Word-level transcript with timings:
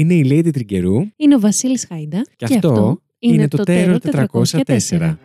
Είναι 0.00 0.14
η 0.14 0.26
Lady 0.30 0.52
Τριγκερού. 0.52 0.96
Είναι 1.16 1.34
ο 1.34 1.40
Βασίλης 1.40 1.86
Χάιντα. 1.88 2.26
Και, 2.36 2.44
αυτό 2.44 3.00
είναι 3.18 3.48
το 3.48 3.62
Terror 3.66 3.96
404. 4.66 5.16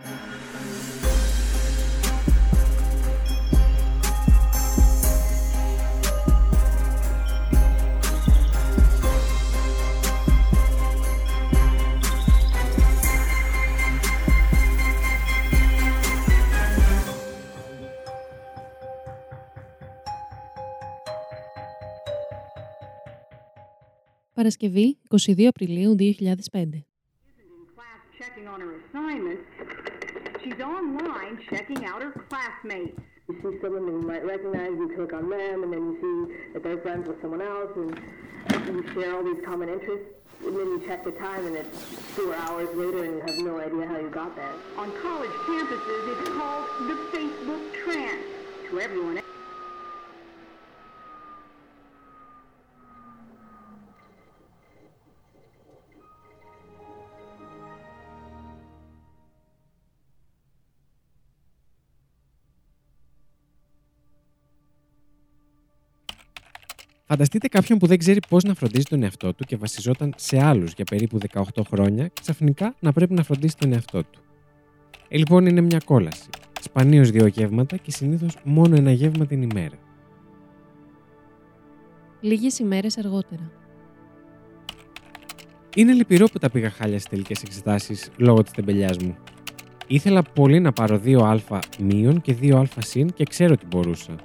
All 39.12 39.24
these 39.24 39.44
common 39.44 39.70
interests, 39.70 40.06
and 40.46 40.56
then 40.56 40.68
you 40.68 40.84
check 40.86 41.04
the 41.04 41.12
time, 41.12 41.46
and 41.48 41.56
it's 41.56 41.80
four 42.16 42.36
hours 42.36 42.70
later, 42.76 43.04
and 43.04 43.16
you 43.16 43.22
have 43.22 43.46
no 43.46 43.60
idea 43.60 43.88
how 43.88 43.98
you 43.98 44.10
got 44.10 44.36
there. 44.36 44.54
On 44.78 44.92
college 45.02 45.32
campuses, 45.48 46.20
it's 46.20 46.30
called 46.30 46.66
the 46.88 47.18
Facebook 47.18 47.74
trance. 47.84 48.22
To 48.70 48.80
everyone 48.80 49.20
Φανταστείτε 67.08 67.48
κάποιον 67.48 67.80
που 67.80 67.88
δεν 67.88 67.98
ξέρει 67.98 68.20
πώς 68.30 68.44
να 68.44 68.54
φροντίζει 68.54 68.84
τον 68.84 69.04
εαυτό 69.04 69.34
του 69.34 69.44
και 69.44 69.58
βασιζόταν 69.58 70.14
σε 70.18 70.44
άλλους 70.44 70.74
για 70.74 70.86
περίπου 70.86 71.18
18 71.34 71.42
χρόνια, 71.68 72.10
ξαφνικά 72.22 72.76
να 72.80 72.94
πρέπει 72.94 73.14
να 73.14 73.24
φροντίσει 73.24 73.58
τον 73.58 73.74
εαυτό 73.74 74.04
του. 74.04 74.22
Ε, 75.08 75.18
λοιπόν, 75.18 75.46
είναι 75.46 75.62
μια 75.62 75.80
κόλαση. 75.86 76.30
Σπανίως 76.62 77.10
δύο 77.12 77.26
γεύματα 77.28 77.78
και 77.78 77.92
συνήθως 77.92 78.38
μόνο 78.44 78.76
ένα 78.76 78.92
γεύμα 78.92 79.26
την 79.26 79.42
ημέρα. 79.42 79.78
Λίγες 82.22 82.60
ημέρες 82.60 82.98
αργότερα. 82.98 83.52
Είναι 85.76 85.94
λυπηρό 85.94 86.28
που 86.28 86.40
τα 86.40 86.50
πήγα 86.50 86.70
χάλια 86.70 87.00
στις 87.00 87.10
τελικές 87.10 87.44
εξετάσεις 87.44 88.10
λόγω 88.18 88.44
της 88.44 88.52
τεμπελιάς 88.52 88.98
μου. 88.98 89.16
Ήθελα 89.88 90.22
πολύ 90.22 90.60
να 90.60 90.72
πάρω 90.72 91.02
2α 91.06 91.60
μείον 91.80 92.22
και 92.22 92.36
2α 92.42 92.66
συν 92.78 93.14
και 93.14 93.24
ξέρω 93.24 93.54
ότι 93.54 93.66
μπορούσα. 93.66 94.16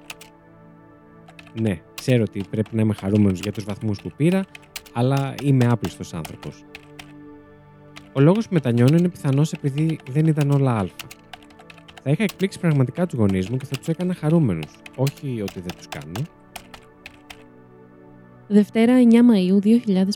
Ναι, 1.61 1.81
ξέρω 1.95 2.23
ότι 2.23 2.45
πρέπει 2.51 2.77
να 2.77 2.83
είμαι 2.83 2.95
χαρούμενος 2.95 3.41
για 3.41 3.53
τους 3.53 3.65
βαθμούς 3.65 4.03
που 4.03 4.11
πήρα, 4.17 4.45
αλλά 4.93 5.35
είμαι 5.43 5.67
άπλιστος 5.67 6.15
άνθρωπος. 6.15 6.65
Ο 8.13 8.21
λόγος 8.21 8.49
που 8.49 8.55
μετανιώνω 8.55 8.97
είναι 8.97 9.09
πιθανός 9.09 9.53
επειδή 9.53 9.99
δεν 10.11 10.27
ήταν 10.27 10.51
όλα 10.51 10.77
α. 10.77 10.87
Θα 12.03 12.11
είχα 12.11 12.23
εκπλήξει 12.23 12.61
πραγματικά 12.61 13.07
τους 13.07 13.19
γονείς 13.19 13.49
μου 13.49 13.57
και 13.57 13.65
θα 13.65 13.77
τους 13.77 13.89
έκανα 13.89 14.15
χαρούμενους, 14.15 14.73
όχι 14.97 15.43
ότι 15.43 15.61
δεν 15.61 15.77
τους 15.77 15.89
κάνω. 15.89 16.27
Δευτέρα 18.49 18.95
9 18.99 19.15
Μαΐου 19.15 19.61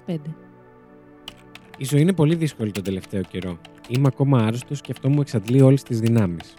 2005. 0.06 0.16
Η 1.78 1.84
ζωή 1.84 2.00
είναι 2.00 2.12
πολύ 2.12 2.34
δύσκολη 2.34 2.70
τον 2.70 2.82
τελευταίο 2.82 3.22
καιρό. 3.22 3.58
Είμαι 3.88 4.06
ακόμα 4.06 4.38
άρρωστος 4.38 4.80
και 4.80 4.92
αυτό 4.92 5.08
μου 5.08 5.20
εξαντλεί 5.20 5.60
όλες 5.60 5.82
τις 5.82 6.00
δυνάμεις. 6.00 6.55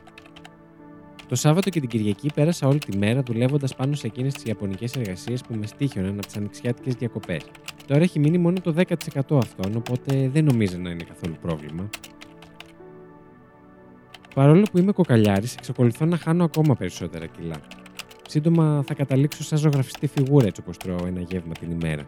Το 1.27 1.35
Σάββατο 1.35 1.69
και 1.69 1.79
την 1.79 1.89
Κυριακή 1.89 2.29
πέρασα 2.33 2.67
όλη 2.67 2.79
τη 2.79 2.97
μέρα 2.97 3.21
δουλεύοντας 3.21 3.75
πάνω 3.75 3.95
σε 3.95 4.07
εκείνες 4.07 4.33
τις 4.33 4.43
Ιαπωνικές 4.43 4.95
εργασίες 4.95 5.41
που 5.41 5.55
με 5.55 5.67
στήχιοναν 5.67 6.11
από 6.11 6.25
τις 6.25 6.35
ανοιξιάτικες 6.35 6.93
διακοπές. 6.93 7.43
Τώρα 7.87 8.01
έχει 8.01 8.19
μείνει 8.19 8.37
μόνο 8.37 8.59
το 8.59 8.71
10% 8.71 9.37
αυτών, 9.37 9.75
οπότε 9.75 10.29
δεν 10.29 10.45
νομίζω 10.45 10.77
να 10.77 10.89
είναι 10.89 11.03
καθόλου 11.03 11.35
πρόβλημα. 11.41 11.89
Παρόλο 14.35 14.65
που 14.71 14.77
είμαι 14.77 14.91
κοκαλιάρης, 14.91 15.55
εξακολουθώ 15.55 16.05
να 16.05 16.17
χάνω 16.17 16.43
ακόμα 16.43 16.75
περισσότερα 16.75 17.25
κιλά. 17.25 17.55
Σύντομα 18.27 18.83
θα 18.87 18.93
καταλήξω 18.93 19.43
σαν 19.43 19.57
ζωγραφιστή 19.57 20.07
φιγούρα 20.07 20.45
έτσι 20.45 20.61
όπως 20.61 20.77
τρώω 20.77 21.05
ένα 21.05 21.21
γεύμα 21.21 21.53
την 21.59 21.71
ημέρα. 21.71 22.05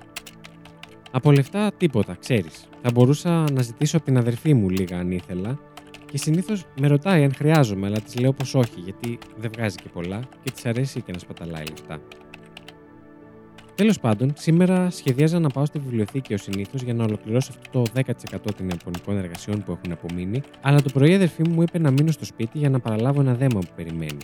Από 1.12 1.32
λεφτά 1.32 1.72
τίποτα, 1.78 2.16
ξέρεις. 2.20 2.70
Θα 2.82 2.92
μπορούσα 2.94 3.52
να 3.52 3.62
ζητήσω 3.62 3.98
από 3.98 4.06
την 4.06 4.18
αδερφή 4.18 4.54
μου 4.54 4.70
λίγα 4.70 5.00
αν 5.00 5.12
ήθελα 5.12 5.60
και 6.12 6.18
συνήθως 6.18 6.66
με 6.80 6.88
ρωτάει 6.88 7.24
αν 7.24 7.34
χρειάζομαι, 7.34 7.88
αλλά 7.88 8.00
της 8.00 8.20
λέω 8.20 8.34
πως 8.34 8.56
όχι, 8.56 8.80
γιατί 8.80 9.18
δεν 9.38 9.52
βγάζει 9.56 9.76
και 9.76 9.90
πολλά 9.94 10.20
και 10.44 10.52
της 10.52 10.66
αρέσει 10.66 11.02
και 11.02 11.12
να 11.12 11.20
σπαταλάει 11.20 11.64
λεφτά. 11.70 12.00
Τέλος 13.76 14.00
πάντων, 14.00 14.34
σήμερα 14.38 14.90
σχεδίαζα 14.90 15.40
να 15.40 15.50
πάω 15.50 15.66
στη 15.66 15.80
βιβλιοθήκη 15.80 16.34
ως 16.34 16.42
συνήθως 16.42 16.82
για 16.82 16.94
να 16.94 17.04
ολοκληρώσω 17.04 17.52
αυτό 17.58 17.82
το 17.82 17.92
10% 17.94 18.04
των 18.58 18.70
ιαπωνικών 18.70 19.18
εργασιών 19.18 19.64
που 19.64 19.72
έχουν 19.72 19.92
απομείνει, 19.92 20.42
αλλά 20.62 20.82
το 20.82 20.90
πρωί 20.94 21.12
η 21.12 21.16
αδερφή 21.16 21.48
μου 21.48 21.54
μου 21.54 21.62
είπε 21.62 21.80
να 21.80 21.92
μείνω 21.92 22.12
στο 22.12 22.26
σπίτι 22.26 22.58
για 22.58 22.70
να 22.70 22.80
παραλάβω 22.80 23.22
ένα 23.22 23.34
δέμα 23.34 23.60
που 23.60 23.72
περιμένει. 23.76 24.18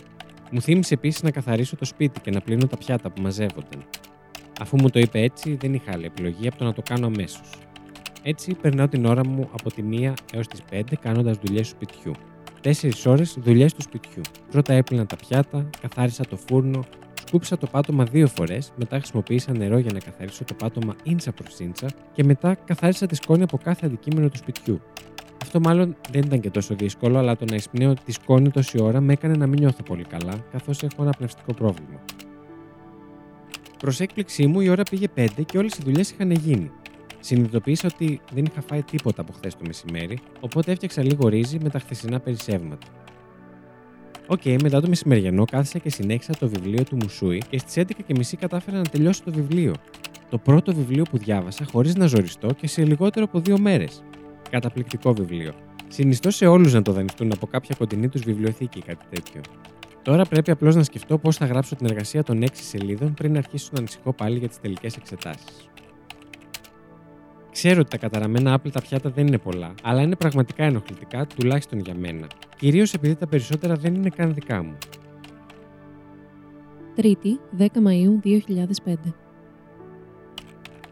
Μου 0.50 0.60
θύμισε 0.60 0.94
επίσης 0.94 1.22
να 1.22 1.30
καθαρίσω 1.30 1.76
το 1.76 1.84
σπίτι 1.84 2.20
και 2.20 2.30
να 2.30 2.40
πλύνω 2.40 2.66
τα 2.66 2.76
πιάτα 2.76 3.10
που 3.10 3.22
μαζεύονταν. 3.22 3.84
Αφού 4.60 4.76
μου 4.80 4.90
το 4.90 4.98
είπε 4.98 5.20
έτσι, 5.20 5.56
δεν 5.60 5.74
είχα 5.74 5.92
άλλη 5.92 6.04
επιλογή 6.04 6.48
από 6.48 6.56
το 6.56 6.64
να 6.64 6.72
το 6.72 6.82
κάνω 6.82 7.06
αμέσως. 7.06 7.50
Έτσι, 8.26 8.54
περνάω 8.54 8.88
την 8.88 9.04
ώρα 9.04 9.26
μου 9.26 9.48
από 9.52 9.72
τη 9.72 9.82
1 9.90 10.12
έως 10.32 10.46
τις 10.46 10.62
5 10.70 10.82
κάνοντας 11.00 11.36
δουλειές 11.36 11.68
του 11.68 11.76
σπιτιού. 11.76 12.12
4 12.60 13.06
ώρες 13.06 13.36
δουλειές 13.40 13.74
του 13.74 13.82
σπιτιού. 13.82 14.22
Πρώτα 14.50 14.72
έπλυνα 14.72 15.06
τα 15.06 15.16
πιάτα, 15.16 15.70
καθάρισα 15.80 16.24
το 16.24 16.36
φούρνο, 16.36 16.84
σκούπισα 17.26 17.58
το 17.58 17.66
πάτωμα 17.66 18.04
δύο 18.04 18.26
φορές, 18.26 18.72
μετά 18.76 18.96
χρησιμοποίησα 18.96 19.52
νερό 19.56 19.78
για 19.78 19.92
να 19.92 19.98
καθαρίσω 19.98 20.44
το 20.44 20.54
πάτωμα 20.54 20.94
ίντσα 21.02 21.32
προς 21.32 21.58
ίντσα 21.58 21.90
και 22.12 22.24
μετά 22.24 22.54
καθάρισα 22.54 23.06
τη 23.06 23.14
σκόνη 23.14 23.42
από 23.42 23.58
κάθε 23.58 23.86
αντικείμενο 23.86 24.28
του 24.28 24.36
σπιτιού. 24.36 24.80
Αυτό 25.42 25.60
μάλλον 25.60 25.96
δεν 26.10 26.22
ήταν 26.22 26.40
και 26.40 26.50
τόσο 26.50 26.74
δύσκολο, 26.74 27.18
αλλά 27.18 27.36
το 27.36 27.44
να 27.44 27.54
εισπνέω 27.54 27.94
τη 28.04 28.12
σκόνη 28.12 28.50
τόση 28.50 28.82
ώρα 28.82 29.00
με 29.00 29.12
έκανε 29.12 29.34
να 29.34 29.46
μην 29.46 29.58
νιώθω 29.58 29.82
πολύ 29.82 30.04
καλά, 30.04 30.34
καθώς 30.52 30.82
έχω 30.82 31.02
ένα 31.02 31.10
πνευστικό 31.10 31.54
πρόβλημα. 31.54 32.00
Προς 33.78 34.00
έκπληξή 34.00 34.46
μου, 34.46 34.60
η 34.60 34.68
ώρα 34.68 34.82
πήγε 34.82 35.06
5 35.16 35.26
και 35.46 35.58
όλες 35.58 35.74
οι 35.74 35.82
δουλειές 35.84 36.10
είχαν 36.10 36.30
γίνει. 36.30 36.70
Συνειδητοποίησα 37.24 37.88
ότι 37.94 38.20
δεν 38.32 38.44
είχα 38.44 38.60
φάει 38.60 38.82
τίποτα 38.82 39.20
από 39.20 39.32
χθες 39.32 39.54
το 39.54 39.62
μεσημέρι, 39.66 40.18
οπότε 40.40 40.72
έφτιαξα 40.72 41.02
λίγο 41.02 41.28
ρύζι 41.28 41.58
με 41.62 41.68
τα 41.68 41.78
χθεσινά 41.78 42.20
περισσεύματα. 42.20 42.86
ΟΚ, 44.26 44.42
μετά 44.62 44.80
το 44.80 44.88
μεσημεριανό 44.88 45.44
κάθισα 45.44 45.78
και 45.78 45.90
συνέχισα 45.90 46.32
το 46.38 46.48
βιβλίο 46.48 46.84
του 46.84 46.96
Μουσούι 46.96 47.42
και 47.48 47.58
στις 47.58 47.84
11.30 48.08 48.20
κατάφερα 48.38 48.76
να 48.76 48.82
τελειώσω 48.82 49.22
το 49.24 49.32
βιβλίο. 49.32 49.74
Το 50.30 50.38
πρώτο 50.38 50.74
βιβλίο 50.74 51.02
που 51.10 51.18
διάβασα 51.18 51.64
χωρίς 51.64 51.94
να 51.94 52.06
ζοριστώ 52.06 52.48
και 52.60 52.66
σε 52.66 52.84
λιγότερο 52.84 53.24
από 53.24 53.40
δύο 53.40 53.58
μέρες. 53.58 54.02
Καταπληκτικό 54.50 55.14
βιβλίο. 55.14 55.52
Συνιστώ 55.88 56.30
σε 56.30 56.46
όλους 56.46 56.72
να 56.72 56.82
το 56.82 56.92
δανειστούν 56.92 57.32
από 57.32 57.46
κάποια 57.46 57.74
κοντινή 57.78 58.08
τους 58.08 58.22
βιβλιοθήκη 58.22 58.78
ή 58.78 58.82
κάτι 58.82 59.04
τέτοιο. 59.10 59.40
Τώρα 60.02 60.24
πρέπει 60.24 60.50
απλώς 60.50 60.74
να 60.74 60.82
σκεφτώ 60.82 61.18
πώς 61.18 61.36
θα 61.36 61.46
γράψω 61.46 61.76
την 61.76 61.86
εργασία 61.86 62.22
των 62.22 62.42
6 62.42 62.46
σελίδων 62.52 63.14
πριν 63.14 63.36
αρχίσω 63.36 63.68
να 63.72 63.78
ανησυχώ 63.78 64.12
πάλι 64.12 64.38
για 64.38 64.48
τις 64.48 64.60
τελικές 64.60 64.96
εξετάσεις. 64.96 65.68
Ξέρω 67.54 67.80
ότι 67.80 67.90
τα 67.90 67.96
καταραμένα 67.96 68.52
άπλυτα 68.52 68.80
πιάτα 68.80 69.10
δεν 69.10 69.26
είναι 69.26 69.38
πολλά, 69.38 69.74
αλλά 69.82 70.02
είναι 70.02 70.16
πραγματικά 70.16 70.64
ενοχλητικά, 70.64 71.26
τουλάχιστον 71.26 71.78
για 71.78 71.94
μένα. 71.94 72.26
Κυρίως 72.56 72.94
επειδή 72.94 73.14
τα 73.14 73.26
περισσότερα 73.26 73.74
δεν 73.74 73.94
είναι 73.94 74.08
καν 74.08 74.34
δικά 74.34 74.62
μου. 74.62 74.76
Τρίτη 76.94 77.40
10 77.58 77.64
Μαΐου 77.66 78.26
2005. 78.84 78.94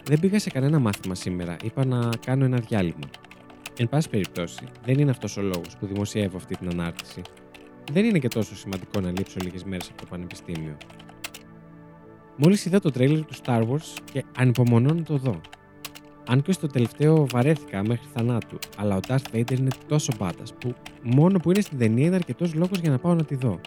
Δεν 0.05 0.21
πήγα 0.21 0.39
σε 0.39 0.51
κανένα 0.51 0.79
μάθημα 0.79 1.15
σήμερα, 1.15 1.57
είπα 1.63 1.85
να 1.85 2.09
κάνω 2.27 2.45
ένα 2.45 2.59
διάλειμμα. 2.59 3.09
Εν 3.79 3.89
πάση 3.89 4.09
περιπτώσει, 4.09 4.65
δεν 4.85 4.99
είναι 4.99 5.11
αυτός 5.11 5.37
ο 5.37 5.43
λόγος 5.43 5.77
που 5.81 5.87
δημοσιεύω 5.87 6.37
αυτή 6.37 6.57
την 6.57 6.69
ανάρτηση. 6.69 7.23
Δεν 7.93 8.05
είναι 8.05 8.19
και 8.19 8.29
τόσο 8.29 8.57
σημαντικό 8.57 9.01
να 9.01 9.11
λείψω 9.11 9.39
λίγες 9.43 9.65
μέρες 9.65 9.89
από 9.89 10.01
το 10.01 10.07
πανεπιστήμιο. 10.11 10.77
Μόλις 12.37 12.65
είδα 12.65 12.81
το 12.81 12.91
τρέιλερ 12.91 13.25
του 13.25 13.35
Star 13.45 13.69
Wars 13.69 13.99
και 14.13 14.25
ανυπομονώ 14.39 14.95
να 14.95 15.03
το 15.03 15.17
δω. 15.17 15.41
Αν 16.33 16.43
και 16.43 16.53
στο 16.53 16.67
τελευταίο 16.67 17.27
βαρέθηκα 17.27 17.83
μέχρι 17.87 18.07
θανάτου, 18.15 18.59
αλλά 18.77 18.97
ο 18.97 19.01
Darth 19.09 19.35
Vader 19.35 19.59
είναι 19.59 19.71
τόσο 19.89 20.13
μπάτα 20.19 20.43
που 20.61 20.75
μόνο 21.03 21.39
που 21.39 21.51
είναι 21.51 21.61
στην 21.61 21.79
ταινία 21.79 22.07
είναι 22.07 22.15
αρκετός 22.15 22.55
λόγος 22.55 22.79
για 22.79 22.91
να 22.91 22.99
πάω 22.99 23.15
να 23.15 23.25
τη 23.25 23.35
δω. 23.35 23.61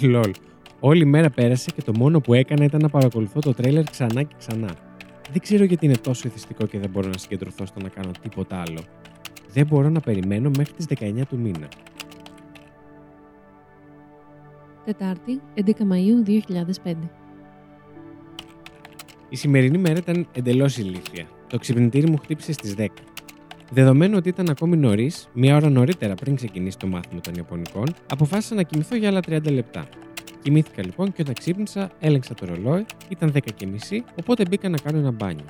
Λολ. 0.00 0.32
Όλη 0.80 1.02
η 1.02 1.04
μέρα 1.04 1.30
πέρασε 1.30 1.70
και 1.74 1.82
το 1.82 1.92
μόνο 1.96 2.20
που 2.20 2.34
έκανα 2.34 2.64
ήταν 2.64 2.80
να 2.82 2.88
παρακολουθώ 2.88 3.40
το 3.40 3.54
τρέιλερ 3.54 3.84
ξανά 3.84 4.22
και 4.22 4.34
ξανά. 4.38 4.74
Δεν 5.30 5.40
ξέρω 5.40 5.64
γιατί 5.64 5.86
είναι 5.86 5.96
τόσο 5.96 6.28
εθιστικό 6.28 6.66
και 6.66 6.78
δεν 6.78 6.90
μπορώ 6.90 7.08
να 7.08 7.18
συγκεντρωθώ 7.18 7.66
στο 7.66 7.80
να 7.80 7.88
κάνω 7.88 8.10
τίποτα 8.22 8.62
άλλο. 8.66 8.80
Δεν 9.52 9.66
μπορώ 9.66 9.88
να 9.88 10.00
περιμένω 10.00 10.50
μέχρι 10.56 10.72
τις 10.72 10.86
19 11.00 11.22
του 11.28 11.38
μήνα. 11.38 11.68
Τετάρτη 14.84 15.40
11 15.54 15.70
Μαΐου 15.70 16.42
2005. 16.84 17.19
Η 19.32 19.36
σημερινή 19.36 19.78
μέρα 19.78 19.98
ήταν 19.98 20.26
εντελώς 20.32 20.76
ηλίθια. 20.76 21.26
Το 21.46 21.58
ξυπνητήρι 21.58 22.10
μου 22.10 22.16
χτύπησε 22.16 22.52
στις 22.52 22.74
10. 22.78 22.86
Δεδομένου 23.70 24.14
ότι 24.16 24.28
ήταν 24.28 24.50
ακόμη 24.50 24.76
νωρίς, 24.76 25.28
μία 25.32 25.56
ώρα 25.56 25.70
νωρίτερα 25.70 26.14
πριν 26.14 26.34
ξεκινήσει 26.34 26.78
το 26.78 26.86
μάθημα 26.86 27.20
των 27.20 27.34
Ιαπωνικών, 27.34 27.94
αποφάσισα 28.10 28.54
να 28.54 28.62
κοιμηθώ 28.62 28.96
για 28.96 29.08
άλλα 29.08 29.20
30 29.28 29.52
λεπτά. 29.52 29.88
Κοιμήθηκα 30.42 30.82
λοιπόν 30.84 31.12
και 31.12 31.22
όταν 31.22 31.34
ξύπνησα, 31.34 31.90
έλεγξα 32.00 32.34
το 32.34 32.46
ρολόι, 32.46 32.84
ήταν 33.08 33.32
10 33.34 33.38
και 33.54 33.66
μισή, 33.66 34.04
οπότε 34.20 34.44
μπήκα 34.48 34.68
να 34.68 34.78
κάνω 34.78 34.98
ένα 34.98 35.10
μπάνιο. 35.10 35.44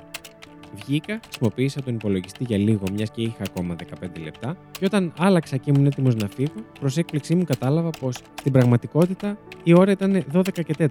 Βγήκα, 0.75 1.19
χρησιμοποίησα 1.23 1.81
τον 1.81 1.93
υπολογιστή 1.93 2.43
για 2.43 2.57
λίγο, 2.57 2.83
μιας 2.93 3.11
και 3.11 3.21
είχα 3.21 3.43
ακόμα 3.43 3.75
15 4.01 4.21
λεπτά, 4.23 4.57
και 4.79 4.85
όταν 4.85 5.13
άλλαξα 5.17 5.57
και 5.57 5.71
ήμουν 5.71 5.85
έτοιμος 5.85 6.15
να 6.15 6.27
φύγω, 6.27 6.65
προς 6.79 6.97
έκπληξή 6.97 7.35
μου 7.35 7.43
κατάλαβα 7.43 7.89
πως 7.89 8.17
στην 8.39 8.51
πραγματικότητα 8.51 9.37
η 9.63 9.73
ώρα 9.73 9.91
ήταν 9.91 10.23
12 10.33 10.63
και 10.63 10.75
4. 10.77 10.87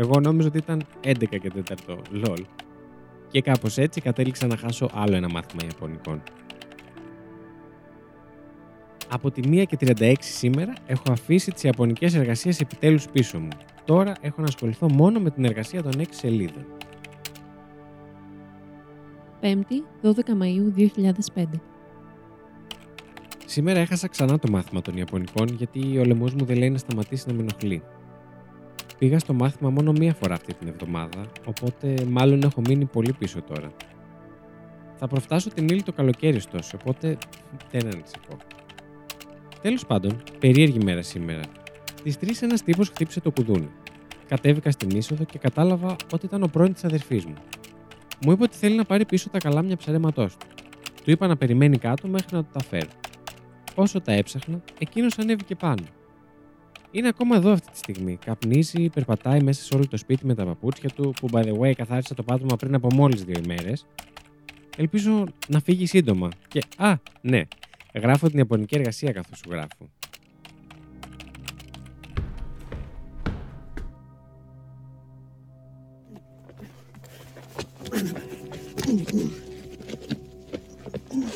Εγώ 0.00 0.20
νόμιζα 0.20 0.48
ότι 0.48 0.58
ήταν 0.58 0.82
11 1.04 1.14
και 1.28 1.52
4, 1.86 1.96
lol. 2.24 2.44
Και 3.28 3.40
κάπως 3.40 3.78
έτσι 3.78 4.00
κατέληξα 4.00 4.46
να 4.46 4.56
χάσω 4.56 4.90
άλλο 4.94 5.16
ένα 5.16 5.28
μάθημα 5.30 5.62
Ιαπωνικών. 5.64 6.22
Από 9.08 9.30
τη 9.30 9.40
1 9.44 9.64
και 9.68 9.94
36 9.98 10.14
σήμερα 10.18 10.72
έχω 10.86 11.02
αφήσει 11.10 11.50
τις 11.50 11.62
Ιαπωνικές 11.62 12.14
εργασίες 12.14 12.60
επιτέλους 12.60 13.08
πίσω 13.08 13.38
μου. 13.38 13.48
Τώρα 13.84 14.12
έχω 14.20 14.40
να 14.40 14.46
ασχοληθώ 14.46 14.88
μόνο 14.90 15.20
με 15.20 15.30
την 15.30 15.44
εργασία 15.44 15.82
των 15.82 15.92
6 15.98 16.04
σελίδων. 16.10 16.66
5η, 19.40 19.84
12 20.02 20.10
Μαΐου 20.42 20.90
2005. 21.34 21.44
Σήμερα 23.46 23.78
έχασα 23.78 24.08
ξανά 24.08 24.38
το 24.38 24.50
μάθημα 24.50 24.82
των 24.82 24.96
Ιαπωνικών 24.96 25.48
γιατί 25.48 25.98
ο 25.98 26.04
λαιμό 26.04 26.26
μου 26.38 26.44
δεν 26.44 26.56
λέει 26.56 26.70
να 26.70 26.78
σταματήσει 26.78 27.24
να 27.28 27.34
με 27.34 27.40
ενοχλεί. 27.40 27.82
Πήγα 29.00 29.18
στο 29.18 29.34
μάθημα 29.34 29.70
μόνο 29.70 29.92
μία 29.92 30.14
φορά 30.14 30.34
αυτή 30.34 30.54
την 30.54 30.68
εβδομάδα, 30.68 31.26
οπότε 31.46 31.94
μάλλον 32.08 32.42
έχω 32.42 32.60
μείνει 32.60 32.84
πολύ 32.84 33.12
πίσω 33.12 33.42
τώρα. 33.42 33.72
Θα 34.96 35.06
προφτάσω 35.06 35.50
την 35.50 35.68
ύλη 35.68 35.82
το 35.82 35.92
καλοκαίρι 35.92 36.36
ωστόσο, 36.36 36.76
οπότε 36.80 37.18
δεν 37.70 37.86
ανησυχώ. 37.86 38.36
Τέλος 39.62 39.86
πάντων, 39.86 40.22
περίεργη 40.38 40.84
μέρα 40.84 41.02
σήμερα. 41.02 41.40
Στι 41.94 42.14
3 42.20 42.42
ένας 42.42 42.62
τύπος 42.62 42.88
χτύπησε 42.88 43.20
το 43.20 43.30
κουδούνι. 43.30 43.70
Κατέβηκα 44.28 44.70
στην 44.70 44.90
είσοδο 44.90 45.24
και 45.24 45.38
κατάλαβα 45.38 45.96
ότι 46.12 46.26
ήταν 46.26 46.42
ο 46.42 46.46
πρώην 46.46 46.72
της 46.72 46.84
αδερφής 46.84 47.24
μου. 47.24 47.34
Μου 48.24 48.32
είπε 48.32 48.42
ότι 48.42 48.56
θέλει 48.56 48.76
να 48.76 48.84
πάρει 48.84 49.04
πίσω 49.04 49.30
τα 49.30 49.38
καλάμια 49.38 49.76
ψαρέματός 49.76 50.36
του. 50.36 50.46
Του 51.04 51.10
είπα 51.10 51.26
να 51.26 51.36
περιμένει 51.36 51.78
κάτω 51.78 52.08
μέχρι 52.08 52.36
να 52.36 52.42
του 52.42 52.50
τα 52.52 52.62
φέρω. 52.62 52.90
Όσο 53.74 54.00
τα 54.00 54.12
έψαχνα, 54.12 54.60
εκείνος 54.78 55.18
ανέβηκε 55.18 55.54
πάνω. 55.54 55.82
Είναι 56.92 57.08
ακόμα 57.08 57.36
εδώ 57.36 57.52
αυτή 57.52 57.70
τη 57.70 57.76
στιγμή. 57.76 58.18
Καπνίζει, 58.24 58.88
περπατάει 58.88 59.42
μέσα 59.42 59.62
σε 59.62 59.74
όλο 59.74 59.88
το 59.88 59.96
σπίτι 59.96 60.26
με 60.26 60.34
τα 60.34 60.44
παπούτσια 60.44 60.90
του, 60.90 61.14
που 61.20 61.28
by 61.32 61.44
the 61.44 61.58
way 61.58 61.72
καθάρισα 61.72 62.14
το 62.14 62.22
πάτωμα 62.22 62.56
πριν 62.56 62.74
από 62.74 62.88
μόλις 62.94 63.24
δύο 63.24 63.40
ημέρες. 63.44 63.86
Ελπίζω 64.76 65.26
να 65.48 65.60
φύγει 65.60 65.86
σύντομα. 65.86 66.28
Και, 66.48 66.62
α, 66.76 66.94
ναι, 67.20 67.42
γράφω 67.94 68.28
την 68.28 68.38
Ιαπωνική 68.38 68.74
εργασία 68.74 69.12
καθώς 69.12 69.38
σου 69.38 69.50
γράφω. 69.50 69.90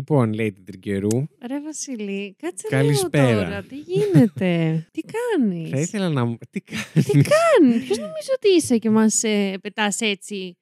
Λοιπόν, 0.00 0.32
λέει 0.32 0.52
την 0.52 0.64
Τρικερού, 0.64 1.08
Ρε 1.46 1.60
Βασίλη, 1.60 2.34
κάτσε 2.38 2.66
Καλησπέρα. 2.70 3.28
λίγο 3.30 3.42
τώρα. 3.42 3.62
Τι 3.62 3.76
γίνεται, 3.76 4.48
τι 4.92 5.00
κάνεις; 5.02 5.70
θα 5.70 5.80
ήθελα 5.80 6.08
να 6.08 6.24
μου. 6.24 6.38
Τι 6.50 6.60
κάνει. 6.60 7.04
Τι 7.04 7.12
κάνεις, 7.12 7.84
ποιος 7.84 7.98
νομίζει 7.98 8.30
ότι 8.34 8.48
είσαι 8.56 8.78
και 8.78 8.90
μας 8.90 9.22
ε, 9.22 9.58
πετάς 9.62 10.00
έτσι 10.00 10.58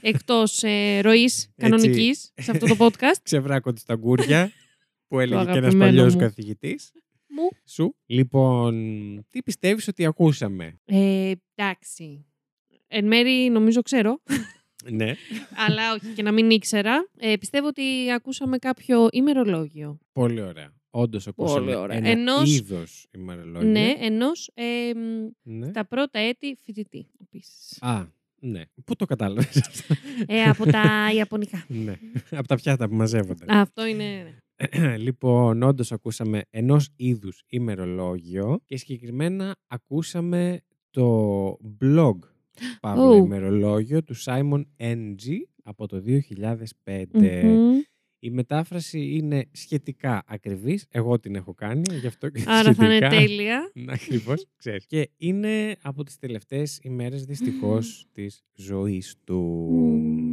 εκτός 0.00 0.62
ε, 0.62 1.00
ροής 1.00 1.50
κανονικής 1.56 2.32
σε 2.34 2.50
αυτό 2.50 2.66
το 2.66 2.76
podcast; 2.78 3.16
Ξεβράκω 3.22 3.72
τη 3.72 3.84
ταγκούρια 3.84 4.50
που 5.08 5.20
έλεγε 5.20 5.42
και 5.44 5.48
ένας 5.50 5.56
αγαπημένο 5.58 5.84
παλιός 5.96 6.14
μου. 6.14 6.20
καθηγητής. 6.20 6.92
Μου. 7.28 7.48
Σου. 7.64 7.96
Λοιπόν, 8.06 8.74
τι 9.30 9.42
πιστεύεις 9.42 9.88
ότι 9.88 10.04
ακούσαμε; 10.06 10.80
Ε, 10.84 11.32
εντάξει. 11.54 12.26
Εν 12.88 13.06
μέρη 13.06 13.48
νομίζω 13.50 13.82
ξέρω, 13.82 14.22
ναι. 14.90 15.14
αλλά 15.66 15.92
όχι 15.92 16.06
και 16.14 16.22
να 16.22 16.32
μην 16.32 16.50
ήξερα. 16.50 17.08
Ε, 17.18 17.36
πιστεύω 17.36 17.66
ότι 17.66 18.10
ακούσαμε 18.14 18.58
κάποιο 18.58 19.08
ημερολόγιο. 19.12 19.98
Πολύ 20.12 20.40
ωραία. 20.42 20.72
Όντως 20.90 21.26
ακούσαμε 21.26 21.74
ωραία. 21.74 21.96
ένα 21.96 22.08
Ενός- 22.08 22.54
είδος 22.56 23.06
ημερολόγιο. 23.14 23.68
Ναι, 23.70 23.94
ενός 23.98 24.50
ε, 24.54 24.90
μ, 24.94 25.28
Ναι. 25.42 25.70
τα 25.70 25.84
πρώτα 25.86 26.18
έτη 26.18 26.58
φοιτητή 26.64 27.06
επίσης. 27.20 27.78
Α, 27.82 28.04
ναι. 28.40 28.62
Πού 28.84 28.96
το 28.96 29.04
κατάλαβες 29.04 29.56
αυτό; 29.56 29.94
Ε, 30.26 30.42
από 30.42 30.64
τα 30.70 31.10
Ιαπωνικά. 31.14 31.64
ναι. 31.68 31.94
Από 32.30 32.48
τα 32.48 32.54
πιάτα 32.54 32.88
που 32.88 32.94
μαζεύονται. 32.94 33.44
Αυτό 33.48 33.86
είναι... 33.86 34.04
ναι. 34.04 34.96
λοιπόν, 35.06 35.62
όντως 35.62 35.92
ακούσαμε 35.92 36.42
ενός 36.50 36.88
είδους 36.96 37.42
ημερολόγιο 37.48 38.60
και 38.64 38.76
συγκεκριμένα 38.76 39.56
ακούσαμε 39.66 40.60
το 40.90 41.48
blog 41.82 42.16
Παύλο 42.80 43.12
Oh. 43.12 43.16
ημερολόγιο 43.24 44.02
του 44.02 44.14
Simon 44.24 44.62
Ng 44.78 45.14
από 45.62 45.86
το 45.88 46.00
2005. 46.00 47.42
Μμμ. 47.44 47.80
Η 48.24 48.30
μετάφραση 48.30 49.00
είναι 49.14 49.44
σχετικά 49.52 50.22
ακριβής. 50.26 50.86
Εγώ 50.90 51.18
την 51.18 51.34
έχω 51.34 51.54
κάνει, 51.54 51.82
γι' 52.00 52.06
αυτό 52.06 52.28
και 52.28 52.42
Άρα 52.46 52.74
θα 52.74 52.84
είναι 52.84 52.94
σχετικά. 52.96 53.08
τέλεια. 53.20 53.72
Ακριβώς, 53.88 54.46
ξέρεις. 54.56 54.86
Και 54.86 55.10
είναι 55.16 55.76
από 55.82 56.02
τις 56.04 56.18
τελευταίες 56.18 56.78
ημέρες 56.82 57.24
δυστυχώς 57.24 58.06
της 58.12 58.42
ζωής 58.54 59.16
του. 59.24 59.40
Μμμ. 59.70 60.30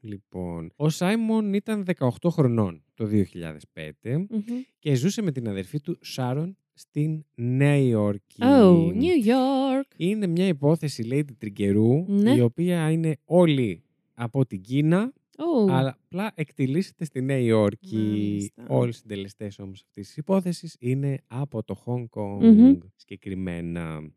Λοιπόν, 0.00 0.70
ο 0.76 0.88
Σάιμον 0.88 1.54
ήταν 1.54 1.84
18 1.84 2.30
χρονών 2.30 2.84
το 2.94 3.06
2005 3.06 4.16
Μμμ. 4.30 4.42
και 4.78 4.94
ζούσε 4.94 5.22
με 5.22 5.32
την 5.32 5.48
αδερφή 5.48 5.80
του 5.80 5.98
Σάρον 6.00 6.56
στην 6.74 7.24
Νέα 7.34 7.76
Υόρκη. 7.76 8.36
Oh, 8.42 8.88
New 8.88 9.26
York. 9.28 9.88
Είναι 9.96 10.26
μια 10.26 10.46
υπόθεση, 10.46 11.02
λέει, 11.02 11.24
την 11.24 11.36
Τριγκερού, 11.38 12.04
Ναι. 12.08 12.34
η 12.34 12.40
οποία 12.40 12.90
είναι 12.90 13.16
όλη 13.24 13.82
από 14.14 14.46
την 14.46 14.60
Κίνα, 14.60 15.12
Oh. 15.36 15.70
αλλά 15.70 15.96
απλά 16.04 16.32
εκτιλήσεται 16.34 17.04
στη 17.04 17.22
Νέα 17.22 17.38
Υόρκη. 17.38 17.96
Μάλιστα. 17.96 18.64
Όλοι 18.68 18.88
οι 18.88 18.92
συντελεστές 18.92 19.58
όμως 19.58 19.82
αυτής 19.82 20.06
της 20.06 20.16
υπόθεσης 20.16 20.76
είναι 20.78 21.18
από 21.26 21.62
το 21.64 21.82
Hong 21.86 22.04
Kong 22.20 22.38
Μμμ. 22.40 22.78
συγκεκριμένα. 22.96 24.12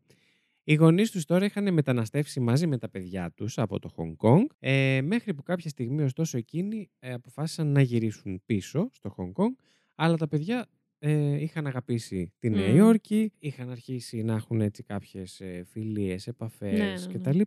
Οι 0.64 0.74
γονείς 0.74 1.10
τους 1.10 1.24
τώρα 1.24 1.44
είχαν 1.44 1.72
μεταναστεύσει 1.72 2.40
μαζί 2.40 2.66
με 2.66 2.78
τα 2.78 2.88
παιδιά 2.88 3.32
τους 3.34 3.58
από 3.58 3.78
το 3.78 3.90
Hong 3.96 4.28
Kong, 4.28 4.44
ε, 4.58 5.00
μέχρι 5.02 5.34
που 5.34 5.42
κάποια 5.42 5.70
στιγμή, 5.70 6.02
ωστόσο, 6.02 6.38
εκείνοι 6.38 6.90
ε, 6.98 7.12
αποφάσισαν 7.12 7.66
να 7.72 7.80
γυρίσουν 7.80 8.42
πίσω 8.46 8.88
στο 8.92 9.14
Hong 9.16 9.42
Kong, 9.42 9.52
αλλά 9.94 10.16
τα 10.16 10.28
παιδιά 10.28 10.66
ε, 10.98 11.42
είχαν 11.42 11.66
αγαπήσει 11.66 12.32
τη 12.38 12.50
Νέα 12.50 12.72
Μμ. 12.72 12.76
Υόρκη, 12.76 13.32
είχαν 13.38 13.70
αρχίσει 13.70 14.22
να 14.22 14.34
έχουν 14.34 14.60
έτσι 14.60 14.82
κάποιες 14.82 15.40
ε, 15.40 15.64
φιλίες, 15.70 16.26
επαφές 16.26 16.78
Ναι, 16.78 16.84
ναι, 16.84 16.94
ναι. 17.06 17.18
κτλ. 17.18 17.40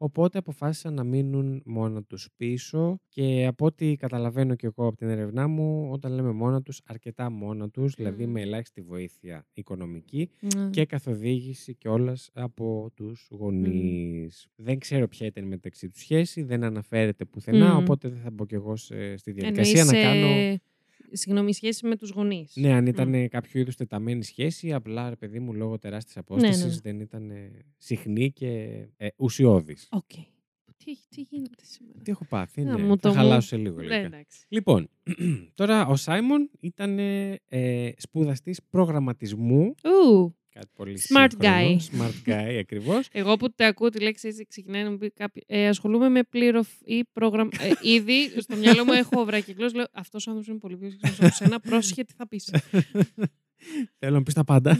Οπότε 0.00 0.38
αποφάσισαν 0.38 0.94
να 0.94 1.04
μείνουν 1.04 1.62
μόνα 1.64 2.02
τους 2.02 2.28
πίσω 2.36 3.00
και 3.08 3.46
από 3.46 3.66
ό,τι 3.66 3.96
καταλαβαίνω 3.96 4.54
και 4.54 4.66
εγώ 4.66 4.86
από 4.86 4.96
την 4.96 5.08
έρευνά 5.08 5.48
μου, 5.48 5.88
όταν 5.90 6.12
λέμε 6.12 6.32
μόνα 6.32 6.62
τους, 6.62 6.80
αρκετά 6.84 7.30
μόνα 7.30 7.70
τους, 7.70 7.94
δηλαδή 7.94 8.26
Μμ. 8.26 8.30
με 8.30 8.40
ελάχιστη 8.40 8.80
βοήθεια 8.80 9.46
οικονομική 9.52 10.30
Ναι. 10.56 10.70
και 10.70 10.84
καθοδήγηση 10.84 11.74
κιόλας 11.74 12.30
από 12.32 12.90
τους 12.94 13.28
γονείς. 13.30 14.48
Δεν 14.56 14.78
ξέρω 14.78 15.08
ποια 15.08 15.26
ήταν 15.26 15.44
η 15.44 15.46
μεταξύ 15.48 15.88
τους 15.88 16.00
σχέση, 16.00 16.42
δεν 16.42 16.64
αναφέρεται 16.64 17.24
πουθενά, 17.24 17.74
Μμ. 17.74 17.82
οπότε 17.82 18.08
δεν 18.08 18.18
θα 18.18 18.30
μπω 18.30 18.46
κι 18.46 18.54
εγώ 18.54 18.76
σε- 18.76 19.16
στη 19.16 19.32
διαδικασία 19.32 19.80
Εννοείς, 19.80 20.02
να 20.04 20.10
κάνω... 20.10 20.56
ε, 21.12 21.16
Συγγνώμη, 21.16 21.54
σχέση 21.54 21.86
με 21.86 21.96
τους 21.96 22.10
γονείς. 22.10 22.52
Ναι, 22.56 22.72
αν 22.72 22.86
ήταν 22.86 23.28
κάποιο 23.28 23.60
είδους 23.60 23.76
τεταμένη 23.76 24.24
σχέση, 24.24 24.72
απλά 24.72 25.08
ρε 25.08 25.16
παιδί 25.16 25.38
μου 25.40 25.54
λόγω 25.54 25.78
τεράστιας 25.78 26.16
απόστασης 26.16 26.64
ναι. 26.74 26.80
δεν 26.82 27.00
ήταν 27.00 27.30
ε, 27.30 27.50
συχνή 27.76 28.32
και 28.32 28.48
ε, 28.96 29.08
ουσιώδης. 29.16 29.88
Οκ. 29.90 30.10
Τι, 30.84 30.92
τι 31.08 31.20
γίνεται 31.30 31.64
σήμερα; 31.64 31.98
Τι 32.02 32.10
έχω 32.10 32.24
πάθει, 32.24 32.62
Να 32.62 32.76
ναι. 32.76 32.82
μου 32.82 32.88
Θα 32.90 32.96
το 32.96 33.08
μου- 33.08 33.14
χαλάσω 33.14 33.46
σε 33.48 33.56
λίγο. 33.56 33.76
Ναι, 33.76 33.82
λογικά. 33.86 34.06
εντάξει. 34.06 34.44
Λοιπόν, 34.48 34.88
τώρα 35.54 35.86
ο 35.86 35.96
Σάιμον 35.96 36.50
ήταν 36.60 36.98
ε, 36.98 37.90
σπουδαστής 37.96 38.60
προγραμματισμού. 38.70 39.74
Ου, 39.84 40.34
Κάτι 40.58 40.70
πολύ 40.74 40.98
Smart 41.08 41.26
σύγχρονο, 41.30 41.56
guy. 41.56 41.76
Smart 41.76 42.28
guy, 42.30 42.56
ακριβώς. 42.64 43.08
εγώ 43.12 43.36
που 43.36 43.46
te 43.56 43.62
ακούω 43.64 43.88
τη 43.88 44.00
λέξη 44.00 44.28
έτσι 44.28 44.46
ξεκινάει 44.46 44.82
να 44.82 44.90
μου 44.90 44.98
πει 44.98 45.10
κάποιο. 45.10 45.42
Ε, 45.46 45.68
ασχολούμαι 45.68 46.08
με 46.08 46.22
πλήρω 46.22 46.64
ή 46.84 47.04
πρόγραμμα. 47.12 47.50
Ε, 47.60 47.70
ήδη 47.94 48.28
στο 48.40 48.56
μυαλό 48.56 48.84
μου 48.84 48.92
έχω 48.92 49.24
βρακυκλώσει. 49.24 49.74
Λέω 49.76 49.86
αυτός 49.92 50.26
ο 50.26 50.30
άνθρωπος 50.30 50.50
είναι 50.52 50.58
πολύ 50.58 50.76
πιο 50.76 50.90
σύγχρονος 50.90 51.18
από 51.20 51.34
σένα. 51.34 51.60
Πρόσχε 51.60 52.04
τι 52.04 52.12
θα 52.16 52.28
πεις. 52.28 52.54
Θέλω 53.98 54.14
να 54.16 54.22
πεις 54.22 54.34
τα 54.34 54.44
πάντα. 54.44 54.78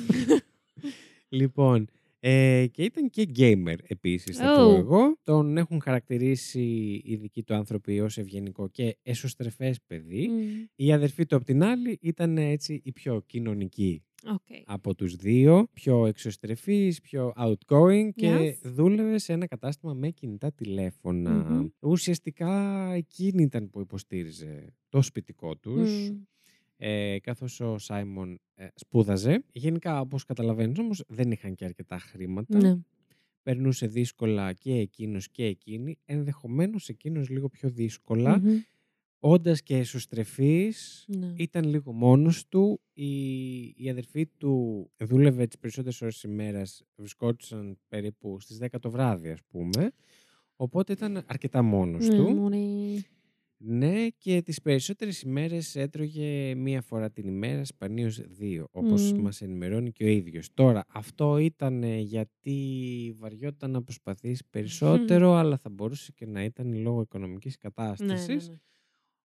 λοιπόν, 1.28 1.86
ε, 2.20 2.66
και 2.70 2.82
ήταν 2.82 3.10
και 3.10 3.28
gamer 3.36 3.76
επίσης, 3.86 4.36
θα 4.36 4.54
πω 4.54 4.74
Oh. 4.74 4.78
εγώ. 4.78 5.16
Τον 5.22 5.56
έχουν 5.56 5.80
χαρακτηρίσει 5.80 6.60
οι 7.04 7.16
δικοί 7.16 7.42
του 7.42 7.54
άνθρωποι 7.54 8.00
ως 8.00 8.18
ευγενικό 8.18 8.68
και 8.68 8.96
εσωστρεφές 9.02 9.78
παιδί. 9.86 10.28
Μμ, 10.28 10.64
Η 10.76 10.92
αδερφή 10.92 11.26
του 11.26 11.36
απ' 11.36 11.44
την 11.44 11.62
άλλη 11.62 11.98
ήταν 12.00 12.38
έτσι 12.38 12.80
η 12.84 12.92
πιο 12.92 13.22
κοινωνική 13.26 14.02
ΟΚ. 14.26 14.40
από 14.66 14.94
τους 14.94 15.16
δύο, 15.16 15.66
πιο 15.72 16.06
εξωστρεφής, 16.06 17.00
πιο 17.00 17.32
outgoing 17.36 18.08
και 18.14 18.56
Yes. 18.62 18.70
δούλευε 18.70 19.18
σε 19.18 19.32
ένα 19.32 19.46
κατάστημα 19.46 19.94
με 19.94 20.10
κινητά 20.10 20.52
τηλέφωνα. 20.52 21.30
Μμμ. 21.30 21.66
Ουσιαστικά 21.80 22.52
εκείνη 22.92 23.42
ήταν 23.42 23.70
που 23.70 23.80
υποστήριζε 23.80 24.74
το 24.88 25.02
σπιτικό 25.02 25.56
τους, 25.56 26.10
Μμ. 26.10 26.16
ε, 26.76 27.18
καθώς 27.18 27.60
ο 27.60 27.78
Σάιμον 27.78 28.38
ε, 28.54 28.66
σπούδαζε. 28.74 29.44
Γενικά, 29.52 30.00
όπως 30.00 30.24
καταλαβαίνεις 30.24 30.78
όμως, 30.78 31.04
δεν 31.08 31.30
είχαν 31.30 31.54
και 31.54 31.64
αρκετά 31.64 31.98
χρήματα. 31.98 32.58
Ναι. 32.58 32.76
Περνούσε 33.42 33.86
δύσκολα 33.86 34.52
και 34.52 34.72
εκείνος 34.74 35.28
και 35.30 35.44
εκείνη, 35.44 35.98
ενδεχομένως 36.04 36.88
εκείνος 36.88 37.28
λίγο 37.28 37.48
πιο 37.48 37.70
δύσκολα. 37.70 38.38
Μμμ. 38.38 38.58
Όντας 39.20 39.62
και 39.62 39.76
εσωστρεφής, 39.76 41.04
Ναι. 41.08 41.32
ήταν 41.36 41.64
λίγο 41.64 41.92
μόνος 41.92 42.48
του. 42.48 42.80
Η, 42.92 43.60
η 43.76 43.90
αδερφή 43.90 44.26
του 44.26 44.90
δούλευε 44.96 45.46
τις 45.46 45.58
περισσότερες 45.58 46.02
ώρες 46.02 46.14
της 46.14 46.22
ημέρας, 46.22 46.82
βρισκόντουσαν 46.96 47.78
περίπου 47.88 48.40
στις 48.40 48.58
10 48.58 48.78
το 48.80 48.90
βράδυ 48.90 49.30
ας 49.30 49.40
πούμε. 49.48 49.90
Οπότε 50.56 50.92
ήταν 50.92 51.22
αρκετά 51.26 51.62
μόνος 51.62 52.08
Ναι, 52.08 52.16
του. 52.16 52.22
μωρέ. 52.22 52.56
Ναι, 53.60 54.08
και 54.18 54.42
τις 54.42 54.60
περισσότερες 54.60 55.22
ημέρες 55.22 55.76
έτρωγε 55.76 56.54
μία 56.54 56.80
φορά 56.82 57.10
την 57.10 57.28
ημέρα, 57.28 57.64
σπανίως 57.64 58.20
δύο, 58.28 58.68
όπως 58.70 59.12
Μμ. 59.12 59.20
μας 59.20 59.42
ενημερώνει 59.42 59.92
και 59.92 60.04
ο 60.04 60.06
ίδιος. 60.06 60.48
Τώρα, 60.54 60.84
αυτό 60.88 61.38
ήταν 61.38 61.82
ε, 61.82 61.98
γιατί 61.98 63.14
βαριόταν 63.18 63.70
να 63.70 63.82
προσπαθήσει 63.82 64.42
περισσότερο, 64.50 65.32
αλλά 65.34 65.56
θα 65.56 65.70
μπορούσε 65.70 66.12
και 66.14 66.26
να 66.26 66.44
ήταν 66.44 66.80
λόγω 66.80 67.00
οικονομικής 67.00 67.52
Ναι, 67.62 67.70
κατάστασης. 67.70 68.48
ναι, 68.48 68.52
ναι. 68.52 68.58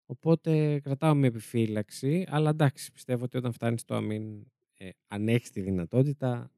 Οπότε 0.06 0.80
κρατάω 0.80 1.16
με 1.16 1.28
επιφύλαξη, 1.28 2.26
αλλά 2.28 2.50
εντάξει, 2.50 2.92
πιστεύω 2.92 3.24
ότι 3.24 3.38
όταν 3.38 3.52
φτάνεις 3.54 3.82
στο 3.82 3.96
αμήν, 3.96 4.46
ε, 4.78 4.90
αν 5.08 5.28
έχεις 5.28 5.50
τη 5.52 5.62
δυνατότητα, 5.62 6.52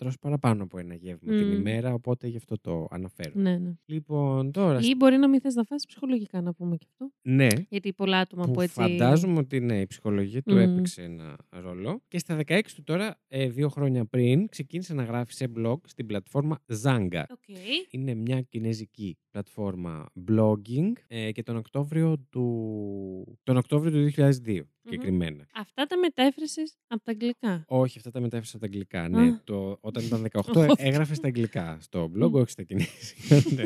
τρως 0.00 0.18
παραπάνω 0.18 0.62
από 0.62 0.78
ένα 0.78 0.94
γεύμα 0.94 1.36
την 1.36 1.46
Μμ. 1.46 1.52
ημέρα, 1.52 1.94
οπότε 1.94 2.26
γι' 2.26 2.36
αυτό 2.36 2.58
το 2.60 2.86
αναφέρω. 2.90 3.32
Ναι, 3.34 3.58
ναι. 3.58 3.72
Λοιπόν, 3.84 4.50
τώρα, 4.52 4.78
Ή 4.82 4.94
μπορεί 4.94 5.16
να 5.16 5.28
μην 5.28 5.40
θες 5.40 5.54
να 5.54 5.64
φας 5.64 5.86
ψυχολογικά 5.86 6.40
να 6.40 6.52
πούμε 6.52 6.76
και 6.76 6.86
αυτό. 6.90 7.12
ναι, 7.22 7.46
Γιατί 7.68 7.92
πολλά 7.92 8.18
άτομα 8.18 8.44
που, 8.44 8.50
που 8.50 8.60
έτσι... 8.60 8.74
φαντάζομαι 8.74 9.38
ότι 9.38 9.60
ναι, 9.60 9.80
η 9.80 9.86
ψυχολογία 9.86 10.42
του 10.42 10.54
Μμ. 10.54 10.58
έπαιξε 10.58 11.02
ένα 11.02 11.36
ρόλο. 11.50 12.02
Και 12.08 12.18
στα 12.18 12.38
16 12.46 12.60
του 12.74 12.82
τώρα, 12.82 13.20
ε, 13.28 13.48
δύο 13.48 13.68
χρόνια 13.68 14.04
πριν, 14.04 14.48
ξεκίνησε 14.48 14.94
να 14.94 15.02
γράφει 15.02 15.32
σε 15.32 15.46
blog 15.56 15.78
στην 15.84 16.06
πλατφόρμα 16.06 16.58
Xanga. 16.84 17.22
ΟΚ. 17.30 17.56
Είναι 17.90 18.14
μια 18.14 18.40
κινέζικη 18.40 19.18
πλατφόρμα 19.30 20.06
blogging 20.30 20.92
ε, 21.06 21.32
και 21.32 21.42
τον 21.42 21.56
Οκτώβριο 21.56 22.18
του, 22.30 23.38
τον 23.42 23.56
Οκτώβριο 23.56 23.90
του 23.92 24.12
2002 24.44 24.60
συγκεκριμένα. 24.90 25.46
Αυτά 25.54 25.86
τα 25.86 25.98
μετέφρασες 25.98 26.76
από 26.86 27.02
τα 27.04 27.10
αγγλικά. 27.12 27.64
Όχι, 27.66 27.98
αυτά 27.98 28.10
τα 28.10 28.20
μετέφρασα 28.20 28.56
στα 28.56 28.66
αγγλικά. 28.66 29.08
Ναι, 29.08 29.20
Α. 29.28 29.40
το, 29.44 29.78
όταν 29.80 30.04
ήταν 30.04 30.26
18 30.32 30.40
Όχι. 30.56 30.66
έγραφες 30.76 31.16
στα 31.16 31.26
αγγλικά 31.26 31.78
στο 31.80 32.10
blog, 32.16 32.28
Μμ. 32.30 32.34
όχι 32.34 32.50
στα 32.50 32.62
κινέζικα. 32.62 33.42
ναι. 33.56 33.64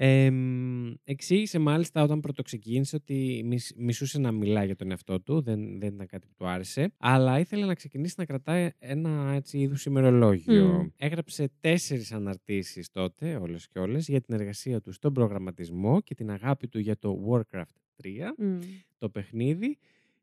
Εμ, 0.00 0.94
εξήγησε 1.04 1.58
μάλιστα 1.58 2.02
όταν 2.02 2.20
πρωτοξεκίνησε 2.20 2.96
ότι 2.96 3.42
μισ- 3.44 3.76
μισούσε 3.76 4.18
να 4.18 4.32
μιλά 4.32 4.64
για 4.64 4.76
τον 4.76 4.90
εαυτό 4.90 5.20
του, 5.20 5.40
δεν, 5.40 5.78
δεν 5.80 5.94
ήταν 5.94 6.06
κάτι 6.06 6.26
που 6.26 6.32
του 6.38 6.46
άρεσε, 6.46 6.92
αλλά 6.98 7.38
ήθελε 7.38 7.64
να 7.66 7.74
ξεκινήσει 7.74 8.14
να 8.16 8.24
κρατάει 8.24 8.70
ένα 8.78 9.32
έτσι 9.34 9.58
είδους 9.58 9.84
ημερολόγιο. 9.84 10.66
Μμ. 10.82 10.86
Έγραψε 10.96 11.50
τέσσερις 11.60 12.12
αναρτήσεις 12.12 12.90
τότε, 12.90 13.36
όλες 13.36 13.68
και 13.68 13.78
όλες, 13.78 14.08
για 14.08 14.20
την 14.20 14.34
εργασία 14.34 14.80
του 14.80 14.92
στον 14.92 15.12
προγραμματισμό 15.12 16.00
και 16.00 16.14
την 16.14 16.30
αγάπη 16.30 16.68
του 16.68 16.78
για 16.78 16.98
το 16.98 17.18
Warcraft 17.30 17.62
3 18.02 18.08
Μμ. 18.38 18.58
το 18.98 19.08
παιχνίδι 19.08 19.78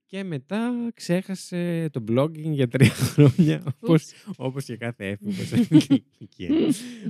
και 0.05 0.23
μετά 0.23 0.91
ξέχασε 0.93 1.89
το 1.91 2.03
blogging 2.07 2.51
για 2.51 2.67
τρία 2.67 2.89
χρόνια 3.13 3.63
όπως, 3.81 4.11
όπως 4.37 4.65
και 4.65 4.77
κάθε 4.77 5.07
έφηβος 5.09 5.47
σε 5.47 5.67
ηλικία 5.69 6.49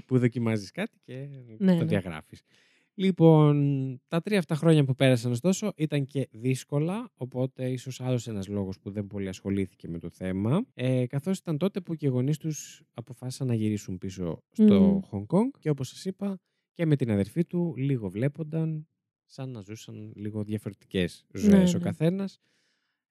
που 0.05 0.19
δοκιμάζεις 0.19 0.71
κάτι 0.71 0.97
και 1.03 1.27
Ναι, 1.57 1.71
το 1.71 1.77
ναι. 1.77 1.85
διαγράφεις. 1.85 2.41
Λοιπόν, 2.97 4.01
τα 4.07 4.21
τρία 4.21 4.39
αυτά 4.39 4.55
χρόνια 4.55 4.83
που 4.83 4.95
πέρασαν 4.95 5.31
ωστόσο 5.31 5.71
ήταν 5.75 6.05
και 6.05 6.27
δύσκολα, 6.31 7.11
οπότε 7.15 7.69
ίσως 7.69 8.01
άλλος 8.01 8.27
ένας 8.27 8.47
λόγος 8.47 8.79
που 8.79 8.91
δεν 8.91 9.07
πολύ 9.07 9.27
ασχολήθηκε 9.27 9.87
με 9.87 9.99
το 9.99 10.09
θέμα, 10.09 10.65
ε, 10.73 11.05
καθώς 11.07 11.37
ήταν 11.37 11.57
τότε 11.57 11.81
που 11.81 11.95
και 11.95 12.05
οι 12.05 12.09
γονείς 12.09 12.37
τους 12.37 12.83
αποφάσισαν 12.93 13.47
να 13.47 13.53
γυρίσουν 13.55 13.97
πίσω 13.97 14.43
στο 14.51 14.81
Μμ. 14.81 14.99
Hong 15.11 15.25
Kong 15.37 15.49
και 15.59 15.69
όπως 15.69 15.87
σας 15.87 16.05
είπα 16.05 16.39
και 16.73 16.85
με 16.85 16.95
την 16.95 17.11
αδερφή 17.11 17.45
του 17.45 17.73
λίγο 17.77 18.09
βλέπονταν 18.09 18.87
σαν 19.25 19.51
να 19.51 19.61
ζούσαν 19.61 20.13
λίγο 20.15 20.43
διαφορετικές 20.43 21.25
ζωές 21.33 21.73
Ναι, 21.73 21.79
ο 21.79 22.09
ναι. 22.09 22.25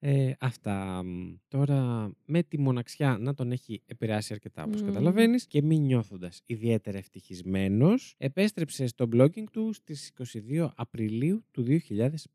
Καθένας. 0.04 0.28
Ε, 0.30 0.36
αυτά. 0.40 1.02
μ, 1.04 1.32
Τώρα 1.48 2.10
με 2.24 2.42
τη 2.42 2.58
μοναξιά 2.58 3.16
να 3.20 3.34
τον 3.34 3.52
έχει 3.52 3.82
επηρεάσει 3.86 4.32
αρκετά 4.32 4.62
όπως 4.64 4.82
Μμ. 4.82 4.86
καταλαβαίνεις 4.86 5.46
και 5.46 5.62
μη 5.62 5.78
νιώθοντας 5.78 6.42
ιδιαίτερα 6.46 6.98
ευτυχισμένος 6.98 8.14
επέστρεψε 8.18 8.86
στο 8.86 9.08
blogging 9.12 9.44
του 9.52 9.72
στις 9.72 10.12
22 10.58 10.68
Απριλίου 10.74 11.44
του 11.50 11.64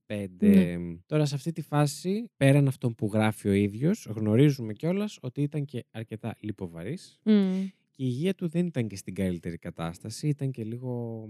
2005. 0.08 0.28
Ναι. 0.40 0.76
Τώρα 1.06 1.26
σε 1.26 1.36
αυτή 1.36 1.52
τη 1.52 1.62
φάση 1.62 2.30
πέραν 2.38 2.68
αυτών 2.68 2.96
που 2.96 3.10
γράφει 3.14 3.48
ο 3.48 3.54
ίδιος 3.54 4.08
γνωρίζουμε 4.16 4.74
κιόλας 4.74 5.18
ότι 5.22 5.42
ήταν 5.42 5.66
και 5.66 5.86
αρκετά 5.92 6.36
λιποβαρής 6.40 7.20
Μμ. 7.24 7.68
Και 8.00 8.06
η 8.06 8.10
υγεία 8.12 8.36
του 8.36 8.48
δεν 8.48 8.66
ήταν 8.66 8.88
και 8.88 8.96
στην 8.96 9.14
καλύτερη 9.14 9.58
κατάσταση. 9.58 10.28
Ήταν 10.28 10.52
και 10.52 10.64
λίγο, 10.64 11.24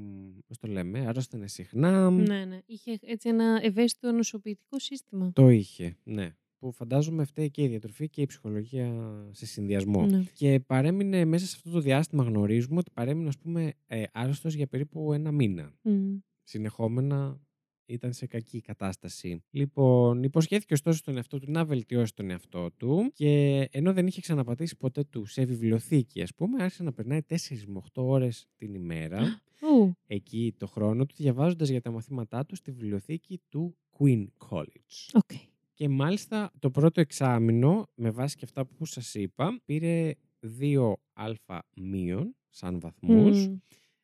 πώς 0.47 0.57
το 0.57 0.67
λέμε, 0.67 0.99
αρρώστανε 0.99 1.47
συχνά. 1.47 2.09
Ναι, 2.09 2.45
ναι. 2.45 2.61
Είχε 2.65 2.99
έτσι 3.01 3.29
ένα 3.29 3.59
ευαίσθητο 3.61 4.11
νοσοποιητικό 4.11 4.79
σύστημα. 4.79 5.31
Το 5.33 5.49
είχε, 5.49 5.97
ναι. 6.03 6.35
Που 6.59 6.71
φαντάζομαι 6.71 7.25
φταίει 7.25 7.51
και 7.51 7.63
η 7.63 7.67
διατροφή 7.67 8.09
και 8.09 8.21
η 8.21 8.25
ψυχολογία 8.25 8.91
σε 9.31 9.45
συνδυασμό. 9.45 10.05
Ναι. 10.05 10.23
Και 10.33 10.59
παρέμεινε 10.59 11.25
μέσα 11.25 11.45
σε 11.45 11.53
αυτό 11.55 11.69
το 11.69 11.79
διάστημα, 11.79 12.23
γνωρίζουμε 12.23 12.77
ότι 12.77 12.91
παρέμεινε, 12.93 13.27
ας 13.27 13.37
πούμε, 13.37 13.73
ε, 13.87 14.03
άρρωστος 14.11 14.53
για 14.53 14.67
περίπου 14.67 15.13
ένα 15.13 15.31
μήνα. 15.31 15.73
Μμ. 15.81 16.17
Συνεχόμενα 16.43 17.41
ήταν 17.89 18.13
σε 18.13 18.27
κακή 18.27 18.61
κατάσταση. 18.61 19.43
Λοιπόν, 19.49 20.23
υποσχέθηκε 20.23 20.73
ωστόσο 20.73 20.97
στον 20.97 21.15
εαυτό 21.15 21.39
του 21.39 21.51
να 21.51 21.65
βελτιώσει 21.65 22.13
τον 22.13 22.29
εαυτό 22.29 22.71
του 22.71 23.11
και 23.13 23.61
ενώ 23.71 23.93
δεν 23.93 24.07
είχε 24.07 24.21
ξαναπατήσει 24.21 24.77
ποτέ 24.77 25.03
του 25.03 25.25
σε 25.25 25.45
βιβλιοθήκη, 25.45 26.21
ας 26.21 26.33
πούμε, 26.35 26.63
άρχισε 26.63 26.83
να 26.83 26.93
περνάει 26.93 27.21
4 27.29 27.35
με 27.67 27.81
8 27.93 28.03
ώρες 28.03 28.47
την 28.57 28.73
ημέρα 28.73 29.19
Ου. 29.61 29.93
εκεί 30.07 30.55
το 30.57 30.67
χρόνο 30.67 31.05
του, 31.05 31.15
διαβάζοντας 31.17 31.69
για 31.69 31.81
τα 31.81 31.91
μαθήματά 31.91 32.45
του 32.45 32.55
στη 32.55 32.71
βιβλιοθήκη 32.71 33.41
του 33.49 33.77
Queens 33.97 34.25
College. 34.49 35.09
ΟΚ. 35.13 35.31
Και 35.73 35.89
μάλιστα 35.89 36.51
το 36.59 36.71
πρώτο 36.71 37.01
εξάμηνο, 37.01 37.87
με 37.95 38.09
βάση 38.09 38.35
και 38.35 38.45
αυτά 38.45 38.65
που 38.65 38.85
σας 38.85 39.13
είπα, 39.13 39.61
πήρε 39.65 40.13
2 40.59 41.09
Α 41.09 41.59
μείον 41.75 42.35
σαν 42.49 42.79
βαθμούς, 42.79 43.47
Μμ. 43.47 43.55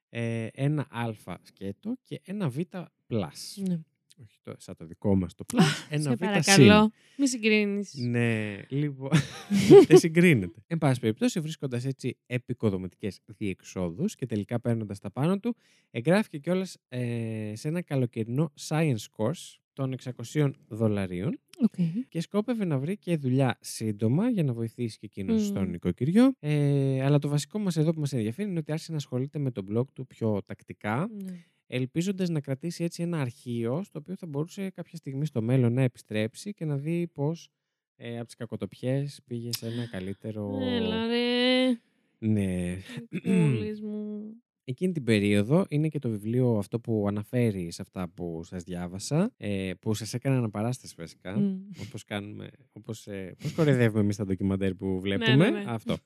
Ε, 0.09 0.47
ένα 0.53 0.87
Α 0.89 1.37
σκέτο 1.41 1.97
και 2.03 2.21
ένα 2.25 2.49
Β 2.49 2.59
plus. 3.07 3.57
Ναι. 3.67 3.79
Όχι 4.21 4.37
το, 4.43 4.53
σαν 4.57 4.75
το 4.75 4.85
δικό 4.85 5.15
μας 5.15 5.33
το 5.35 5.43
plus, 5.43 5.87
ένα 5.89 6.01
Σε 6.01 6.09
Β 6.09 6.11
συν. 6.11 6.17
παρακαλώ. 6.17 6.91
Μη 7.17 7.27
συγκρίνεις. 7.27 7.93
Ναι, 7.93 8.59
λοιπόν. 8.69 9.09
δεν 9.87 9.97
συγκρίνεται. 9.97 10.63
Εν 10.67 10.77
πάση 10.77 10.99
περιπτώσει, 10.99 11.39
βρίσκοντας 11.39 11.85
έτσι 11.85 12.17
εποικοδομητικές 12.25 13.19
διεξόδους 13.25 14.15
και 14.15 14.25
τελικά 14.25 14.59
παίρνοντας 14.59 14.99
τα 14.99 15.11
πάνω 15.11 15.39
του, 15.39 15.55
εγγράφηκε 15.91 16.37
κιόλας 16.37 16.77
ε, 16.87 17.51
σε 17.55 17.67
ένα 17.67 17.81
καλοκαιρινό 17.81 18.53
science 18.67 19.05
course 19.17 19.55
των 19.75 19.95
600 20.33 20.51
δολαρίων 20.67 21.39
ΟΚ. 21.63 21.73
και 22.09 22.21
σκόπευε 22.21 22.65
να 22.65 22.77
βρει 22.79 22.97
και 22.97 23.17
δουλειά 23.17 23.57
σύντομα 23.61 24.29
για 24.29 24.43
να 24.43 24.53
βοηθήσει 24.53 24.97
και 24.97 25.05
εκείνο 25.05 25.33
Μμμ. 25.33 25.39
στο 25.39 25.63
νοικοκυριό. 25.63 26.33
Ε, 26.39 27.01
αλλά 27.03 27.19
το 27.19 27.27
βασικό 27.27 27.59
μας 27.59 27.77
εδώ 27.77 27.93
που 27.93 27.99
μας 27.99 28.13
ενδιαφέρει 28.13 28.49
είναι 28.49 28.59
ότι 28.59 28.71
άρχισε 28.71 28.91
να 28.91 28.97
ασχολείται 28.97 29.39
με 29.39 29.51
το 29.51 29.65
blog 29.71 29.87
του 29.93 30.07
πιο 30.07 30.41
τακτικά, 30.45 31.07
Ναι. 31.23 31.43
ελπίζοντας 31.67 32.29
να 32.29 32.39
κρατήσει 32.41 32.83
έτσι 32.83 33.03
ένα 33.03 33.19
αρχείο 33.21 33.83
στο 33.83 33.99
οποίο 33.99 34.15
θα 34.15 34.27
μπορούσε 34.27 34.69
κάποια 34.69 34.97
στιγμή 34.97 35.25
στο 35.25 35.41
μέλλον 35.41 35.73
να 35.73 35.81
επιστρέψει 35.81 36.53
και 36.53 36.65
να 36.65 36.77
δει 36.77 37.07
πώς 37.13 37.49
ε, 37.95 38.15
από 38.17 38.25
τις 38.25 38.35
κακοτοπιές 38.35 39.21
πήγε 39.25 39.49
σε 39.53 39.67
ένα 39.67 39.87
καλύτερο... 39.87 40.57
Έλα 40.61 41.07
ρε. 41.07 41.79
Ναι. 42.17 42.77
Πόλης 43.23 43.81
μου. 43.81 44.21
Εκείνη 44.67 44.93
την 44.93 45.03
περίοδο 45.03 45.65
είναι 45.69 45.87
και 45.87 45.99
το 45.99 46.09
βιβλίο 46.09 46.57
αυτό 46.57 46.79
που 46.79 47.05
αναφέρεις 47.07 47.75
σε 47.75 47.81
αυτά 47.81 48.09
που 48.09 48.41
σας 48.43 48.63
διάβασα, 48.63 49.33
ε, 49.37 49.71
που 49.79 49.93
σας 49.93 50.13
έκανα 50.13 50.37
αναπαράσταση 50.37 50.93
βασικά, 50.97 51.39
Μμ. 51.39 51.61
όπως 51.87 52.03
κάνουμε, 52.03 52.49
όπως, 52.71 53.07
ε, 53.07 53.35
πώς 53.41 53.53
κοροϊδεύουμε 53.53 54.01
εμείς 54.01 54.15
τα 54.15 54.25
ντοκιμαντέρ 54.25 54.75
που 54.75 54.99
βλέπουμε. 54.99 55.35
ναι, 55.35 55.49
ναι. 55.49 55.63
Αυτό. 55.67 55.97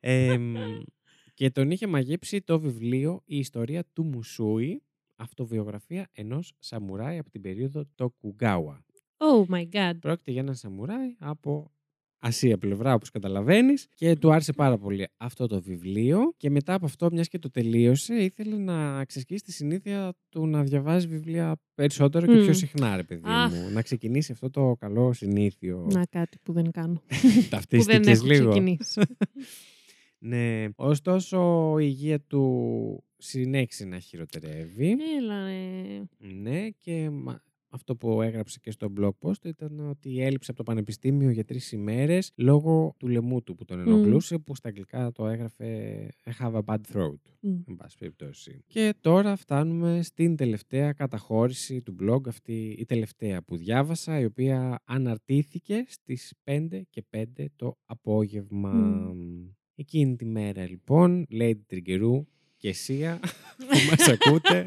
Ε, 0.00 0.38
μ, 0.38 0.54
και 1.34 1.50
τον 1.50 1.70
είχε 1.70 1.86
μαγέψει 1.86 2.40
το 2.40 2.60
βιβλίο 2.60 3.22
«Η 3.24 3.38
ιστορία 3.38 3.84
του 3.92 4.04
Μουσούι», 4.04 4.82
αυτοβιογραφία 5.16 6.08
ενός 6.12 6.52
σαμουράι 6.58 7.18
από 7.18 7.30
την 7.30 7.40
περίοδο 7.40 7.84
Τοκουγκάουα. 7.94 8.84
Oh 9.16 9.54
my 9.54 9.68
god. 9.72 9.94
Πρόκειται 10.00 10.30
για 10.30 10.40
έναν 10.40 10.54
σαμουράι 10.54 11.14
από 11.18 11.72
Ασία 12.20 12.58
πλευρά, 12.58 12.94
όπως 12.94 13.10
καταλαβαίνεις, 13.10 13.86
και 13.94 14.16
του 14.16 14.32
άρεσε 14.32 14.52
πάρα 14.52 14.78
πολύ 14.78 15.08
αυτό 15.16 15.46
το 15.46 15.62
βιβλίο. 15.62 16.18
Και 16.36 16.50
μετά 16.50 16.74
από 16.74 16.86
αυτό, 16.86 17.08
μιας 17.12 17.28
και 17.28 17.38
το 17.38 17.50
τελείωσε, 17.50 18.14
ήθελε 18.14 18.56
να 18.56 19.04
ξεσκίσει 19.04 19.42
τη 19.42 19.52
συνήθεια 19.52 20.14
του 20.28 20.46
να 20.46 20.62
διαβάζει 20.62 21.06
βιβλία 21.06 21.60
περισσότερο 21.74 22.26
και 22.26 22.32
Μμ. 22.40 22.44
πιο 22.44 22.52
συχνά, 22.52 22.96
ρε 22.96 23.02
παιδί 23.02 23.22
Αχ. 23.24 23.52
μου. 23.52 23.70
Να 23.72 23.82
ξεκινήσει 23.82 24.32
αυτό 24.32 24.50
το 24.50 24.76
καλό 24.78 25.12
συνήθειο. 25.12 25.86
Να 25.92 26.04
κάτι 26.06 26.38
που 26.42 26.52
δεν 26.52 26.70
κάνω. 26.70 26.94
που 27.08 27.16
δεν 27.40 27.48
Ταυτίστηκες 27.50 28.06
έχω 28.18 28.26
λίγο. 28.26 28.50
ξεκινήσει. 28.50 29.00
Ναι. 30.20 30.64
Ωστόσο, 30.76 31.74
η 31.78 31.84
υγεία 31.88 32.20
του 32.20 33.04
συνέχισε 33.16 33.84
να 33.84 33.98
χειροτερεύει. 33.98 34.96
Έλα, 35.18 35.44
ρε. 35.46 36.02
Ναι, 36.34 36.68
και 36.80 37.10
μα- 37.10 37.42
αυτό 37.68 37.96
που 37.96 38.22
έγραψε 38.22 38.58
και 38.62 38.70
στο 38.70 38.92
blog 39.00 39.10
post 39.20 39.44
ήταν 39.44 39.88
ότι 39.88 40.22
έλειψε 40.22 40.50
από 40.50 40.64
το 40.64 40.70
πανεπιστήμιο 40.70 41.30
για 41.30 41.44
τρεις 41.44 41.72
ημέρες 41.72 42.32
λόγω 42.34 42.94
του 42.98 43.08
λαιμού 43.08 43.42
του 43.42 43.54
που 43.54 43.64
τον 43.64 43.80
ενοχλούσε, 43.80 44.38
που 44.38 44.54
στα 44.54 44.68
αγγλικά 44.68 45.12
το 45.12 45.26
έγραφε 45.26 45.66
I 46.24 46.44
have 46.44 46.52
a 46.52 46.60
bad 46.64 46.80
throat. 46.92 47.20
Μμ. 47.40 47.50
Εν 47.68 47.76
πάση 47.76 47.96
περιπτώσει. 47.98 48.62
Και 48.66 48.94
τώρα 49.00 49.36
φτάνουμε 49.36 50.02
στην 50.02 50.36
τελευταία 50.36 50.92
καταχώρηση 50.92 51.82
του 51.82 51.96
blog, 52.00 52.28
αυτή 52.28 52.76
η 52.78 52.84
τελευταία 52.84 53.42
που 53.42 53.56
διάβασα, 53.56 54.20
η 54.20 54.24
οποία 54.24 54.82
αναρτήθηκε 54.84 55.84
στις 55.88 56.34
5 56.44 56.80
και 56.90 57.04
5 57.16 57.44
το 57.56 57.78
απόγευμα. 57.86 58.72
Μμ. 58.72 59.46
Εκείνη 59.74 60.16
τη 60.16 60.24
μέρα 60.24 60.68
λοιπόν, 60.68 61.26
Lady 61.30 61.60
Τριγκερού 61.66 62.26
και 62.56 62.72
Σία 62.72 63.20
που 63.68 63.78
μας 63.90 64.08
ακούτε, 64.08 64.64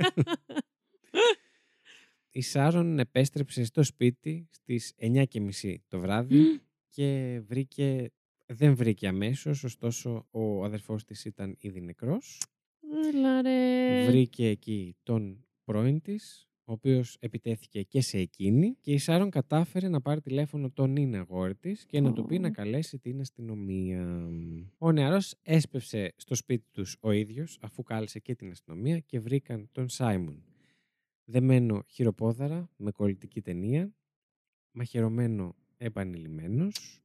η 2.32 2.42
Σάρον 2.42 3.00
επέστρεψε 3.00 3.64
στο 3.64 3.84
σπίτι 3.84 4.48
στις 4.52 4.94
9.30 5.00 5.76
το 5.88 6.00
βράδυ 6.00 6.62
και 6.90 7.40
βρήκε, 7.48 8.12
δεν 8.46 8.76
βρήκε 8.76 9.08
αμέσως, 9.08 9.64
ωστόσο 9.64 10.28
ο 10.32 10.64
αδερφός 10.64 11.04
της 11.04 11.26
ήταν 11.26 11.56
ήδη 11.60 11.82
νεκρός. 11.82 12.42
Έλα, 13.14 13.42
ρε. 13.42 14.06
Βρήκε 14.06 14.48
εκεί 14.48 14.96
τον 15.04 15.46
πρώην 15.64 16.02
της, 16.02 16.48
ο 16.64 16.72
οποίος 16.72 17.18
επιτέθηκε 17.20 17.82
και 17.82 18.02
σε 18.02 18.18
εκείνη 18.18 18.78
και 18.82 18.92
η 18.92 18.98
Σάρον 18.98 19.30
κατάφερε 19.30 19.88
να 19.88 20.02
πάρει 20.02 20.22
τηλέφωνο 20.22 20.72
τον 20.72 20.96
είναι 20.96 21.18
αγόρι 21.18 21.56
της 21.56 21.86
και 21.86 22.02
να 22.02 22.14
του 22.14 22.26
πει 22.26 22.36
Ω. 22.36 22.40
να 22.40 22.50
καλέσει 22.50 23.00
την 23.00 23.20
αστυνομία. 23.20 24.30
Ο 24.78 24.92
νεαρός 24.92 25.36
έσπευσε 25.42 26.14
στο 26.16 26.36
σπίτι 26.36 26.66
τους 26.72 26.98
ο 27.00 27.12
ίδιος 27.12 27.58
αφού 27.62 27.84
κάλεσε 27.84 28.20
και 28.20 28.36
την 28.36 28.52
αστυνομία 28.52 29.00
και 29.00 29.20
βρήκαν 29.20 29.70
τον 29.72 29.90
Σάιμον. 29.90 30.44
Δεμένο 31.26 31.84
χειροπόδαρα 31.88 32.70
με 32.78 32.92
κολλητική 32.92 33.42
ταινία, 33.42 33.94
μαχαιρωμένο 34.72 35.56
επανειλημμένος, 35.78 37.02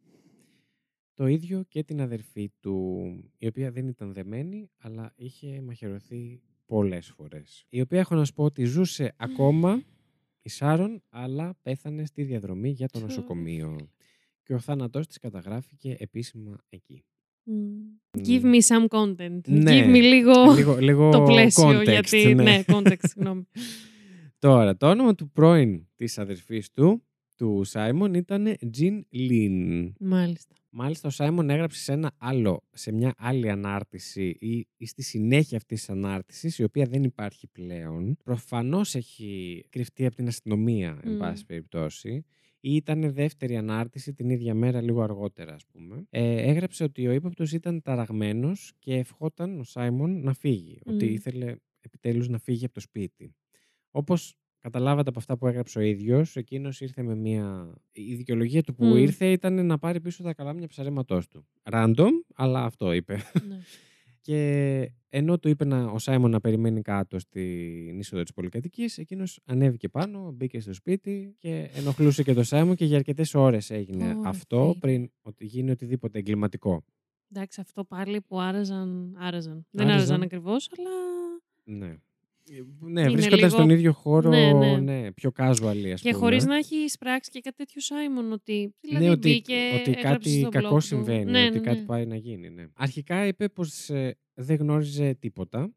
το 1.15 1.27
ίδιο 1.27 1.63
και 1.69 1.83
την 1.83 2.01
αδερφή 2.01 2.51
του, 2.61 3.07
η 3.39 3.47
οποία 3.47 3.71
δεν 3.71 3.89
ήταν 3.89 4.13
δεμένη, 4.13 4.71
αλλά 4.79 5.13
είχε 5.17 5.61
μαχαιρωθεί 5.61 6.41
πολλές 6.67 7.13
φορές. 7.17 7.67
Η 7.69 7.81
οποία 7.81 7.99
έχω 7.99 8.15
να 8.15 8.25
σου 8.25 8.33
πω 8.33 8.45
ότι 8.45 8.65
ζούσε 8.65 9.15
ακόμα 9.17 9.83
η 10.43 10.49
Σάρον, 10.49 11.03
αλλά 11.09 11.59
πέθανε 11.63 12.05
στη 12.05 12.23
διαδρομή 12.23 12.71
για 12.71 12.89
το 12.89 12.99
Τσο. 12.99 13.07
νοσοκομείο. 13.07 13.91
Και 14.43 14.55
ο 14.55 14.59
θάνατός 14.59 15.07
της 15.07 15.19
καταγράφηκε 15.19 15.97
επίσημα 15.99 16.59
εκεί. 16.69 17.05
Μμ. 17.43 17.81
Give 18.27 18.43
me 18.43 18.61
some 18.61 18.87
content. 18.89 19.41
Ναι. 19.49 19.81
Give 19.81 19.89
me 19.89 20.01
λίγο, 20.01 20.53
λίγο, 20.55 20.77
λίγο 20.77 21.11
το 21.11 21.23
πλαίσιο. 21.23 21.69
context, 21.69 21.85
γιατί, 21.85 22.35
ναι. 22.35 22.43
ναι, 22.43 22.65
context, 22.67 23.05
συγγνώμη. 23.09 23.47
Τώρα, 24.47 24.77
το 24.77 24.91
όνομα 24.91 25.15
του 25.15 25.31
πρώην 25.31 25.87
της 25.97 26.19
αδερφής 26.19 26.71
του, 26.71 27.03
του 27.37 27.65
Σάιμον, 27.65 28.15
ήταν 28.15 28.57
Jean 28.79 29.01
Lynn. 29.13 29.93
Μάλιστα. 30.01 30.55
Μάλιστα, 30.71 31.09
ο 31.09 31.11
Σάιμον 31.11 31.51
έγραψε 31.51 31.83
σε, 31.83 31.93
ένα 31.93 32.13
άλλο, 32.19 32.63
σε 32.73 32.93
μια 32.93 33.15
άλλη 33.17 33.51
ανάρτηση 33.51 34.37
ή, 34.41 34.67
ή 34.77 34.87
στη 34.87 35.03
συνέχεια 35.03 35.57
αυτής 35.57 35.79
της 35.79 35.91
ανάρτησης, 35.91 36.59
η 36.59 36.63
οποία 36.63 36.87
δεν 36.87 37.05
υπάρχει 37.05 37.47
πλέον. 37.47 38.17
Προφανώς 38.25 38.95
έχει 38.95 39.65
κρυφτεί 39.71 40.07
από 40.07 40.17
την 40.17 40.27
αστυνομία, 40.27 41.01
εν 41.05 41.13
Μμ. 41.13 41.19
πάση 41.19 41.45
περιπτώσει. 41.47 42.25
Ή 42.61 42.75
ήταν 42.75 43.13
δεύτερη 43.13 43.57
ανάρτηση 43.57 44.13
την 44.13 44.31
ίδια 44.31 44.55
μέρα, 44.55 44.81
λίγο 44.81 45.03
αργότερα, 45.03 45.55
ας 45.55 45.67
πούμε. 45.67 46.07
Ε, 46.11 46.51
έγραψε 46.51 46.85
ότι 46.85 47.07
ο 47.07 47.13
ύποπτος 47.13 47.53
ήταν 47.53 47.83
ταραγμένος 47.83 48.73
και 48.79 48.95
ευχόταν 48.95 49.61
ο 49.61 49.65
Σάιμον 49.65 50.23
να 50.23 50.35
φύγει. 50.35 50.79
Ότι 50.85 51.05
Μμ. 51.05 51.13
ήθελε 51.13 51.57
επιτέλους 51.81 52.29
να 52.29 52.39
φύγει 52.39 52.65
από 52.65 52.75
το 52.75 52.81
σπίτι. 52.81 53.35
Όπως 53.97 54.35
καταλάβατε 54.59 55.09
από 55.09 55.19
αυτά 55.19 55.37
που 55.37 55.47
έγραψε 55.47 55.79
ο 55.79 55.83
ίδιος, 55.83 56.37
εκείνος 56.37 56.81
ήρθε 56.81 57.03
με 57.03 57.15
μια... 57.15 57.75
Η 57.93 58.15
δικαιολογία 58.15 58.63
του 58.63 58.75
που 58.75 58.85
Μμ. 58.85 58.97
ήρθε 58.97 59.31
ήταν 59.33 59.67
να 59.67 59.79
πάρει 59.79 60.01
πίσω 60.01 60.23
τα 60.23 60.35
καλάμια 60.35 60.67
ψαρέματός 60.67 61.29
του. 61.29 61.47
Random, 61.71 62.11
αλλά 62.35 62.65
αυτό 62.65 62.93
είπε. 62.93 63.15
Ναι. 63.49 63.59
Και 64.21 64.93
ενώ 65.09 65.39
του 65.39 65.49
είπε 65.49 65.65
να, 65.65 65.85
ο 65.85 65.99
Σάιμον 65.99 66.31
να 66.31 66.41
περιμένει 66.41 66.83
κάτω 66.83 67.19
στην 67.19 67.99
είσοδο 67.99 68.23
της 68.23 68.33
πολυκατοικίας, 68.33 68.99
εκείνος 68.99 69.41
ανέβηκε 69.45 69.89
πάνω, 69.89 70.33
μπήκε 70.33 70.61
στο 70.61 70.73
σπίτι 70.73 71.35
και 71.39 71.71
ενοχλούσε 71.75 72.23
και 72.23 72.35
τον 72.35 72.45
Σάιμον 72.45 72.75
και 72.77 72.85
για 72.85 72.97
αρκετές 72.97 73.35
ώρες 73.35 73.71
έγινε 73.71 74.05
Ωρε 74.05 74.29
αυτό 74.29 74.61
φίλε. 74.67 74.79
πριν 74.79 75.11
ότι 75.23 75.45
γίνει 75.45 75.71
οτιδήποτε 75.71 76.19
εγκληματικό. 76.19 76.85
Εντάξει, 77.33 77.61
αυτό 77.61 77.85
πάλι 77.85 78.21
που 78.21 78.41
άραζαν, 78.41 79.17
άραζαν. 79.19 79.67
Δεν 79.71 79.87
Άραζαν. 79.87 79.99
άραζαν 80.01 80.23
ακριβώς, 80.23 80.71
αλλά... 80.79 80.91
Ναι. 81.79 81.97
Ε, 82.51 82.63
Ναι, 82.81 83.01
Είναι 83.01 83.11
βρίσκονταν 83.11 83.39
λίγο- 83.39 83.49
στον 83.51 83.71
ίδιο 83.71 83.93
χώρο, 83.93 84.29
Ναι, 84.31 84.53
ναι, 84.53 84.77
ναι. 84.79 85.13
πιο 85.13 85.33
casual, 85.37 85.91
ας 85.93 86.01
Και 86.01 86.11
πούμε. 86.11 86.13
χωρίς 86.23 86.45
να 86.45 86.57
έχει 86.57 86.77
εισπράξει 86.77 87.31
και 87.31 87.41
κάτι 87.41 87.57
τέτοιο 87.57 87.81
Σάιμον, 87.81 88.33
ότι 88.33 88.75
δηλαδή 88.81 89.05
ναι, 89.05 89.11
ότι, 89.11 89.29
μπήκε, 89.29 89.55
ότι 89.81 89.91
έγραψε 89.91 90.03
κάτι 90.03 90.39
στο 90.39 90.49
blog 90.49 90.51
κακό 90.51 90.75
του. 90.75 90.81
συμβαίνει, 90.81 91.31
Ναι, 91.31 91.45
ότι 91.47 91.59
ναι, 91.59 91.65
κάτι 91.65 91.79
ναι. 91.81 91.85
πάει 91.87 92.07
να 92.07 92.17
γίνει. 92.17 92.51
Ναι. 92.51 92.67
Αρχικά 92.75 93.27
είπε 93.27 93.49
πως 93.49 93.91
ε, 93.91 94.17
δεν 94.35 94.57
γνώριζε 94.57 95.15
τίποτα 95.15 95.73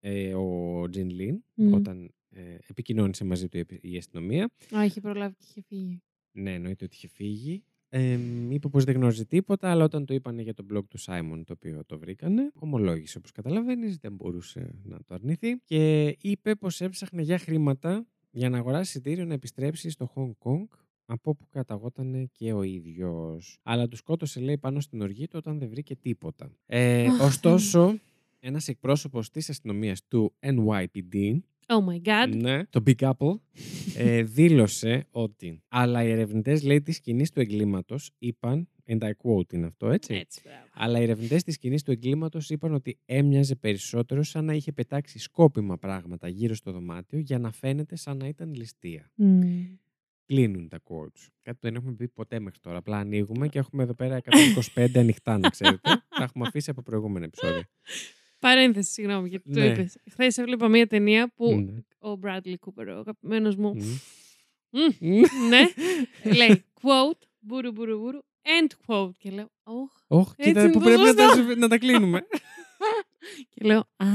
ε, 0.00 0.34
ο 0.34 0.86
Τζιν 0.90 1.10
Λιν 1.10 1.44
Μμ. 1.54 1.72
όταν 1.72 2.14
ε, 2.30 2.40
επικοινώνησε 2.66 3.24
μαζί 3.24 3.48
του 3.48 3.56
η 3.56 3.60
επι- 3.60 3.84
η 3.84 3.96
αστυνομία. 3.96 4.50
Α, 4.76 4.84
είχε 4.84 5.00
προλάβει 5.00 5.34
και 5.34 5.44
είχε 5.48 5.62
φύγει. 5.68 6.02
Ναι, 6.32 6.52
εννοείται 6.54 6.84
ότι 6.84 6.94
είχε 6.96 7.08
φύγει. 7.08 7.64
Ε, 7.94 8.18
είπε 8.48 8.68
πως 8.68 8.84
δεν 8.84 8.94
γνώριζε 8.94 9.24
τίποτα, 9.24 9.70
αλλά 9.70 9.84
όταν 9.84 10.04
το 10.04 10.14
είπανε 10.14 10.42
για 10.42 10.54
το 10.54 10.64
blog 10.72 10.84
του 10.88 10.98
Σάιμον, 10.98 11.44
το 11.44 11.52
οποίο 11.52 11.84
το 11.86 11.98
βρήκανε, 11.98 12.50
ομολόγησε 12.54 13.18
όπως 13.18 13.32
καταλαβαίνεις, 13.32 13.96
δεν 13.96 14.12
μπορούσε 14.12 14.74
να 14.82 14.98
το 15.06 15.14
αρνηθεί 15.14 15.56
και 15.64 16.16
είπε 16.20 16.54
πως 16.54 16.80
έψαχνε 16.80 17.22
για 17.22 17.38
χρήματα 17.38 18.06
για 18.30 18.48
να 18.48 18.58
αγοράσει 18.58 18.82
εισιτήριο 18.82 19.24
να 19.24 19.34
επιστρέψει 19.34 19.90
στο 19.90 20.12
Hong 20.14 20.30
Kong 20.38 20.66
από 21.04 21.30
όπου 21.30 21.46
καταγόταν 21.50 22.30
και 22.32 22.52
ο 22.52 22.62
ίδιος. 22.62 23.58
Αλλά 23.62 23.88
του 23.88 23.96
σκότωσε, 23.96 24.40
λέει, 24.40 24.58
πάνω 24.58 24.80
στην 24.80 25.02
οργή 25.02 25.28
του 25.28 25.36
όταν 25.38 25.58
δεν 25.58 25.68
βρήκε 25.68 25.96
τίποτα. 25.96 26.50
Ε, 26.66 27.06
Αχ, 27.06 27.20
ωστόσο, 27.20 27.98
ένας 28.40 28.68
εκπρόσωπος 28.68 29.30
της 29.30 29.48
αστυνομίας 29.50 30.06
του 30.08 30.34
NYPD 30.40 31.38
Oh 31.66 31.84
my 31.92 32.02
god. 32.08 32.36
ναι, 32.36 32.64
το 32.66 32.82
Big 32.86 33.10
Apple 33.12 33.34
ε, 33.96 34.22
δήλωσε 34.36 35.06
ότι 35.10 35.62
αλλά 35.68 36.02
οι 36.02 36.10
ερευνητές 36.10 36.62
λέει 36.62 36.82
της 36.82 36.96
σκηνής 36.96 37.30
του 37.30 37.40
εγκλήματος 37.40 38.10
είπαν, 38.18 38.68
and 38.86 38.98
I 38.98 39.10
quote 39.10 39.52
είναι 39.52 39.66
αυτό 39.66 39.90
έτσι, 39.90 40.14
Έτσι, 40.14 40.40
μπράβο. 40.44 40.64
αλλά 40.72 40.98
οι 40.98 41.02
ερευνητές 41.02 41.42
της 41.42 41.54
σκηνής 41.54 41.82
του 41.82 41.90
εγκλήματος 41.90 42.50
είπαν 42.50 42.74
ότι 42.74 42.98
έμοιαζε 43.04 43.54
περισσότερο 43.54 44.22
σαν 44.22 44.44
να 44.44 44.54
είχε 44.54 44.72
πετάξει 44.72 45.18
σκόπιμα 45.18 45.78
πράγματα 45.78 46.28
γύρω 46.28 46.54
στο 46.54 46.72
δωμάτιο 46.72 47.18
για 47.18 47.38
να 47.38 47.52
φαίνεται 47.52 47.96
σαν 47.96 48.16
να 48.16 48.26
ήταν 48.26 48.54
ληστεία. 48.54 49.10
Μμ. 49.14 49.40
Κλείνουν 50.26 50.68
τα 50.68 50.78
quotes. 50.84 51.26
Κάτι 51.42 51.58
που 51.60 51.66
δεν 51.66 51.74
έχουμε 51.74 51.92
πει 51.92 52.08
ποτέ 52.08 52.40
μέχρι 52.40 52.58
τώρα. 52.60 52.76
Απλά 52.78 52.98
ανοίγουμε 52.98 53.48
και 53.48 53.58
έχουμε 53.58 53.82
εδώ 53.82 53.94
πέρα 53.94 54.20
125 54.74 54.86
ανοιχτά, 54.94 55.38
να 55.38 55.48
ξέρετε. 55.48 55.80
Τα 56.18 56.22
έχουμε 56.22 56.46
αφήσει 56.46 56.70
από 56.70 56.82
προηγούμενα 56.82 57.24
επεισόδια. 57.24 57.68
Παρένθεση, 58.48 58.92
συγγνώμη, 58.92 59.28
γιατί 59.28 59.50
το 59.52 59.58
Ναι. 59.60 59.66
είπες. 59.66 59.96
Χθες 60.10 60.38
έβλεπα 60.38 60.68
μια 60.68 60.86
ταινία 60.86 61.32
που 61.34 61.54
Ναι. 61.54 62.08
ο 62.10 62.18
Bradley 62.22 62.54
Cooper, 62.54 62.86
ο 62.88 62.98
αγαπημένος 62.98 63.56
μου, 63.56 63.74
Μμ. 63.74 64.80
Μμ, 65.00 65.20
ναι, 65.48 65.60
λέει 66.38 66.64
quote, 66.80 67.26
μπουρου 67.40 67.72
μπουρου 67.72 67.98
μπουρου, 67.98 68.18
end 68.42 68.72
quote. 68.86 69.10
Και 69.18 69.30
λέω, 69.30 69.50
όχ. 69.62 69.90
Ωχ, 70.06 70.32
Έτσι 70.36 70.48
κοίτα 70.48 70.62
είναι 70.62 70.72
που 70.72 70.78
το 70.78 70.84
πρέπει 70.84 71.02
να 71.02 71.14
τα, 71.14 71.28
σωστό. 71.34 71.54
να 71.56 71.68
τα 71.68 71.78
κλείνουμε. 71.78 72.26
Και 73.54 73.64
λέω, 73.64 73.78
α, 73.96 74.06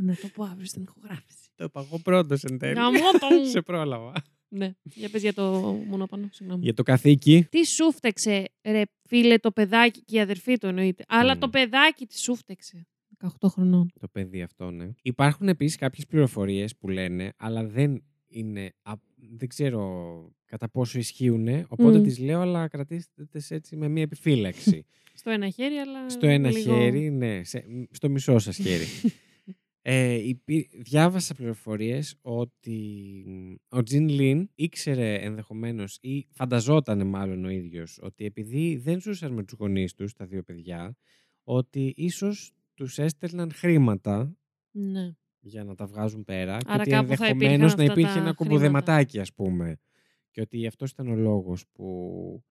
να 0.00 0.14
το 0.20 0.28
πω 0.34 0.44
αύριο 0.44 0.66
στην 0.66 0.82
ηχογράφηση. 0.82 1.48
το 1.54 1.64
είπα 1.64 1.80
εγώ 1.80 1.98
πρώτος 1.98 2.44
εν 2.44 2.58
τέλει. 2.58 2.74
Γαμώ 2.74 2.98
το. 2.98 3.44
Σε 3.50 3.60
πρόλαβα. 3.60 4.12
Ναι, 4.52 4.72
για 4.82 5.08
πες 5.08 5.22
για 5.22 5.32
το 5.32 5.42
μονόπανο, 5.88 6.28
συγγνώμη. 6.32 6.62
Για 6.62 6.74
το 6.74 6.82
καθήκη. 6.82 7.46
Τι 7.50 7.66
σου 7.66 7.92
φταίξε, 7.92 8.44
ρε 8.64 8.82
φίλε, 9.08 9.38
το 9.38 9.50
παιδάκι 9.52 10.02
και 10.04 10.16
η 10.16 10.20
αδερφή 10.20 10.58
του 10.58 10.66
εννοείται. 10.66 11.04
Αλλά 11.08 11.34
Μμ. 11.34 11.38
το 11.38 11.48
παιδάκι 11.48 12.06
τη 12.06 12.18
σου 12.18 12.34
φταίξε. 12.36 12.86
18 13.20 13.48
χρονών. 13.48 13.90
Το 14.00 14.08
παιδί 14.08 14.42
αυτό, 14.42 14.70
ναι. 14.70 14.88
Υπάρχουν 15.02 15.48
επίσης 15.48 15.76
κάποιες 15.76 16.06
πληροφορίες 16.06 16.76
που 16.76 16.88
λένε, 16.88 17.32
αλλά 17.36 17.64
δεν 17.66 18.02
είναι. 18.28 18.72
α- 18.82 18.92
Δεν 19.32 19.48
ξέρω 19.48 20.32
κατά 20.44 20.68
πόσο 20.70 20.98
ισχύουν. 20.98 21.48
Οπότε 21.68 21.98
Μμ. 21.98 22.02
τις 22.02 22.18
λέω, 22.18 22.40
αλλά 22.40 22.68
κρατήστε 22.68 23.24
τις 23.24 23.50
έτσι 23.50 23.76
με 23.76 23.88
μία 23.88 24.02
επιφύλαξη. 24.02 24.84
Στο 25.20 25.30
ένα 25.30 25.48
χέρι, 25.50 25.74
αλλά. 25.74 26.08
στο 26.08 26.26
ένα 26.26 26.50
λίγο- 26.50 26.74
χέρι, 26.74 27.10
ναι. 27.10 27.44
σε- 27.44 27.64
στο 27.90 28.08
μισό 28.10 28.38
σας 28.38 28.56
χέρι. 28.56 28.84
Ε, 29.82 30.14
υπή- 30.14 30.82
διάβασα 30.82 31.34
πληροφορίες 31.34 32.16
ότι 32.22 33.24
ο 33.68 33.82
Τζιν 33.82 34.08
Λιν 34.08 34.48
ήξερε 34.54 35.14
ενδεχομένως 35.14 35.98
ή 36.00 36.26
φανταζόταν 36.30 37.06
μάλλον 37.06 37.44
ο 37.44 37.48
ίδιος 37.48 37.98
ότι 38.02 38.24
επειδή 38.24 38.76
δεν 38.76 39.00
ζούσαν 39.00 39.32
με 39.32 39.44
τους 39.44 39.58
γονείς 39.58 39.94
τους 39.94 40.12
τα 40.12 40.26
δύο 40.26 40.42
παιδιά 40.42 40.96
ότι 41.44 41.92
ίσως 41.96 42.52
τους 42.84 42.98
έστελναν 42.98 43.52
χρήματα 43.52 44.36
Ναι. 44.70 45.12
για 45.40 45.64
να 45.64 45.74
τα 45.74 45.86
βγάζουν 45.86 46.24
πέρα 46.24 46.56
και 46.58 46.64
Άρα 46.68 46.80
ότι 46.80 46.90
κάπου 46.90 47.16
θα 47.16 47.26
ενδεχομένως 47.26 47.72
υπήρχαν 47.72 47.76
να 47.76 47.82
αυτά 47.84 47.92
υπήρχε 47.92 48.02
τα 48.02 48.18
ένα 48.20 48.20
χρήματα. 48.20 48.34
κουμποδεματάκι 48.34 49.18
ας 49.20 49.32
πούμε 49.34 49.76
και 50.30 50.40
ότι 50.40 50.66
αυτός 50.66 50.90
ήταν 50.90 51.08
ο 51.08 51.14
λόγος 51.14 51.64
που 51.72 51.86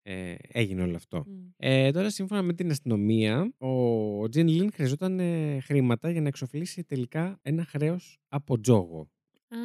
ε, 0.02 0.36
έγινε 0.48 0.82
όλο 0.82 0.96
αυτό. 0.96 1.24
Μμ. 1.28 1.48
Ε, 1.58 1.92
τώρα, 1.92 2.10
σύμφωνα 2.10 2.42
με 2.42 2.54
την 2.54 2.70
αστυνομία, 2.72 3.54
ο 3.58 4.30
Τζιν 4.30 4.48
Λιν 4.48 4.72
χρειαζόταν 4.72 5.20
ε, 5.20 5.60
χρήματα 5.60 6.10
για 6.12 6.22
να 6.22 6.28
εξοφλήσει 6.28 6.84
τελικά 6.84 7.40
ένα 7.42 7.66
χρέος 7.66 8.18
από 8.28 8.60
τζόγο. 8.60 9.10
Α. 9.48 9.58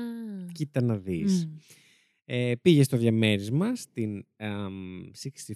Κοίτα 0.53 0.83
να 0.83 0.97
δεις. 0.99 1.47
Μμ. 1.47 1.57
Ε, 2.25 2.53
πήγε 2.63 2.83
στο 2.83 2.97
διαμέρισμα 2.97 3.75
στην 3.77 4.27
εμ, 4.37 5.03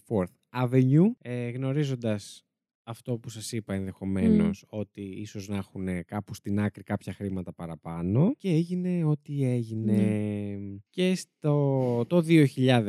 64th 0.09 0.25
Avenue, 0.64 1.11
ε, 1.18 1.49
γνωρίζοντας 1.51 2.42
αυτό 2.88 3.18
που 3.18 3.29
σας 3.29 3.53
είπα 3.53 3.74
ενδεχομένως, 3.74 4.64
ότι 4.68 5.01
ίσως 5.01 5.48
να 5.48 5.57
έχουν 5.57 6.05
κάπου 6.05 6.35
στην 6.35 6.61
άκρη 6.61 6.83
κάποια 6.83 7.12
χρήματα 7.12 7.53
παραπάνω 7.53 8.35
και 8.38 8.48
έγινε 8.48 9.05
ό,τι 9.05 9.44
έγινε. 9.44 10.81
Και 10.90 11.14
στο 11.14 12.05
το 12.07 12.24
2008 12.29 12.87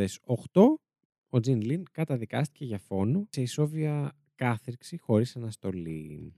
ο 1.29 1.39
Τζιν 1.39 1.61
Λιν 1.61 1.83
καταδικάστηκε 1.91 2.65
για 2.65 2.77
φόνο 2.77 3.27
σε 3.29 3.41
ισόβια 3.41 4.11
κάθριξη 4.35 4.97
χωρίς 4.97 5.35
αναστολή. 5.35 6.33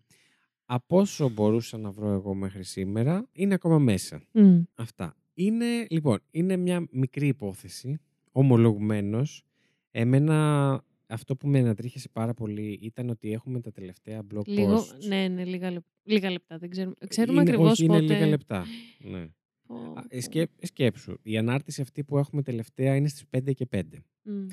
Από 0.65 0.97
όσο 0.97 1.29
μπορούσα 1.29 1.77
να 1.77 1.91
βρω 1.91 2.11
εγώ 2.11 2.33
μέχρι 2.33 2.63
σήμερα, 2.63 3.27
είναι 3.31 3.53
ακόμα 3.53 3.79
μέσα. 3.79 4.23
Μμ. 4.31 4.61
Αυτά. 4.75 5.15
Είναι, 5.33 5.85
λοιπόν, 5.89 6.19
είναι 6.31 6.57
μια 6.57 6.87
μικρή 6.91 7.27
υπόθεση, 7.27 7.99
ομολογουμένως. 8.31 9.43
Εμένα 9.91 10.83
αυτό 11.11 11.35
που 11.35 11.47
με 11.47 11.59
ανατρίχιασε 11.59 12.09
πάρα 12.09 12.33
πολύ 12.33 12.79
ήταν 12.81 13.09
ότι 13.09 13.31
έχουμε 13.31 13.59
τα 13.61 13.71
τελευταία 13.71 14.21
blog 14.33 14.45
Λίγο, 14.45 14.77
posts. 14.77 15.05
ναι, 15.07 15.27
ναι, 15.27 15.45
λίγα, 15.45 15.71
λεπ- 15.71 15.83
λίγα 16.03 16.31
λεπτά. 16.31 16.57
Δεν 16.57 16.69
ξέρουμε, 16.69 16.95
ξέρουμε 17.07 17.41
είναι, 17.41 17.49
ακριβώς 17.51 17.71
όχι, 17.71 17.85
πότε... 17.85 18.03
είναι 18.03 18.13
λίγα 18.13 18.27
λεπτά. 18.27 18.65
Ναι. 18.99 19.25
Πω, 19.67 19.75
Α, 19.75 20.03
ε, 20.09 20.15
πω. 20.15 20.21
σκέ- 20.21 20.65
σκέψου, 20.65 21.15
η 21.23 21.37
ανάρτηση 21.37 21.81
αυτή 21.81 22.03
που 22.03 22.17
έχουμε 22.17 22.41
τελευταία 22.41 22.95
είναι 22.95 23.07
στις 23.07 23.23
5 23.37 23.53
και 23.53 23.67
5. 23.71 23.81
Μμ. 24.23 24.47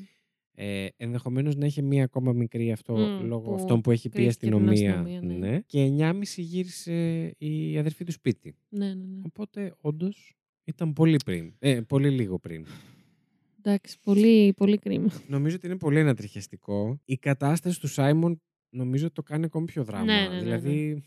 Ε, 0.61 0.87
ενδεχομένως 0.97 1.55
να 1.55 1.65
είχε 1.65 1.81
μία 1.81 2.03
ακόμα 2.03 2.33
μικρή 2.33 2.71
αυτό 2.71 2.97
Μμ, 2.97 3.25
λόγω 3.25 3.41
που 3.49 3.53
αυτών 3.53 3.81
που 3.81 3.91
έχει 3.91 4.09
πει 4.09 4.21
η 4.21 4.25
κρίθηκε 4.25 4.45
την 4.45 4.53
αστυνομία. 4.55 4.99
αστυνομία, 4.99 5.21
ναι. 5.37 5.47
ναι. 5.49 5.59
Και 5.65 5.95
9.30 5.99 6.21
γύρισε 6.37 7.27
η 7.37 7.77
αδερφή 7.77 8.03
του 8.03 8.11
σπίτι. 8.11 8.55
Ναι, 8.69 8.85
ναι, 8.87 8.93
ναι. 8.93 9.21
Οπότε 9.25 9.73
όντως 9.81 10.33
ήταν 10.63 10.93
πολύ 10.93 11.17
πριν. 11.25 11.53
Ε, 11.59 11.81
πολύ 11.81 12.09
λίγο 12.09 12.39
πριν. 12.39 12.65
Εντάξει, 13.63 13.97
πολύ, 14.03 14.53
πολύ 14.53 14.77
κρίμα. 14.77 15.09
Νομίζω 15.27 15.55
ότι 15.55 15.67
είναι 15.67 15.77
πολύ 15.77 15.99
ανατριχιαστικό. 15.99 16.99
Η 17.05 17.17
κατάσταση 17.17 17.79
του 17.79 17.87
Σάιμον 17.87 18.41
νομίζω 18.69 19.05
ότι 19.05 19.13
το 19.13 19.23
κάνει 19.23 19.45
ακόμη 19.45 19.65
πιο 19.65 19.83
δράμα. 19.83 20.03
Ναι, 20.03 20.13
ναι, 20.13 20.27
ναι, 20.27 20.33
ναι. 20.35 20.41
δηλαδή 20.41 21.03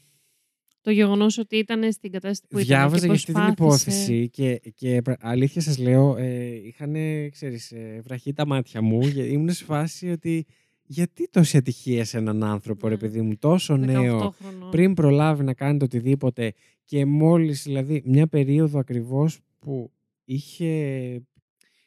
Το 0.81 0.91
γεγονός 0.91 1.39
ότι 1.39 1.57
ήταν 1.57 1.93
στην 1.93 2.11
κατάσταση 2.13 2.47
που 2.49 2.59
ήταν. 2.59 2.67
διάβαζα 2.79 2.99
και 3.01 3.05
για 3.07 3.15
αυτή 3.15 3.33
την 3.33 3.55
προσπάθησε. 3.55 4.13
υπόθεση 4.13 4.29
και, 4.29 4.61
και 4.75 5.03
πρα- 5.03 5.17
αλήθεια 5.21 5.61
σας 5.61 5.79
λέω, 5.79 6.17
ε, 6.17 6.45
είχαν, 6.67 6.95
ξέρεις, 7.31 7.73
ε, 7.73 8.01
βραχεί 8.05 8.33
τα 8.33 8.47
μάτια 8.47 8.83
μου. 8.83 9.01
και 9.15 9.23
ήμουν 9.23 9.51
σε 9.53 9.65
φάση 9.65 10.11
ότι 10.11 10.47
γιατί 10.87 11.29
τόση 11.29 11.57
ατυχία 11.57 12.05
σε 12.05 12.19
έναν 12.19 12.45
άνθρωπο, 12.45 12.89
ρε 12.89 12.95
Ναι. 12.95 13.01
παιδί 13.01 13.21
μου, 13.21 13.37
τόσο 13.37 13.75
18 13.75 13.79
νέο, 13.79 14.31
χρονών. 14.31 14.71
πριν 14.71 14.95
προλάβει 14.95 15.45
να 15.45 15.55
κάνει 15.55 15.79
το 15.79 15.85
οτιδήποτε 15.85 16.53
και 16.85 17.07
μόλις, 17.07 17.63
δηλαδή, 17.63 18.03
μια 18.05 18.27
περίοδο 18.27 18.79
ακριβώς 18.79 19.39
που 19.59 19.93
είχε, 20.25 21.23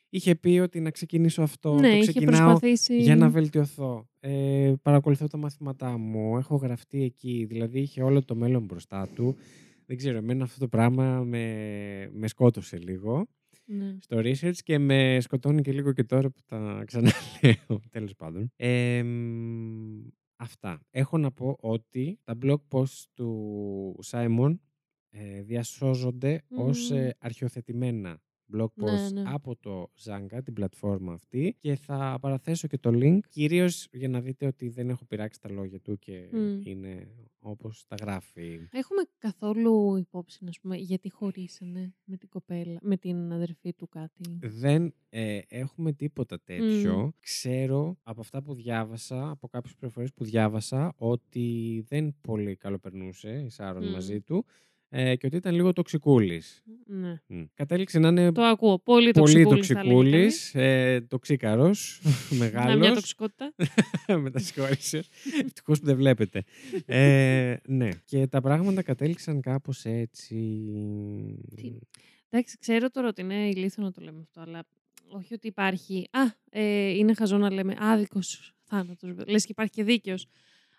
είχε 0.09 0.35
πει 0.35 0.59
ότι 0.59 0.79
να 0.79 0.89
ξεκινήσω 0.91 1.41
αυτό, 1.41 1.73
ναι, 1.73 1.89
το 1.89 1.95
είχε 1.95 1.99
ξεκινάω 2.11 2.39
προσπαθήσει. 2.49 2.97
για 3.01 3.15
να 3.15 3.29
βελτιωθώ. 3.29 4.07
Ε, 4.19 4.73
παρακολουθώ 4.81 5.27
τα 5.27 5.37
μαθήματά 5.37 5.97
μου, 5.97 6.37
έχω 6.37 6.55
γραφτεί 6.55 7.03
εκεί, 7.03 7.45
δηλαδή 7.49 7.79
είχε 7.79 8.03
όλο 8.03 8.23
το 8.25 8.35
μέλλον 8.35 8.63
μπροστά 8.63 9.07
του. 9.15 9.35
Δεν 9.85 9.97
ξέρω, 9.97 10.17
εμένα 10.17 10.43
αυτό 10.43 10.59
το 10.59 10.67
πράγμα 10.67 11.19
με, 11.23 12.09
με 12.13 12.27
σκότωσε 12.27 12.77
λίγο 12.77 13.25
Ναι. 13.65 13.97
στο 13.99 14.17
research 14.17 14.55
και 14.63 14.77
με 14.79 15.17
σκοτώνει 15.21 15.61
και 15.61 15.71
λίγο 15.71 15.91
και 15.93 16.03
τώρα 16.03 16.29
που 16.29 16.39
τα 16.45 16.83
ξαναλέω, 16.85 17.81
τέλος 17.91 18.15
πάντων. 18.15 18.51
Ε, 18.55 19.03
μ, 19.03 20.07
αυτά. 20.35 20.79
Έχω 20.89 21.17
να 21.17 21.31
πω 21.31 21.57
ότι 21.59 22.19
τα 22.23 22.37
blog 22.41 22.57
posts 22.71 23.03
του 23.13 23.99
Simon 24.11 24.55
ε, 25.09 25.41
διασώζονται 25.41 26.43
ως 26.49 26.89
Μμμ. 26.91 26.97
ε, 26.97 27.15
αρχιοθετημένα 27.19 28.19
blog 28.53 28.67
Ναι, 28.73 28.91
posts 28.91 29.13
ναι. 29.13 29.23
από 29.25 29.55
το 29.55 29.91
Zanga, 30.05 30.39
την 30.43 30.53
πλατφόρμα 30.53 31.13
αυτή 31.13 31.55
και 31.59 31.75
θα 31.75 32.17
παραθέσω 32.21 32.67
και 32.67 32.77
το 32.77 32.89
link 32.93 33.19
κυρίως 33.29 33.87
για 33.91 34.09
να 34.09 34.21
δείτε 34.21 34.45
ότι 34.45 34.69
δεν 34.69 34.89
έχω 34.89 35.05
πειράξει 35.05 35.39
τα 35.41 35.51
λόγια 35.51 35.79
του 35.79 35.97
και 35.99 36.29
Μμ. 36.31 36.61
είναι 36.63 37.07
όπως 37.39 37.85
τα 37.87 37.95
γράφει. 38.01 38.59
Έχουμε 38.71 39.01
καθόλου 39.17 39.95
υπόψη, 39.97 40.43
να 40.43 40.51
πούμε, 40.61 40.75
γιατί 40.77 41.09
χωρίσανε 41.09 41.93
με 42.03 42.17
την 42.17 42.29
κοπέλα, 42.29 42.79
με 42.81 42.97
την 42.97 43.31
αδερφή 43.31 43.73
του 43.73 43.87
κάτι; 43.89 44.37
Δεν 44.41 44.93
ε, 45.09 45.39
έχουμε 45.47 45.91
τίποτα 45.93 46.39
τέτοιο. 46.43 47.13
Ξέρω 47.19 47.97
από 48.03 48.21
αυτά 48.21 48.41
που 48.41 48.53
διάβασα, 48.53 49.29
από 49.29 49.47
κάποιες 49.47 49.75
πληροφορίες 49.75 50.13
που 50.13 50.23
διάβασα, 50.23 50.93
ότι 50.97 51.83
δεν 51.87 52.15
πολύ 52.21 52.55
καλοπερνούσε 52.55 53.43
η 53.45 53.49
Σάρων 53.49 53.87
Μμ. 53.87 53.91
μαζί 53.91 54.21
του 54.21 54.45
ε, 54.97 55.15
και 55.15 55.25
ότι 55.25 55.35
ήταν 55.35 55.55
λίγο 55.55 55.73
τοξικούλης. 55.73 56.63
Ναι. 56.85 57.21
Μμ. 57.27 57.43
Κατέληξε 57.53 57.99
να 57.99 58.07
είναι 58.07 58.31
Το 58.31 58.41
ακούω. 58.41 58.79
Πολύ 58.79 59.11
πολύ 59.11 59.43
τοξικούλης, 59.43 59.67
θα 59.67 59.73
λέγεται. 59.73 59.89
τοξικούλης, 59.93 60.55
ε, 60.55 61.01
τοξίκαρος, 61.01 62.01
Να, 62.39 62.45
μια 62.45 62.51
μεγάλος. 62.75 62.93
τοξικότητα. 62.95 63.53
με 64.21 64.31
τα 64.31 64.39
συγχώρησε. 64.39 65.03
Ευτυχώς 65.45 65.79
που 65.79 65.85
δεν 65.85 65.95
βλέπετε. 65.95 66.43
Ε, 66.85 67.55
ναι. 67.67 67.89
Και 68.05 68.27
τα 68.27 68.41
πράγματα 68.41 68.81
κατέληξαν 68.81 69.41
κάπως 69.41 69.85
έτσι. 69.85 70.35
Τι- 71.55 71.79
Εντάξει, 72.29 72.57
ξέρω 72.59 72.89
τώρα 72.89 73.07
ότι 73.07 73.21
είναι 73.21 73.47
ηλίθιο 73.49 73.83
να 73.83 73.91
το 73.91 74.01
λέμε 74.01 74.19
αυτό, 74.21 74.41
αλλά 74.41 74.63
όχι 75.07 75.33
ότι 75.33 75.47
υπάρχει. 75.47 76.07
Α, 76.11 76.19
ε, 76.49 76.89
είναι 76.89 77.13
χαζό 77.13 77.37
να 77.37 77.51
λέμε 77.51 77.75
άδικος 77.79 78.53
θάνατος. 78.63 79.09
Λες 79.27 79.41
και 79.45 79.51
υπάρχει 79.51 79.71
και 79.71 79.83
δίκαιος. 79.83 80.27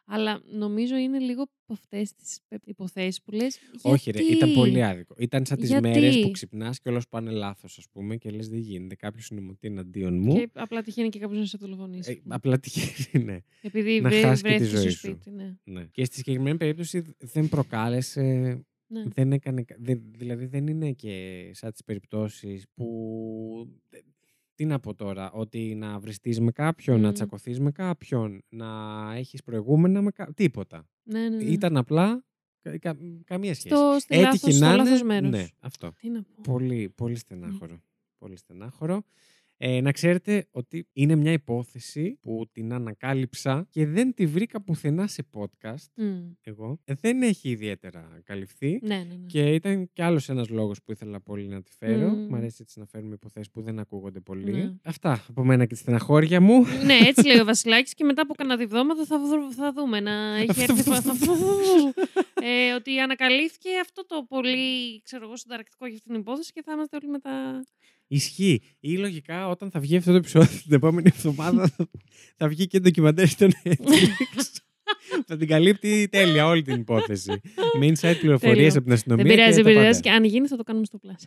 Αλλά 0.09 0.43
νομίζω 0.53 0.97
είναι 0.97 1.19
λίγο 1.19 1.43
από 1.43 1.73
αυτές 1.73 2.13
τις 2.15 2.41
υποθέσεις 2.65 3.23
που 3.23 3.31
λες. 3.31 3.59
Όχι, 3.83 4.11
ρε, 4.11 4.23
ήταν 4.23 4.53
πολύ 4.53 4.83
άδικο. 4.83 5.15
Ήταν 5.19 5.47
σαν 5.47 5.59
τις 5.59 5.69
Γιατί; 5.69 5.89
μέρες 5.89 6.21
που 6.21 6.31
ξυπνάς 6.31 6.81
και 6.81 6.89
όλα 6.89 7.01
σου 7.01 7.09
πάνε 7.09 7.31
λάθος, 7.31 7.79
ας 7.79 7.87
πούμε, 7.93 8.17
και 8.17 8.31
λες: 8.31 8.49
Δεν 8.49 8.59
γίνεται. 8.59 8.95
Κάποιος 8.95 9.29
είναι 9.29 9.41
μοτή 9.41 9.67
εναντίον 9.67 10.19
μου. 10.19 10.35
Και 10.35 10.49
απλά 10.53 10.83
τυχαίνει 10.83 11.09
και 11.09 11.19
κάποιος 11.19 11.39
να 11.39 11.47
σε 11.47 11.57
δολοφονήσει. 11.61 12.11
Ε, 12.11 12.35
απλά 12.35 12.59
τυχαίνει, 12.59 13.25
ναι. 13.25 13.39
Επειδή 13.63 14.01
να 14.01 14.09
βρε, 14.09 14.21
χάσεις 14.21 14.43
και 14.43 14.49
τη 14.49 14.55
βρέθηκες 14.57 14.81
ζωή 14.81 14.91
στο 14.91 15.09
σου. 15.09 15.19
σπίτι. 15.21 15.31
Ναι. 15.31 15.57
ναι. 15.65 15.85
Και 15.93 16.05
στη 16.05 16.17
συγκεκριμένη 16.17 16.57
περίπτωση 16.57 17.03
δεν 17.19 17.49
προκάλεσε. 17.49 18.23
Ναι. 18.89 19.03
Δεν 19.15 19.33
έκανε, 19.33 19.63
κα- 19.63 19.77
δεν, 19.79 20.03
δηλαδή 20.17 20.47
δεν 20.47 20.67
είναι 20.67 20.93
και 20.93 21.45
σαν 21.53 21.73
τις 21.73 21.85
περιπτώσεις 21.85 22.65
που... 22.75 22.87
Τι 24.57 24.65
να 24.65 24.81
πω 24.81 24.95
τώρα, 24.95 25.33
ότι 25.33 25.75
να 25.75 25.99
βριστείς 25.99 26.41
με 26.41 26.51
κάποιον, 26.53 27.01
να 27.01 27.09
Μμ. 27.09 27.13
τσακωθείς 27.13 27.61
με 27.61 27.71
κάποιον, 27.71 28.43
να 28.49 28.67
έχεις 29.15 29.43
προηγούμενα 29.43 30.03
με 30.03 30.11
κάποιον, 30.11 30.35
τίποτα. 30.35 30.87
Ναι, 31.03 31.29
ναι, 31.29 31.37
ναι. 31.37 31.43
Ήταν 31.43 31.77
απλά 31.77 32.25
κα- 32.63 32.79
κα- 32.79 32.97
καμία 33.25 33.55
σχέση. 33.55 33.75
στο, 33.75 33.97
στη 34.01 34.15
Έτυχε 34.17 34.27
λάθος, 34.31 34.55
στο 34.55 34.65
να 34.65 34.73
είναι- 34.73 34.83
λάθος 34.83 35.03
μέρος. 35.03 35.31
Ναι, 35.31 35.47
αυτό. 35.61 35.93
Τι 36.01 36.11
να 36.11 36.23
πω. 36.23 36.41
Πολύ, 36.43 36.89
πολύ 36.95 37.17
στενάχωρο. 37.17 37.81
Πολύ 38.19 38.37
στενάχωρο. 38.37 39.03
Ε, 39.59 39.81
να 39.81 39.93
ξέρετε 39.93 40.47
ότι 40.51 40.89
είναι 40.93 41.15
μια 41.15 41.33
υπόθεση 41.33 42.19
που 42.23 42.47
την 42.53 42.73
ανακάλυψα 42.73 43.67
και 43.71 43.87
δεν 43.87 44.15
τη 44.15 44.27
βρήκα 44.27 44.63
πουθενά 44.63 45.07
σε 45.07 45.27
podcast. 45.33 45.85
Μμ. 45.95 46.31
Εγώ. 46.43 46.81
Ε, 46.85 46.95
Δεν 47.01 47.23
έχει 47.23 47.49
ιδιαίτερα 47.51 48.21
καλυφθεί. 48.25 48.79
Ναι, 48.83 48.97
ναι, 48.97 49.03
ναι. 49.03 49.27
Και 49.27 49.55
ήταν 49.55 49.91
κι 49.93 50.03
άλλος 50.03 50.29
ένας 50.29 50.49
λόγος 50.49 50.83
που 50.83 50.93
ήθελα 50.93 51.21
πολύ 51.21 51.47
να 51.49 51.63
τη 51.63 51.73
φέρω. 51.79 52.09
Μμμ. 52.09 52.27
Μ' 52.29 52.35
αρέσει 52.35 52.59
έτσι 52.61 52.79
να 52.79 52.87
φέρουμε 52.87 53.15
υποθέσεις 53.15 53.51
που 53.51 53.63
δεν 53.63 53.79
ακούγονται 53.79 54.21
πολύ. 54.21 54.53
Ναι. 54.53 54.73
Αυτά 54.85 55.25
από 55.29 55.45
μένα 55.45 55.65
και 55.67 55.75
τη 55.75 55.81
στεναχώρια 55.81 56.41
μου. 56.41 56.61
ναι, 56.85 56.95
έτσι 57.07 57.27
λέει 57.27 57.39
ο 57.41 57.45
Βασιλάκης 57.53 57.95
και 57.95 58.05
μετά 58.05 58.23
από 58.23 58.35
κανένα 58.35 58.57
διβδόματα 58.59 59.05
θα, 59.05 59.19
βρω- 59.19 59.53
θα 59.53 59.73
δούμε 59.73 60.01
να 60.01 60.37
έχει 60.37 60.63
έρθει. 60.63 60.83
φα- 60.83 61.03
ε, 62.49 62.73
ότι 62.75 62.99
ανακαλύφθηκε 62.99 63.69
αυτό 63.81 64.07
το 64.07 64.25
πολύ 64.29 65.03
ξέρω 65.03 65.25
εγώ, 65.25 65.37
συνταρακτικό 65.37 65.87
για 65.87 65.95
αυτήν 65.97 66.13
την 66.13 66.21
υπόθεση 66.21 66.53
και 66.53 66.63
θα 66.63 66.73
είμαστε 66.73 66.97
όλοι 67.03 67.09
μετά. 67.11 67.65
Ισχύει. 68.09 68.63
Ή 68.81 68.97
λογικά 68.97 69.49
όταν 69.49 69.71
θα 69.71 69.81
βγει 69.81 69.97
αυτό 69.97 70.11
το 70.11 70.17
επεισόδιο 70.17 70.59
την 70.65 70.73
επόμενη 70.73 71.11
εβδομάδα 71.15 71.69
θα- 71.69 71.89
θα 72.37 72.49
βγει 72.49 72.67
και 72.67 72.81
ντοκιμαντέρ 72.81 73.29
στον 73.29 73.51
Netflix. 73.65 74.45
Θα 75.27 75.37
την 75.37 75.49
καλύπτει 75.49 76.09
τέλεια 76.11 76.47
όλη 76.47 76.63
την 76.63 76.75
υπόθεση. 76.75 77.41
Με 77.79 77.87
inside 77.87 78.15
πληροφορίες 78.21 78.57
Τέλειο. 78.57 78.69
από 78.75 78.83
την 78.85 78.93
αστυνομία. 78.93 79.25
Δεν 79.25 79.35
πειράζει, 79.35 79.57
και 79.57 79.63
δεν 79.63 79.75
τα 79.75 79.81
πειράζει. 79.81 80.01
πάντα. 80.01 80.11
Και 80.11 80.17
αν 80.17 80.25
γίνει 80.25 80.47
θα 80.47 80.57
το 80.57 80.63
κάνουμε 80.63 80.85
στο 80.85 80.99
Plus. 81.03 81.25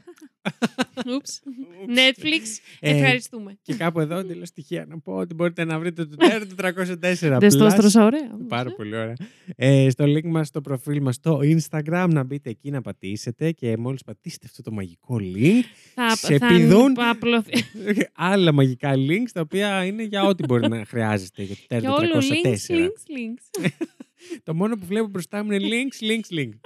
Ούψ. 1.15 1.39
Netflix, 1.87 2.59
Ε, 2.79 2.95
ευχαριστούμε. 2.97 3.57
Και 3.61 3.73
κάπου 3.73 3.99
εδώ 3.99 4.17
εντελώς 4.17 4.47
στοιχεία 4.47 4.85
να 4.89 4.99
πω 4.99 5.13
ότι 5.13 5.33
μπορείτε 5.33 5.63
να 5.63 5.79
βρείτε 5.79 6.05
το 6.05 6.15
Terror 6.19 6.65
404. 6.65 7.37
Δεν 7.39 7.51
στο 7.51 7.63
Plus. 7.63 7.67
έστρωσα 7.67 8.05
ωραία. 8.05 8.29
όμως, 8.33 8.45
Πάρα 8.47 8.69
ε. 8.69 8.73
πολύ 8.77 8.95
ωραία. 8.95 9.13
Ε, 9.55 9.89
στο 9.89 10.05
link 10.07 10.23
μας, 10.25 10.47
στο 10.47 10.61
προφίλ 10.61 11.01
μας 11.01 11.15
στο 11.15 11.39
Instagram, 11.43 12.07
να 12.09 12.23
μπείτε 12.23 12.49
εκεί 12.49 12.71
να 12.71 12.81
πατήσετε 12.81 13.51
και 13.51 13.77
μόλις 13.77 14.03
πατήσετε 14.03 14.45
αυτό 14.49 14.61
το 14.61 14.71
μαγικό 14.71 15.17
link, 15.35 15.63
Θα, 15.95 16.15
σε 16.15 16.37
θα 16.37 16.45
επιδούν. 16.47 16.95
απλωθεί. 16.99 17.63
άλλα 18.31 18.51
μαγικά 18.51 18.93
links, 18.95 19.29
τα 19.33 19.41
οποία 19.41 19.85
είναι 19.85 20.03
για 20.03 20.23
ό,τι 20.23 20.43
μπορεί 20.45 20.67
να 20.69 20.85
χρειάζεστε 20.85 21.43
για 21.43 21.55
το 21.55 21.61
Και 21.67 21.75
Terror 21.87 21.97
όλο 21.99 22.15
404. 22.19 22.21
links, 22.21 22.71
links, 22.75 23.03
links. 23.17 23.48
Το 24.43 24.53
μόνο 24.55 24.75
που 24.77 24.85
βλέπω 24.85 25.07
μπροστά 25.07 25.43
μου 25.43 25.51
είναι 25.51 25.67
links, 25.69 26.03
links, 26.05 26.39
links. 26.39 26.59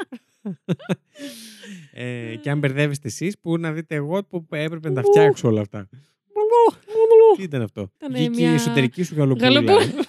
ε, 1.94 2.36
και 2.42 2.50
αν 2.50 2.60
μπερδεύεστε 2.60 3.08
εσείς, 3.08 3.40
που 3.40 3.58
να 3.58 3.72
δείτε 3.74 3.96
εγώ 3.96 4.24
που 4.24 4.46
έπρεπε 4.50 4.90
να 4.90 4.96
τα 4.96 5.02
φτιάξω 5.04 5.48
όλα 5.48 5.62
αυτά. 5.62 5.90
Τι 7.38 7.44
ήταν 7.44 7.62
αυτό; 7.62 7.92
Ήταν 7.96 8.14
Βγήκε 8.14 8.30
μια 8.30 8.52
η 8.52 8.54
εσωτερική 8.54 9.04
σου 9.04 9.16
γαλοπούλα. 9.16 9.50
γαλοπούλα. 9.50 10.06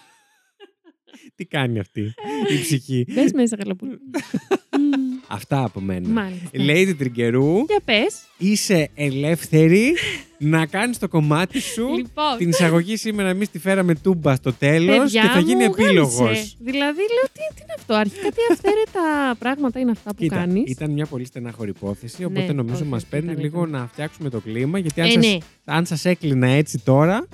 Τι 1.34 1.46
κάνει 1.46 1.78
αυτή 1.78 2.14
η 2.50 2.60
ψυχή; 2.60 3.04
Μπες 3.08 3.32
μέσα, 3.32 3.56
καλοπούλα. 3.56 3.98
Αυτά 5.28 5.64
από 5.64 5.80
μένα. 5.80 6.08
Μάλιστα. 6.08 6.48
Lady 6.52 6.94
Τριγκερού, 6.98 7.64
Για 7.68 7.80
πες. 7.84 8.14
είσαι 8.38 8.90
ελεύθερη 8.94 9.94
να 10.38 10.66
κάνεις 10.66 10.98
το 10.98 11.08
κομμάτι 11.08 11.60
σου. 11.60 11.86
Λοιπόν, 11.96 12.36
Την 12.38 12.48
εισαγωγή 12.48 12.96
σήμερα 12.96 13.28
εμείς 13.28 13.50
τη 13.50 13.58
φέραμε 13.58 13.94
τούμπα 13.94 14.34
στο 14.34 14.52
τέλος 14.52 14.98
παιδιά 14.98 15.22
και 15.22 15.28
θα 15.28 15.38
γίνει 15.38 15.64
μου, 15.68 15.74
επίλογος. 15.78 16.16
γάμισε. 16.18 16.52
Δηλαδή, 16.58 16.98
λέω, 16.98 17.24
τι, 17.32 17.54
τι 17.54 17.62
είναι 17.62 17.74
αυτό. 17.78 17.94
Αρχικά 17.94 18.28
τι 18.28 18.36
αυθαίρετα 18.52 19.34
πράγματα 19.38 19.80
είναι 19.80 19.90
αυτά 19.90 20.10
που 20.10 20.16
Κοίτα, 20.22 20.36
κάνεις. 20.36 20.70
ήταν 20.70 20.90
μια 20.90 21.06
πολύ 21.06 21.24
στενάχωρη 21.24 21.70
υπόθεση, 21.70 22.24
οπότε 22.24 22.46
Ναι, 22.46 22.52
νομίζω 22.52 22.80
όχι, 22.80 22.88
μας 22.88 23.02
όχι, 23.02 23.10
παίρνει 23.10 23.30
ήταν, 23.30 23.42
λίγο 23.44 23.58
ήταν. 23.58 23.70
να 23.80 23.86
φτιάξουμε 23.92 24.30
το 24.30 24.40
κλίμα, 24.40 24.78
γιατί 24.78 25.00
αν, 25.00 25.06
Ε, 25.06 25.10
σας, 25.10 25.26
ναι. 25.26 25.38
αν 25.64 25.86
σας 25.86 26.04
έκλεινα 26.04 26.46
έτσι 26.46 26.78
τώρα, 26.84 27.26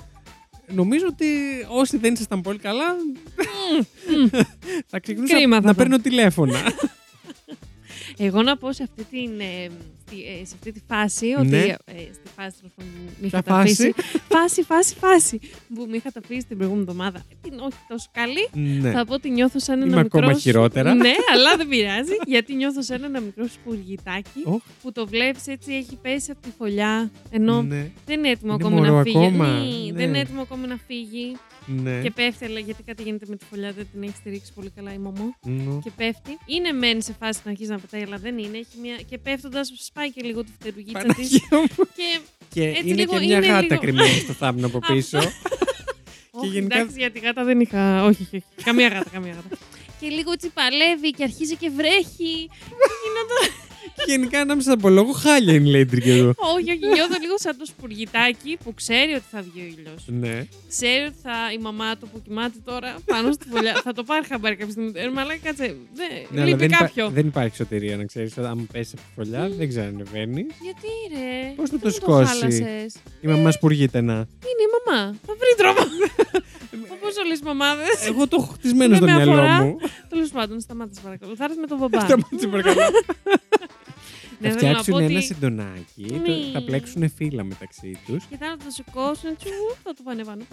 νομίζω 0.73 1.05
ότι 1.09 1.25
όσοι 1.67 1.97
δεν 1.97 2.13
ήσασταν 2.13 2.41
πολύ 2.41 2.57
καλά, 2.59 2.85
θα 4.91 4.99
ξεκινούσα 4.99 5.35
Κρίμα 5.35 5.55
θα 5.55 5.61
να 5.61 5.71
ήταν. 5.71 5.75
παίρνω 5.75 5.99
τηλέφωνα. 5.99 6.59
Εγώ 8.23 8.41
να 8.41 8.57
πω 8.57 8.73
σε 8.73 8.83
αυτή, 8.83 9.03
την, 9.03 9.41
ε, 10.11 10.17
στη- 10.17 10.41
ε, 10.41 10.45
σε 10.45 10.53
αυτή 10.55 10.71
τη 10.71 10.81
φάση, 10.87 11.25
ότι 11.39 11.47
Ναι. 11.47 11.57
ε, 11.57 11.73
στη 12.13 12.27
φάση 12.35 12.55
τέλος 12.57 12.73
πάντων, 12.75 12.91
που 12.95 13.11
με 13.21 13.27
Ποια 13.27 13.27
είχατε 13.27 13.49
φάση; 13.51 13.71
αφήσει. 13.71 13.93
φάση, 14.29 14.61
φάση, 14.63 14.95
φάση. 14.95 15.39
Που 15.75 15.85
με 15.89 15.95
είχατε 15.95 16.19
αφήσει 16.23 16.45
την 16.47 16.57
προηγούμενη 16.57 16.85
εβδομάδα. 16.89 17.25
Την 17.41 17.53
όχι 17.59 17.77
τόσο 17.87 18.07
καλή. 18.11 18.47
ναι. 18.81 18.91
Θα 18.91 19.05
πω 19.05 19.13
ότι 19.13 19.29
νιώθω 19.29 19.59
σαν 19.59 19.81
ένα 19.81 19.91
Είμαι 19.91 20.01
μικρό. 20.03 20.19
ακόμα 20.19 20.33
σου- 20.33 20.39
χειρότερα. 20.39 20.93
Ναι, 20.93 21.11
αλλά 21.33 21.57
δεν 21.57 21.67
πειράζει. 21.67 22.13
γιατί 22.25 22.53
νιώθω 22.55 22.81
σαν 22.81 23.03
ένα 23.03 23.19
μικρό 23.19 23.47
σπουργητάκι 23.47 24.41
Οχ. 24.43 24.61
που 24.81 24.91
το 24.91 25.07
βλέπεις 25.07 25.47
έτσι, 25.47 25.73
έχει 25.73 25.95
πέσει 26.01 26.31
από 26.31 26.41
τη 26.41 26.49
φωλιά. 26.57 27.11
Ενώ 27.31 27.61
ναι, 27.61 27.91
δεν 28.05 28.17
είναι 28.19 28.29
έτοιμο 28.29 28.53
Είναι 28.53 28.63
ακόμη 28.63 28.81
μωρό 28.81 28.95
να 28.97 29.03
φύγει. 29.03 29.17
ακόμα, 29.17 29.47
Ναι, 29.47 29.59
ναι. 29.59 29.93
Δεν 29.93 30.07
είναι 30.07 30.19
έτοιμο 30.19 30.41
ακόμη 30.41 30.67
να 30.67 30.77
φύγει. 30.87 31.35
ναι. 31.65 31.99
Και 32.01 32.11
πέφτει, 32.11 32.45
αλλά 32.45 32.59
γιατί 32.59 32.83
κάτι 32.83 33.03
γίνεται 33.03 33.25
με 33.29 33.35
τη 33.35 33.45
φωλιά, 33.45 33.71
δεν 33.71 33.87
την 33.91 34.03
έχει 34.03 34.15
στηρίξει 34.15 34.53
πολύ 34.53 34.69
καλά 34.75 34.93
η 34.93 34.97
μωμό. 34.97 35.35
Νο. 35.41 35.79
Και 35.83 35.91
πέφτει. 35.95 36.37
Είναι 36.45 36.71
μεν 36.71 37.01
σε 37.01 37.13
φάση 37.19 37.39
να 37.45 37.51
αρχίζει 37.51 37.69
να 37.69 37.79
πετάει, 37.79 38.01
αλλά 38.03 38.17
δεν 38.17 38.37
είναι. 38.37 38.57
Έχει 38.57 38.77
μια... 38.81 38.95
Και 39.09 39.17
πέφτοντας, 39.17 39.71
σπάει 40.01 40.11
και 40.11 40.21
λίγο 40.21 40.43
τη 40.43 40.51
φτερουγίτσα 40.59 40.99
της. 41.03 41.15
Παναγία 41.15 41.47
μου. 41.51 41.85
Και. 41.95 42.19
Και 42.53 42.63
Έτσι 42.67 42.81
είναι 42.87 42.93
λίγο- 42.95 43.13
και 43.19 43.25
μια 43.25 43.37
είναι 43.37 43.45
γάτα 43.47 43.61
λίγο- 43.61 43.81
κρυμμένη 43.81 44.19
στο 44.19 44.33
θάμνο 44.33 44.65
από 44.67 44.79
πίσω. 44.79 45.17
Όχι, 46.31 46.47
γενικά- 46.47 46.77
εντάξει, 46.77 46.95
για 46.97 47.11
τη 47.11 47.19
γάτα 47.19 47.43
δεν 47.43 47.59
είχα. 47.59 48.03
Όχι, 48.05 48.21
όχι, 48.21 48.35
όχι. 48.35 48.63
Καμία 48.63 48.87
γάτα, 48.87 49.09
καμία 49.09 49.33
γάτα. 49.33 49.57
και 49.99 50.07
λίγο 50.07 50.31
έτσι 50.31 50.49
παλεύει 50.49 51.11
και 51.11 51.23
αρχίζει 51.23 51.55
και 51.55 51.69
βρέχει. 51.69 52.35
Και 53.01 53.09
Γενικά 54.05 54.39
ανάμεσα 54.39 54.73
από 54.73 54.89
λόγο 54.89 55.11
χάλια 55.11 55.53
είναι 55.53 55.69
λέει 55.69 55.85
Τριγκερού. 55.85 56.29
όχι, 56.55 56.71
όχι, 56.71 56.87
νιώθω 56.93 57.15
λίγο 57.21 57.37
σαν 57.37 57.57
το 57.57 57.65
σπουργητάκι 57.65 58.57
που 58.63 58.73
ξέρει 58.73 59.13
ότι 59.13 59.23
θα 59.31 59.41
βγει 59.41 59.61
ο 59.61 59.65
ήλιος. 59.77 60.03
Ναι. 60.07 60.45
Ξέρει 60.69 61.03
ότι 61.05 61.15
θα, 61.23 61.31
η 61.53 61.61
μαμά 61.61 61.97
του 61.97 62.09
που 62.13 62.21
κοιμάται 62.21 62.57
τώρα 62.65 62.95
πάνω 63.05 63.31
στη 63.31 63.45
φωλιά. 63.49 63.81
θα 63.83 63.93
το 63.93 64.03
πάρει 64.03 64.25
χαμπάρι 64.25 64.55
κάποια 64.55 64.71
στιγμή. 64.71 64.91
Ε, 64.95 65.09
μαλάκα, 65.09 65.39
κάτσε. 65.43 65.63
Δεν, 65.93 66.07
Ναι, 66.29 66.39
αλλά 66.41 66.45
λείπει 66.45 66.57
δεν, 66.59 66.67
υπά- 66.69 66.79
κάποιο. 66.79 67.09
δεν 67.09 67.27
υπάρχει 67.27 67.55
σωτηρία 67.55 67.97
να 67.97 68.05
ξέρεις. 68.05 68.37
Αν 68.37 68.67
πέσει 68.71 68.93
από 68.97 69.01
τη 69.07 69.13
φωλιά, 69.15 69.49
δεν 69.57 69.67
ξέρω 69.69 69.85
αν 69.87 69.93
ανεβαίνει. 69.95 70.45
Γιατί 70.61 70.87
ρε. 71.13 71.53
Πώς 71.55 71.69
θα 71.69 71.77
δεν 71.77 71.79
το 71.79 71.87
μου 71.87 71.93
σηκώσει; 71.93 72.25
χάλασες. 72.39 72.93
Η 73.21 73.27
μαμά 73.27 73.51
σπουργείται 73.51 74.01
να. 74.01 74.13
Είναι 74.13 74.63
η 74.67 74.71
μαμά. 74.75 75.15
Θα 75.25 75.33
βρει 75.39 75.53
τρόπο. 75.57 75.81
Όπως 77.03 77.17
όλες 77.25 77.39
οι 77.39 77.43
μαμάδες. 77.43 78.07
Εγώ 78.07 78.27
το 78.27 78.37
έχω 78.39 78.51
χτισμένο 78.53 78.95
στο 78.95 79.05
Δεν 79.05 79.15
με 79.15 79.25
μυαλό 79.25 79.41
αφορά. 79.41 79.63
μου. 79.63 79.77
Τέλος 80.09 80.29
πάντων, 80.29 80.59
σταμάτα 80.59 80.93
σε 80.93 81.01
παρακαλώ. 81.01 81.35
Θα 81.35 81.43
έρθει 81.43 81.59
με 81.59 81.67
τον 81.67 81.77
μπαμπά. 81.77 81.99
Σταμάτησε 81.99 82.47
παρακαλώ. 82.47 82.75
Ναι, 84.41 84.49
Θα 84.49 84.57
θέλω 84.57 84.71
να 84.71 84.77
φτιάξουν 84.79 84.93
πω 84.93 84.99
ένα 84.99 85.17
ότι- 85.17 85.25
συντονάκι, 85.25 86.05
το- 86.07 86.31
Ναι. 86.31 86.51
θα 86.53 86.61
πλέξουν 86.63 87.09
φύλλα 87.15 87.43
μεταξύ 87.43 87.97
τους. 88.05 88.25
Και 88.29 88.37
θα 88.37 88.57
το 88.57 88.69
σηκώσουν, 88.69 89.35
τσου, 89.37 89.49
θα 89.83 89.93
το 89.93 90.01
πάνε 90.03 90.23
πάνω. 90.23 90.43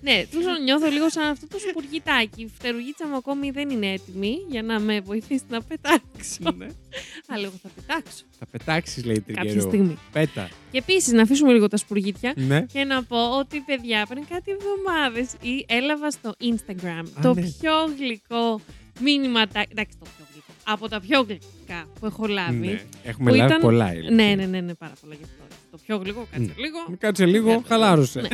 Ναι, 0.00 0.24
τέλο 0.30 0.44
πάντων 0.44 0.62
νιώθω 0.62 0.86
λίγο 0.90 1.10
σαν 1.10 1.24
αυτό 1.24 1.46
το 1.48 1.58
σπουργητάκι. 1.68 2.42
Η 2.42 2.48
φτερουγίτσα 2.58 3.06
μου 3.06 3.16
ακόμη 3.16 3.50
δεν 3.50 3.70
είναι 3.70 3.86
έτοιμη 3.92 4.36
για 4.48 4.62
να 4.62 4.80
με 4.80 5.00
βοηθήσει 5.00 5.42
να 5.48 5.62
πετάξω. 5.62 6.52
Ναι. 6.56 6.66
Αλλά 7.28 7.44
εγώ 7.46 7.54
θα 7.62 7.68
πετάξω 7.74 8.24
Θα 8.38 8.46
πετάξεις, 8.50 9.04
λέει 9.04 9.20
κάποια 9.20 9.34
Τριγκερού. 9.34 9.60
στιγμή. 9.68 9.98
Πέτα. 10.12 10.48
Και 10.70 10.78
επίσης 10.78 11.12
να 11.12 11.22
αφήσουμε 11.22 11.52
λίγο 11.52 11.68
τα 11.68 11.76
σπουργίτια 11.76 12.32
Ναι. 12.36 12.60
και 12.72 12.84
να 12.84 13.02
πω 13.04 13.38
ότι 13.38 13.60
παιδιά 13.60 14.06
πριν 14.08 14.24
κάτι 14.28 14.50
εβδομάδες 14.50 15.30
έλαβα 15.66 16.10
στο 16.10 16.34
Instagram 16.42 17.04
Α, 17.18 17.22
το 17.22 17.34
ναι. 17.34 17.40
πιο 17.40 17.72
γλυκό 17.98 18.60
μήνυμα. 19.00 19.40
Εντάξει, 19.40 19.96
το 19.98 20.06
πιο 20.16 20.25
γλυκό. 20.25 20.25
Από 20.68 20.88
τα 20.88 21.00
πιο 21.00 21.20
γλυκά 21.22 21.88
που 22.00 22.06
έχω 22.06 22.26
λάβει. 22.26 22.66
ναι. 22.66 22.80
Έχουμε 23.04 23.30
Που 23.30 23.36
λάβει 23.36 23.50
ήταν- 23.50 23.60
πολλά. 23.60 23.86
η 23.86 23.96
αλήθεια. 23.96 24.10
Ναι, 24.10 24.34
ναι, 24.34 24.46
ναι, 24.46 24.60
ναι, 24.60 24.74
πάρα 24.74 24.92
πολλά 25.00 25.14
γι' 25.14 25.22
αυτό. 25.24 25.54
Το 25.70 25.78
πιο 25.86 25.96
γλυκό, 25.96 26.26
κάτσε 26.30 26.38
Ναι. 26.46 26.52
λίγο. 26.62 26.96
Κάτσε 26.98 27.26
λίγο, 27.26 27.50
Ναι. 27.52 27.60
χαλάρωσε. 27.66 28.20
Ναι. 28.20 28.28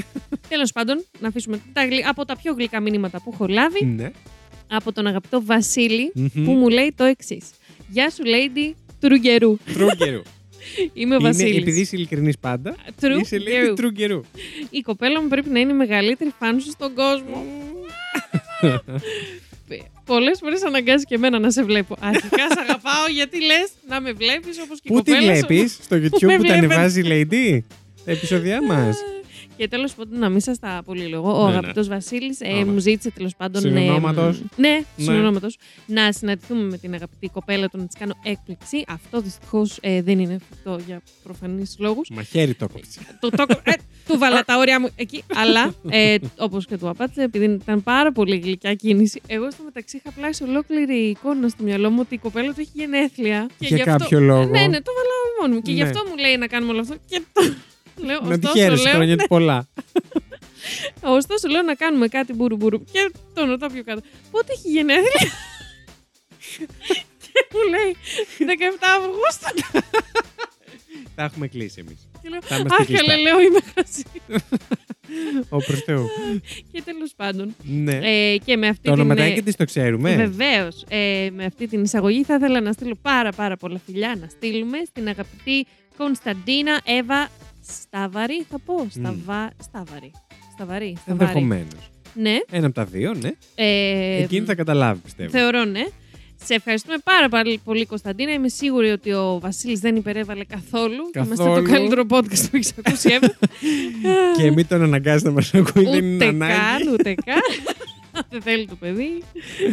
Τέλος 0.49 0.73
πάντων, 0.73 1.05
να 1.21 1.29
αφήσουμε 1.29 1.61
τα 1.73 1.85
γλυ- 1.87 2.07
από 2.09 2.25
τα 2.25 2.37
πιο 2.37 2.53
γλυκά 2.55 2.81
μηνύματα 2.81 3.23
που 3.23 3.31
έχω 3.35 3.47
λάβει 3.47 3.85
Ναι. 3.85 4.11
από 4.71 4.93
τον 4.93 5.07
αγαπητό 5.07 5.45
Βασίλη 5.45 6.13
Μμμ. 6.15 6.45
που 6.45 6.53
μου 6.53 6.69
λέει 6.69 6.93
το 6.97 7.05
εξής. 7.05 7.51
Γεια 7.89 8.11
σου, 8.11 8.23
Lady 8.25 8.75
Τρουγκερού. 9.01 9.57
Τρούγκερου. 9.75 10.23
Είμαι 10.93 11.15
ο 11.15 11.19
Είναι 11.19 11.29
Βασίλης. 11.29 11.57
επειδή 11.57 11.81
είσαι 11.81 11.97
ειλικρινής 11.97 12.39
πάντα. 12.39 12.75
Είσαι 13.21 13.39
λέει 13.39 13.55
Τρουγκερού. 13.55 13.75
Τρούγκερου. 13.75 14.21
Η 14.71 14.81
κοπέλα 14.81 15.23
μου 15.23 15.29
πρέπει 15.29 15.49
να 15.49 15.61
είναι 15.61 15.73
η 15.73 15.77
μεγαλύτερη 15.77 16.33
φαν 16.39 16.61
σου 16.61 16.71
στον 16.71 16.95
κόσμο. 16.95 17.45
Πολλές 20.05 20.39
φορές 20.43 20.63
αναγκάζει 20.65 21.05
και 21.05 21.15
εμένα 21.15 21.39
να 21.39 21.51
σε 21.51 21.63
βλέπω. 21.63 21.97
Αρχικά 22.01 22.43
σε 22.51 22.61
αγαπάω 22.69 23.07
γιατί 23.15 23.41
λες 23.45 23.71
να 23.89 24.01
με 24.01 24.13
βλέπεις 24.13 24.59
όπως 24.59 24.81
και 24.81 24.89
η 24.89 24.93
Πού 24.95 25.03
τη 25.03 25.11
κοπέλα 25.13 25.35
σου. 25.37 25.47
βλέπεις, 25.47 25.79
στο 25.83 25.97
YouTube 26.03 26.03
Με 26.03 26.09
που 26.11 26.19
τα 26.21 26.27
βλέπετε. 26.39 26.53
ανεβάζει 26.53 27.01
η 27.01 27.05
Lady; 27.09 27.59
Τα 28.05 28.11
επεισόδια 28.13 28.63
μας. 28.67 28.97
Και 29.57 29.69
τέλος 29.69 29.95
πάντων, 29.95 30.19
να 30.19 30.29
μην 30.29 30.41
σας 30.41 30.59
τα 30.59 30.83
πολυλογώ, 30.85 31.31
ο 31.43 31.45
Ναι, 31.45 31.51
ναι. 31.51 31.57
αγαπητός 31.57 31.89
Βασίλης 31.89 32.41
ε, 32.41 32.49
Άμα. 32.53 32.73
μου 32.73 32.79
ζήτησε 32.79 33.11
τέλος 33.11 33.37
πάντων. 33.37 33.61
Συνονόματος. 33.63 34.39
Ε, 34.39 34.43
ναι, 34.57 34.69
Ναι. 34.97 35.05
συνονόματος, 35.05 35.57
Να 35.87 36.13
συναντηθούμε 36.13 36.63
με 36.63 36.79
την 36.79 36.95
αγαπητή 36.95 37.29
κοπέλα 37.29 37.69
του 37.69 37.79
να 37.79 37.87
της 37.87 37.97
κάνω 37.99 38.15
έκπληξη. 38.23 38.85
Αυτό 38.89 39.21
δυστυχώς 39.21 39.79
δεν 39.83 40.19
είναι 40.19 40.35
εφικτό 40.35 40.81
για 40.87 41.03
προφανείς 41.23 41.77
λόγους. 41.79 42.09
Μαχαίρι 42.13 42.55
το 42.55 42.69
κόψε. 42.69 43.01
το, 43.21 43.29
το, 43.31 43.45
ε, 43.63 43.73
του 44.09 44.19
βάλα 44.19 44.45
τα 44.45 44.57
όρια 44.59 44.81
μου 44.81 44.89
εκεί. 44.97 45.25
Αλλά 45.35 45.75
ε, 45.91 46.17
όπως 46.39 46.67
και 46.67 46.77
του 46.79 46.89
απάντησε, 46.89 47.23
επειδή 47.23 47.45
ήταν 47.45 47.83
πάρα 47.83 48.13
πολύ 48.13 48.37
γλυκιά 48.39 48.75
κίνηση, 48.75 49.21
εγώ 49.27 49.51
στο 49.51 49.63
μεταξύ 49.63 49.97
είχα 49.97 50.11
πλάσει 50.11 50.43
ολόκληρη 50.45 50.95
εικόνα 50.95 51.49
στο 51.49 51.63
μυαλό 51.63 51.91
μου 51.91 51.99
ότι 52.01 52.15
η 52.15 52.19
κοπέλα 52.19 52.53
του 52.53 52.61
έχει 52.61 52.71
γενέθλια. 52.75 53.47
Και 53.59 53.67
Για 53.67 53.77
γι' 53.77 53.83
αυτό- 53.83 53.99
κάποιο 53.99 54.21
λόγο. 54.21 54.45
Ναι, 54.45 54.61
ναι, 54.67 54.81
το 54.81 54.93
βάλα 54.97 55.11
μόνο 55.41 55.55
μου. 55.55 55.63
Και 55.63 55.73
γι' 55.73 55.83
Ναι. 55.83 55.89
αυτό 55.89 56.03
μου 56.09 56.17
λέει 56.17 56.37
να 56.37 56.47
κάνουμε 56.47 56.73
όλο 56.73 56.81
αυτό. 56.81 56.95
Και 57.09 57.23
το. 57.33 57.43
Λέω, 58.05 58.21
Να 58.21 58.39
τη 58.39 58.47
ωστόσο, 58.47 58.59
χαίρεσαι 58.65 58.83
λέω, 58.83 58.93
χρόνια 58.95 59.17
του 59.17 59.25
πολλά. 59.29 59.69
ωστόσο, 61.19 61.49
λέω 61.49 61.63
να 61.63 61.75
κάνουμε 61.75 62.09
κάτι 62.09 62.33
μπουρου 62.33 62.57
μπουρου. 62.57 62.85
Και 62.85 63.13
τον 63.35 63.49
ρωτάω 63.49 63.69
πιο 63.69 63.85
κάτω. 63.85 64.01
Πότε 64.31 64.53
έχει 64.53 64.69
γενέθλια; 64.69 65.21
και 67.23 67.47
μου 67.53 67.61
λέει 67.71 67.97
17 68.39 68.85
Αυγούστου. 68.97 69.81
Τα 71.15 71.23
έχουμε 71.25 71.47
κλείσει 71.49 71.81
εμείς. 71.87 72.09
Και 72.23 72.29
λέω, 72.29 72.43
Θα 72.43 72.57
είμαστε 72.57 72.81
Αχ, 72.83 72.87
κλειστά. 72.87 73.07
καλά, 73.07 73.21
λέω, 73.23 73.41
είμαι 73.41 73.59
χασί. 73.75 74.05
Ο 75.49 75.57
προ 75.57 75.77
Θεού. 75.77 76.07
και 76.73 76.83
τέλος 76.83 77.13
πάντων. 77.17 77.55
Ναι. 77.63 77.99
Ε, 78.03 78.37
και 78.45 78.57
με 78.57 78.67
αυτή 78.69 78.83
Το 78.83 78.93
την. 78.93 79.01
ονοματάκι 79.01 79.43
της 79.43 79.57
το 79.57 79.65
ξέρουμε. 79.65 80.17
Βεβαίως. 80.17 80.85
Ε, 80.89 81.29
με 81.33 81.45
αυτή 81.45 81.67
την 81.69 81.83
εισαγωγή 81.83 82.25
θα 82.25 82.35
ήθελα 82.35 82.61
να 82.61 82.73
στείλω 82.73 82.95
πάρα 83.03 83.33
πάρα 83.33 83.57
πολλά 83.57 83.81
φιλιά 83.87 84.17
να 84.21 84.29
στείλουμε 84.29 84.79
στην 84.87 85.09
αγαπητή 85.09 85.67
Κωνσταντίνα 85.97 86.81
Εύα 86.85 87.29
Στάβαρη. 87.67 88.47
Θα 88.51 88.59
πω. 88.65 88.87
Σταβα... 88.91 89.51
Στάβαρη. 89.63 89.63
Σταβαρή. 89.63 90.11
Σταβάρη. 90.53 90.97
Ενδεχομένως. 91.07 91.91
Ναι. 92.15 92.39
Ένα 92.51 92.67
από 92.67 92.75
τα 92.75 92.85
δύο, 92.85 93.15
ναι. 93.15 93.31
Ε, 93.55 94.23
Εκείνη 94.23 94.47
θα 94.47 94.55
καταλάβει, 94.55 95.01
πιστεύω. 95.01 95.31
Θεωρώ, 95.31 95.65
ναι. 95.65 95.85
Σε 96.45 96.55
ευχαριστούμε 96.55 96.97
πάρα, 97.05 97.29
πάρα 97.29 97.51
πολύ, 97.65 97.87
Κωνσταντίνα. 97.87 98.33
Είμαι 98.33 98.49
σίγουρη 98.49 98.91
ότι 98.91 99.13
ο 99.13 99.39
Βασίλης 99.41 99.81
δεν 99.81 99.97
υπερέβαλε 99.97 100.45
καθόλου. 100.45 101.11
Και 101.13 101.19
Είμαστε 101.19 101.45
Καθόλου. 101.45 101.65
το 101.65 101.71
καλύτερο 101.73 102.05
podcast 102.09 102.51
που 102.51 102.57
έχεις 102.57 102.73
ακούσει 102.85 103.19
ever. 103.21 103.29
Και 104.39 104.51
μην 104.51 104.67
τον 104.67 104.83
αναγκάζει 104.83 105.25
να 105.25 105.31
μας 105.31 105.55
ακούει, 105.55 105.85
δεν 105.85 106.05
είναι 106.05 106.15
ούτε 106.15 106.25
ανάγκη. 106.27 106.53
καν, 106.53 106.93
ούτε 106.93 107.15
καν. 107.25 107.41
Δεν 108.31 108.43
θέλει 108.43 108.67
το 108.67 108.75
παιδί. 108.77 109.23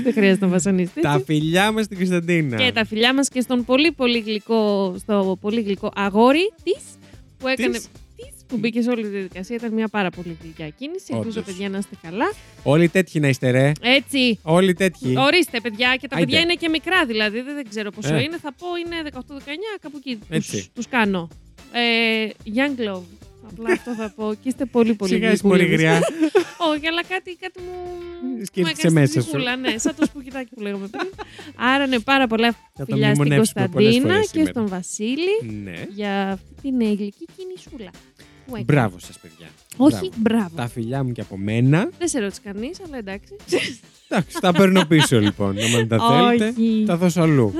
Δεν 0.03 0.13
χρειάζεται 0.13 0.45
να 0.45 0.51
βασανιστεί. 0.51 1.01
Τα 1.01 1.21
φιλιά 1.25 1.71
μας 1.71 1.85
στην 1.85 1.97
Κωνσταντίνα. 1.97 2.57
Και 2.57 2.71
τα 2.71 2.85
φιλιά 2.85 3.13
μας 3.13 3.29
και 3.29 3.41
στον 3.41 3.65
πολύ 3.65 3.91
πολύ 3.91 4.19
γλυκό, 4.19 4.95
στο 4.99 5.37
πολύ 5.41 5.61
γλυκό 5.61 5.91
αγόρι 5.95 6.51
της 6.63 6.83
που 7.39 7.47
έκανε. 7.47 7.71
Της; 7.77 7.87
Της, 8.15 8.27
που 8.47 8.57
μπήκε 8.57 8.81
σε 8.81 8.89
όλη 8.89 9.01
τη 9.01 9.07
διαδικασία. 9.07 9.55
Ήταν 9.55 9.73
μια 9.73 9.87
πάρα 9.87 10.09
πολύ 10.09 10.37
γλυκιά 10.41 10.69
κίνηση. 10.69 11.05
Ελπίζω, 11.09 11.39
Όντως. 11.39 11.43
παιδιά, 11.53 11.69
να 11.69 11.77
είστε 11.77 11.95
καλά. 12.01 12.31
Όλοι 12.63 12.89
τέτοιοι 12.89 13.19
να 13.19 13.27
είστε, 13.27 13.49
ρε. 13.51 13.71
Έτσι. 13.81 14.39
Όλοι 14.41 14.73
τέτοιοι. 14.73 15.13
Ορίστε, 15.17 15.59
παιδιά, 15.59 15.95
και 15.95 16.07
τα 16.07 16.15
Άιντε. 16.15 16.25
παιδιά 16.31 16.39
είναι 16.43 16.53
και 16.53 16.69
μικρά, 16.69 17.05
δηλαδή 17.05 17.41
δεν, 17.41 17.55
δεν 17.55 17.69
ξέρω 17.69 17.91
πόσο 17.91 18.15
Ε. 18.15 18.21
είναι. 18.21 18.37
Θα 18.37 18.53
πω 18.53 18.67
είναι 18.85 19.09
18-19, 19.13 19.19
κάπου 19.81 19.97
εκεί. 19.97 20.19
Έτσι. 20.29 20.51
Τους, 20.57 20.69
τους 20.73 20.87
κάνω. 20.87 21.27
Ε, 21.73 22.27
young 22.55 22.89
love. 22.95 23.01
Απλά 23.51 23.71
αυτό 23.71 23.93
θα 23.93 24.13
πω. 24.15 24.33
Και 24.33 24.47
είστε 24.49 24.65
πολύ 24.65 24.93
πολύ 24.93 25.11
Σιγά 25.11 25.31
είσαι 25.31 25.41
πολύ 25.41 25.65
γλυκούλιδες. 25.65 25.89
γριά. 25.89 25.99
Όχι, 26.71 26.87
αλλά 26.87 27.03
κάτι, 27.03 27.37
κάτι 27.41 27.59
μου. 27.59 27.75
Σκέφτεσαι 28.45 28.61
μου 28.61 28.67
έκανες 28.67 28.79
στη 28.79 28.91
μέσα 28.91 29.11
σου. 29.21 29.27
ψυχούλα, 29.27 29.55
Ναι, 29.55 29.77
σαν 29.77 29.95
το 29.95 30.05
σπουκιτάκι 30.05 30.49
που 30.55 30.61
λέγαμε 30.61 30.87
πριν. 30.87 31.09
Άρα 31.55 31.83
είναι 31.85 31.99
πάρα 31.99 32.27
πολλά 32.27 32.51
Θα 32.51 32.85
το 32.85 32.85
φιλιά 32.85 33.07
στην 33.09 33.19
μνημονεύσουμε 33.21 33.67
πολλές 33.67 33.87
Κωνσταντίνα 33.91 34.13
φορές 34.13 34.31
και 34.31 34.37
σήμερα. 34.37 34.51
στον 34.51 34.67
Βασίλη 34.67 35.61
Ναι. 35.63 35.83
για 35.95 36.31
αυτή 36.31 36.61
την 36.61 36.79
γλυκή 36.79 37.25
κινησούλα. 37.37 37.89
που 38.45 38.55
έκανε. 38.55 38.63
Μπράβο 38.63 38.99
σας, 38.99 39.19
παιδιά. 39.19 39.47
Όχι, 39.77 40.09
μπράβο. 40.15 40.55
Τα 40.55 40.67
φιλιά 40.67 41.03
μου 41.03 41.11
και 41.11 41.21
από 41.21 41.37
μένα. 41.37 41.89
Δεν 41.97 42.07
σε 42.07 42.19
ρώτησε 42.19 42.41
κανείς, 42.43 42.77
αλλά 42.87 42.97
εντάξει. 42.97 43.35
Εντάξει, 44.07 44.37
τα 44.41 44.51
παίρνω 44.53 44.85
πίσω 44.85 45.19
λοιπόν. 45.19 45.49
Αν 45.59 45.71
δεν 45.71 45.87
τα 45.87 45.97
θέλετε, 46.09 46.47
Όχι. 46.61 46.83
τα 46.87 46.97
δώσω 46.97 47.21
αλλού. 47.21 47.53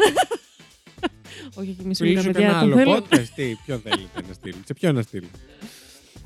Όχι, 1.56 1.70
όχι, 1.70 1.78
εμεί 1.84 1.96
Φιλήσω 1.96 2.28
μιλάμε 2.28 2.32
κανένα 2.32 2.60
παιδιά. 2.60 2.84
Το 2.86 2.90
άλλο 2.92 2.98
θέλω. 3.00 3.06
podcast. 3.22 3.28
Τι, 3.36 3.56
ποιο 3.66 3.78
θέλετε 3.84 4.22
να 4.28 4.34
στείλω. 4.34 4.56
Σε 4.66 4.74
ποιο 4.74 4.92
να 4.92 5.02
στείλω. 5.02 5.28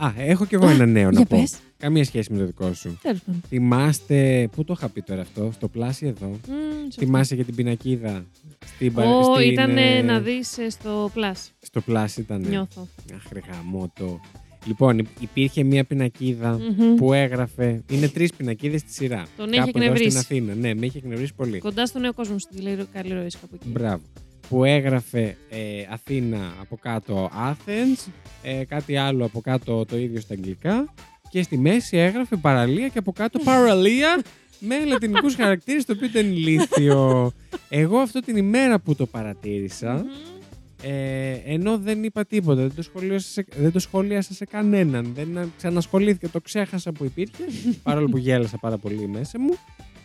Α, 0.06 0.14
έχω 0.18 0.46
κι 0.46 0.56
εγώ 0.56 0.68
ένα 0.70 0.86
νέο 0.86 1.12
να 1.12 1.18
Για 1.18 1.26
πω. 1.26 1.38
πες. 1.40 1.56
Καμία 1.78 2.04
σχέση 2.04 2.32
με 2.34 2.38
το 2.40 2.46
δικό 2.46 2.74
σου. 2.74 2.98
Τέλος 3.02 3.20
πάντων. 3.26 3.42
Θυμάστε. 3.48 4.50
Πού 4.56 4.64
το 4.64 4.74
είχα 4.78 4.90
πει 4.90 5.02
τώρα 5.02 5.22
αυτό, 5.22 5.52
στο 5.54 5.68
πλάσι 5.68 6.06
εδώ. 6.06 6.28
Μμμ, 6.28 6.36
σωστά. 6.84 7.06
Θυμάσαι 7.06 7.36
για 7.36 7.44
την 7.44 7.56
πινακίδα. 7.56 8.26
Στην, 8.66 8.94
πα- 8.94 9.04
Ω, 9.04 9.24
στην, 9.36 9.52
ήταν 9.52 9.78
ε, 9.78 10.02
να 10.02 10.20
δεις 10.20 10.58
ε, 10.58 10.70
στο 10.70 11.12
Plus. 11.16 11.48
Στο 11.60 11.82
πλάσι 11.82 12.22
ήταν. 12.22 12.46
Νιώθω. 12.50 12.88
Αχ, 13.16 13.24
ρε 13.32 13.40
γαμώτο. 13.52 14.20
Λοιπόν, 14.66 14.98
υ- 15.00 15.08
υπήρχε 15.20 15.64
μία 15.64 15.84
πινακίδα 15.84 16.52
Μμμ. 16.78 16.96
που 16.96 17.14
έγραφε. 17.14 17.84
Είναι 17.90 18.08
τρεις 18.08 18.34
πινακίδες 18.34 18.80
στη 18.82 18.92
σειρά. 18.94 19.26
Τον 19.38 19.48
έχει 19.50 19.58
Κάπου 19.60 19.70
εδώ 19.76 19.82
εκνευρίσει. 19.86 20.18
Στην 20.20 20.38
Αθήνα. 20.38 20.54
Ναι, 20.56 20.74
με 20.74 20.86
είχε 20.86 20.98
εκνευρίσει 20.98 21.34
πολύ. 21.34 21.60
Κοντά 21.60 21.86
στο 21.86 22.00
νέο 22.00 22.14
κόσμο, 22.14 22.40
στην 22.40 22.64
Καλλιρο- 22.64 22.86
Καλλιροίση 22.94 23.38
κάπου 23.42 23.56
εκεί. 23.62 23.70
Μπράβο. 23.70 24.02
Που 24.50 24.64
έγραφε 24.64 25.38
ε, 25.50 25.60
Αθήνα 25.90 26.54
από 26.62 26.78
κάτω 26.82 27.32
Athens, 27.50 28.12
ε, 28.44 28.66
κάτι 28.66 28.98
άλλο 28.98 29.26
από 29.26 29.42
κάτω 29.42 29.86
το 29.86 29.98
ίδιο 29.98 30.22
στα 30.22 30.34
αγγλικά 30.34 30.94
και 31.30 31.44
στη 31.44 31.58
μέση 31.58 31.98
έγραφε 31.98 32.36
παραλία 32.36 32.88
και 32.88 32.98
από 32.98 33.12
κάτω 33.12 33.40
παραλία 33.40 34.22
με 34.60 34.86
λατινικούς 34.86 35.36
χαρακτήρες 35.36 35.86
το 35.86 35.94
οποίο 35.94 36.08
ήταν 36.08 36.26
ηλίθιο. 36.32 37.32
Εγώ 37.70 37.98
αυτό 37.98 38.20
την 38.20 38.36
ημέρα 38.38 38.80
που 38.80 38.96
το 38.96 39.06
παρατήρησα, 39.06 39.94
Μμμ. 39.94 40.92
ε, 40.92 41.32
ενώ 41.46 41.78
δεν 41.78 42.04
είπα 42.04 42.26
τίποτα, 42.26 42.62
δεν 42.62 42.76
το, 42.76 42.82
σχολίασα 42.82 43.28
σε, 43.30 43.46
δεν 43.56 43.72
το 43.72 43.80
σχολίασα 43.80 44.34
σε 44.34 44.46
κανέναν, 44.46 45.12
δεν 45.16 45.52
ξανασχολήθηκα, 45.58 46.30
το 46.30 46.42
ξέχασα 46.42 46.92
που 46.92 47.04
υπήρχε, 47.06 47.44
παρόλο 47.84 48.10
που 48.10 48.18
γέλασα 48.18 48.58
πάρα 48.58 48.78
πολύ 48.78 49.08
μέσα 49.08 49.40
μου. 49.40 49.54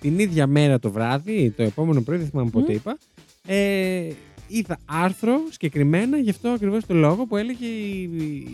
Την 0.01 0.19
ίδια 0.19 0.47
μέρα 0.47 0.79
το 0.79 0.91
βράδυ, 0.91 1.51
το 1.57 1.63
επόμενο 1.63 2.03
πρωί, 2.03 2.19
δεν 2.19 2.27
θυμάμαι 2.27 2.51
πότε 2.51 2.73
Μμ. 2.73 2.77
είπα, 2.77 2.99
ε, 3.47 4.09
είδα 4.49 4.79
άρθρο 4.85 5.41
συγκεκριμένα 5.51 6.19
γι' 6.19 6.31
αυτό 6.31 6.49
ακριβώς 6.49 6.87
το 6.87 6.95
λόγο 6.95 7.27
που 7.27 7.37
έλεγε 7.37 7.67
η, 7.67 8.03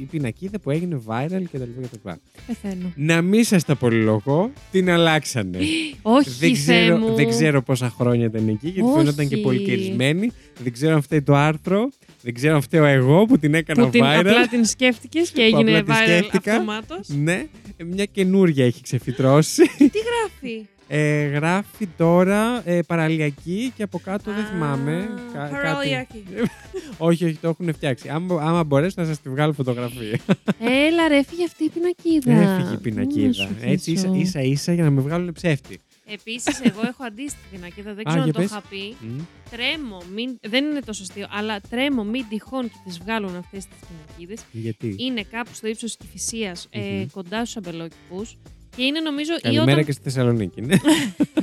η 0.00 0.08
πινακίδα 0.10 0.58
που 0.58 0.70
έγινε 0.70 1.00
viral 1.06 1.42
κτλ. 1.52 1.62
κτλ. 1.82 2.10
Πεθαίνω. 2.46 2.92
Να 2.96 3.22
μην 3.22 3.44
σας 3.44 3.64
τα 3.64 3.74
πολυλογώ, 3.76 4.50
την 4.70 4.90
αλλάξανε. 4.90 5.58
Όχι, 6.02 6.30
δεν, 6.30 6.56
Θεέ 6.56 6.80
ξέρω, 6.82 6.96
μου. 6.98 7.14
δεν 7.14 7.28
ξέρω 7.28 7.62
πόσα 7.62 7.90
χρόνια 7.98 8.24
ήταν 8.26 8.48
εκεί, 8.48 8.68
γιατί 8.68 8.80
Όχι. 8.88 8.98
φαίνονταν 8.98 9.28
και 9.28 9.36
πολύ 9.36 9.58
κερισμένη. 9.62 10.30
Δεν 10.62 10.72
ξέρω 10.72 10.94
αν 10.94 11.02
φταίει 11.02 11.22
το 11.22 11.34
άρθρο. 11.34 11.88
Δεν 12.22 12.34
ξέρω 12.34 12.54
αν 12.54 12.60
φταίω 12.62 12.84
εγώ 12.84 13.24
που 13.24 13.38
την 13.38 13.54
έκανα 13.54 13.84
Που 13.84 13.90
την, 13.90 14.00
viral. 14.04 14.16
απλά 14.18 14.46
την 14.48 14.64
σκέφτηκες 14.64 15.30
και 15.30 15.42
έγινε 15.42 15.78
απλά 15.78 15.94
τη 15.96 16.02
viral 16.02 16.08
σκέφτηκα. 16.18 16.52
αυτομάτως. 16.52 17.08
Ναι, 17.08 17.46
μια 17.84 18.04
καινούρια 18.04 18.64
έχει 18.64 18.82
ξεφυτρώσει. 18.82 19.62
Τι 19.76 19.98
γράφει; 20.08 20.66
Ε, 20.88 21.24
γράφει 21.26 21.86
τώρα 21.96 22.62
ε, 22.68 22.80
παραλιακή 22.86 23.72
και 23.76 23.82
από 23.82 23.98
κάτω 24.04 24.32
δεν 24.32 24.44
θυμάμαι. 24.44 25.08
κα- 25.32 25.38
κάτι- 25.38 25.52
Παραλιακή. 25.52 26.24
όχι, 26.98 27.24
όχι, 27.24 27.34
το 27.36 27.48
έχουν 27.48 27.72
φτιάξει. 27.74 28.08
Άμα, 28.08 28.42
άμα 28.42 28.64
μπορέσω 28.64 28.94
να 28.98 29.04
σας 29.06 29.20
τη 29.20 29.28
βγάλω 29.28 29.52
φωτογραφία. 29.52 30.18
Έλα 30.60 31.08
ρε, 31.08 31.16
έφυγε 31.16 31.44
αυτή 31.44 31.64
η 31.64 31.68
πινακίδα. 31.68 32.32
Έφυγε 32.32 32.68
η 32.68 32.72
Να 32.72 32.78
πινακίδα. 32.78 33.32
σου 33.32 33.48
Έτσι 33.60 33.90
ίσα, 33.92 34.02
χύσω. 34.08 34.14
ίσα 34.20 34.40
ίσα 34.40 34.72
για 34.72 34.84
να 34.84 34.90
με 34.90 35.00
βγάλουν 35.00 35.32
ψεύτη. 35.32 35.78
Επίσης, 36.06 36.60
εγώ 36.60 36.80
έχω 36.88 37.04
αντίστοιχη 37.04 37.44
πινακίδα, 37.50 37.94
δεν 37.94 38.06
Α, 38.06 38.10
ξέρω 38.10 38.18
αν 38.22 38.24
για 38.24 38.32
το 38.32 38.40
πες. 38.40 38.50
είχα 38.50 38.62
πει. 38.70 38.96
Μμ. 39.00 39.18
Τρέμω, 39.50 40.02
μην, 40.14 40.38
δεν 40.42 40.64
είναι 40.64 40.80
τόσο 40.80 41.02
αστείο, 41.02 41.26
αλλά 41.30 41.60
τρέμω 41.70 42.04
μην 42.04 42.24
τυχόν 42.28 42.62
και 42.68 42.76
τις 42.84 42.98
βγάλουν 42.98 43.36
αυτές 43.36 43.66
τις 43.66 43.76
πινακίδες. 43.88 44.40
Γιατί; 44.52 44.94
Είναι 44.98 45.22
κάπου 45.30 45.50
στο 45.54 45.66
ύψος 45.68 45.96
της 45.96 46.06
Κηφισίας, 46.06 46.66
ε, 46.70 46.78
Μμμ. 46.80 47.06
κοντά 47.12 47.44
στους 47.44 47.56
αμπελόκηπους. 47.56 48.36
Και 48.76 48.82
είναι 48.82 49.00
νομίζω 49.00 49.32
ή 49.34 49.40
Καλημέρα 49.40 49.72
όταν, 49.72 49.84
και 49.84 49.92
στη 49.92 50.02
Θεσσαλονίκη. 50.02 50.60
Ναι. 50.60 50.74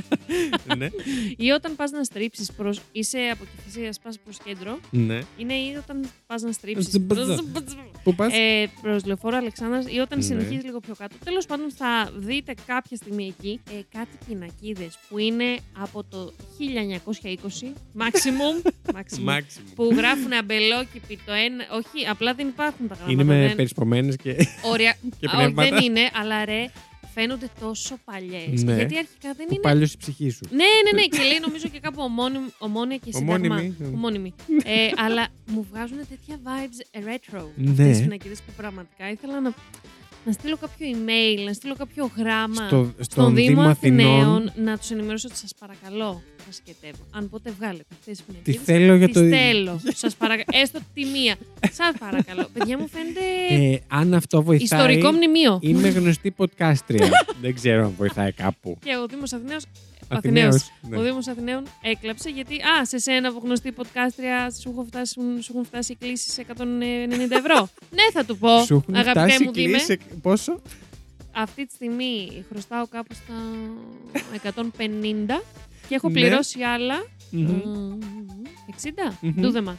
ναι. 0.78 0.88
ή 1.36 1.50
όταν 1.50 1.76
πας 1.76 1.90
να 1.90 2.04
στρίψεις 2.04 2.52
προς, 2.52 2.80
είσαι 2.92 3.18
από 3.32 3.44
Κηφισίας, 3.56 3.98
πας 4.02 4.18
προς 4.24 4.36
κέντρο. 4.44 4.78
ναι. 4.90 5.20
Είναι 5.36 5.54
ή 5.54 5.74
όταν 5.82 6.10
πας 6.26 6.42
να 6.42 6.52
στρίψεις 6.52 7.00
Πού 8.02 8.14
πας; 8.14 8.32
ε, 8.32 8.70
προς 8.82 9.04
λεωφόρο 9.04 9.36
Αλεξάνδρας 9.36 9.84
ή 9.88 9.98
όταν 9.98 10.18
Ναι. 10.18 10.24
συνεχίζεις 10.24 10.64
λίγο 10.64 10.80
πιο 10.80 10.94
κάτω. 10.94 11.16
Τέλος 11.24 11.46
πάντων 11.46 11.70
θα 11.76 12.10
δείτε 12.16 12.54
κάποια 12.66 12.96
στιγμή 12.96 13.26
εκεί 13.38 13.60
ε, 13.70 13.80
κάτι 13.98 14.18
πινακίδες 14.28 14.98
που 15.08 15.18
είναι 15.18 15.56
από 15.78 16.04
το 16.10 16.32
1920 16.58 17.66
maximum, 18.02 18.66
maximum 18.94 19.22
Μάξιμο. 19.22 19.66
που 19.74 19.92
γράφουν 19.96 20.32
αμπελόκηποι 20.32 21.18
το 21.26 21.32
ένα. 21.32 21.64
Όχι, 21.72 22.06
απλά 22.10 22.34
δεν 22.34 22.48
υπάρχουν 22.48 22.88
τα 22.88 22.94
γράμματα. 22.94 23.12
Είναι 23.12 23.24
με 23.24 23.46
δεν... 23.46 23.56
περισπομένες 23.56 24.16
και. 24.16 24.36
Ορια... 24.64 24.96
και 25.20 25.26
Α, 25.26 25.36
όχι, 25.36 25.42
δεν 25.44 25.52
πνεύματα. 25.54 25.84
είναι, 25.84 26.00
αλλά 26.14 26.44
ρε, 26.44 26.64
φαίνονται 27.14 27.48
τόσο 27.60 27.96
παλιές. 28.04 28.62
Ναι. 28.62 28.74
Γιατί 28.74 28.98
αρχικά 28.98 29.32
δεν 29.36 29.46
είναι. 29.50 29.60
Παλιός 29.60 29.92
η 29.92 29.96
ψυχή 29.96 30.30
σου. 30.30 30.40
Ναι, 30.50 30.56
ναι, 30.56 31.00
ναι. 31.00 31.06
και 31.06 31.22
λέει 31.22 31.38
νομίζω 31.40 31.68
και 31.68 31.80
κάπου 31.80 32.02
ομώνυμ, 32.02 32.44
ομόνια 32.58 32.96
και 32.96 33.12
σύνταγμα. 33.12 33.56
Ομώνυμη. 33.56 33.76
Ομώνυμη. 33.94 34.34
ε, 34.64 34.90
αλλά 34.96 35.28
μου 35.46 35.66
βγάζουν 35.70 35.98
τέτοια 36.08 36.36
vibes 36.44 36.98
retro. 37.08 37.44
Ναι. 37.56 37.70
Αυτές 37.70 37.86
τις 37.86 38.02
πινακίδες 38.02 38.40
που 38.40 38.52
πραγματικά 38.56 39.10
ήθελα 39.10 39.40
να, 39.40 39.54
να 40.24 40.32
στείλω 40.32 40.56
κάποιο 40.56 40.86
email, 40.92 41.44
να 41.46 41.52
στείλω 41.52 41.74
κάποιο 41.74 42.10
γράμμα 42.16 42.66
Στο, 42.66 42.92
στον 43.00 43.04
στον 43.04 43.34
Δήμο 43.34 43.48
Δήμο 43.48 43.60
Αθηνών. 43.62 44.06
Αθηναίων 44.06 44.52
να 44.56 44.78
τους 44.78 44.90
ενημερώσω 44.90 45.28
ότι 45.30 45.38
σας 45.38 45.50
παρακαλώ 45.58 46.22
να 46.46 46.52
σκετεύω. 46.52 47.06
Αν 47.10 47.28
ποτέ 47.28 47.50
βγάλετε 47.58 47.84
αυτές 47.92 48.16
τις 48.16 48.26
Τι 48.26 48.32
πινακίδες, 48.32 48.62
θέλω 48.64 48.94
για 48.96 49.06
τις 49.08 49.16
το. 49.22 49.28
θέλω. 49.28 49.80
Σας 49.94 50.14
παρακαλώ. 50.14 50.44
Έστω 50.62 50.78
τη 50.94 51.04
μία. 51.04 51.34
Σας 51.72 51.94
παρακαλώ. 51.98 52.48
Παιδιά 52.52 52.78
μου 52.78 52.88
φαίνεται 52.88 53.20
Ε, 53.74 53.78
αν 53.88 54.14
αυτό 54.14 54.42
βοηθάει. 54.42 54.64
ιστορικό 54.80 55.12
μνημείο. 55.12 55.58
Είμαι 55.62 55.88
γνωστή 55.88 56.34
podcastρια. 56.36 57.08
Δεν 57.40 57.54
ξέρω 57.54 57.84
αν 57.84 57.94
βοηθάει 57.98 58.32
κάπου. 58.32 58.78
Και 58.84 58.96
ο 59.02 59.06
Δήμος 59.06 59.32
Αθηναίος 59.32 59.64
Αθηναίος. 60.08 60.54
Αθηναίος. 60.54 60.72
ναι. 60.88 60.96
Ο 60.98 61.02
Δήμος 61.02 61.26
Αθηναίων 61.28 61.62
έκλαψε 61.82 62.30
γιατί, 62.30 62.54
α, 62.54 62.84
σε 62.84 62.98
σένα 62.98 63.32
που 63.32 63.40
γνωστή 63.44 63.72
podcastρια 63.76 64.50
σου 64.60 64.70
έχουν 64.70 64.86
φτάσει, 64.86 65.12
σου 65.40 65.52
έχουν 65.52 65.64
φτάσει 65.64 65.94
κλήσεις 65.96 66.38
190 66.38 67.36
ευρώ. 67.36 67.68
ναι, 67.96 68.02
θα 68.12 68.24
του 68.24 68.38
πω, 68.38 68.64
Σου 68.64 68.74
έχουν 68.74 68.94
αγαπητέ 68.94 69.26
φτάσει 69.26 69.44
μου 69.44 69.52
Δήμε. 69.52 69.78
Κλήσεις. 70.12 70.22
Πόσο; 70.22 70.60
Αυτή 71.34 71.66
τη 71.66 71.72
στιγμή 71.74 72.44
χρωστάω 72.50 72.86
κάπου 72.86 73.14
στα 73.14 73.34
150 74.32 75.42
και 75.88 75.94
έχω 75.94 76.08
Ναι. 76.08 76.14
πληρώσει 76.14 76.62
άλλα 76.62 76.94
Μμμ. 77.30 77.48
ε, 77.48 77.98
60. 78.66 79.18
Μμμ. 79.20 79.42
Δούδεμα. 79.42 79.78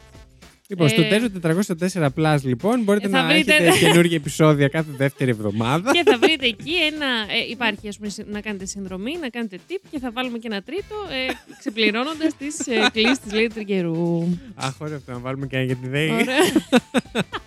Λοιπόν, 0.68 0.88
στο 0.88 1.02
Ε, 1.02 1.08
τέλος 1.08 1.30
404 1.40 2.10
Plus, 2.16 2.38
λοιπόν, 2.42 2.82
μπορείτε 2.82 3.06
ε, 3.06 3.10
θα 3.10 3.22
να 3.22 3.28
βρείτε- 3.28 3.52
έχετε 3.52 3.78
καινούργια 3.86 4.16
επεισόδια 4.16 4.68
κάθε 4.68 4.90
δεύτερη 4.96 5.30
εβδομάδα. 5.30 5.92
και 5.92 6.02
θα 6.06 6.18
βρείτε 6.18 6.46
εκεί 6.46 6.72
ένα. 6.92 7.06
Ε, 7.06 7.50
υπάρχει, 7.50 7.88
ας 7.88 7.96
πούμε, 7.96 8.08
συ- 8.08 8.26
να 8.28 8.40
κάνετε 8.40 8.64
συνδρομή, 8.66 9.16
να 9.20 9.28
κάνετε 9.28 9.58
tip 9.68 9.80
και 9.90 9.98
θα 9.98 10.10
βάλουμε 10.12 10.38
και 10.38 10.46
ένα 10.50 10.62
τρίτο, 10.62 10.94
ε, 11.28 11.32
ξεπληρώνοντας 11.58 12.36
τις 12.36 12.58
ε, 12.66 12.88
κλήσεις 12.92 13.18
της 13.18 13.32
Lady 13.32 13.50
Τρικερού. 13.54 14.28
Αχ, 14.54 14.80
ωραία, 14.80 14.96
αυτό 14.96 15.12
να 15.12 15.18
βάλουμε 15.18 15.46
και 15.46 15.56
ένα 15.56 15.64
για 15.64 15.76
τη 15.76 15.88
ΔΕΗ. 15.88 16.10
Ωραία. 16.10 16.24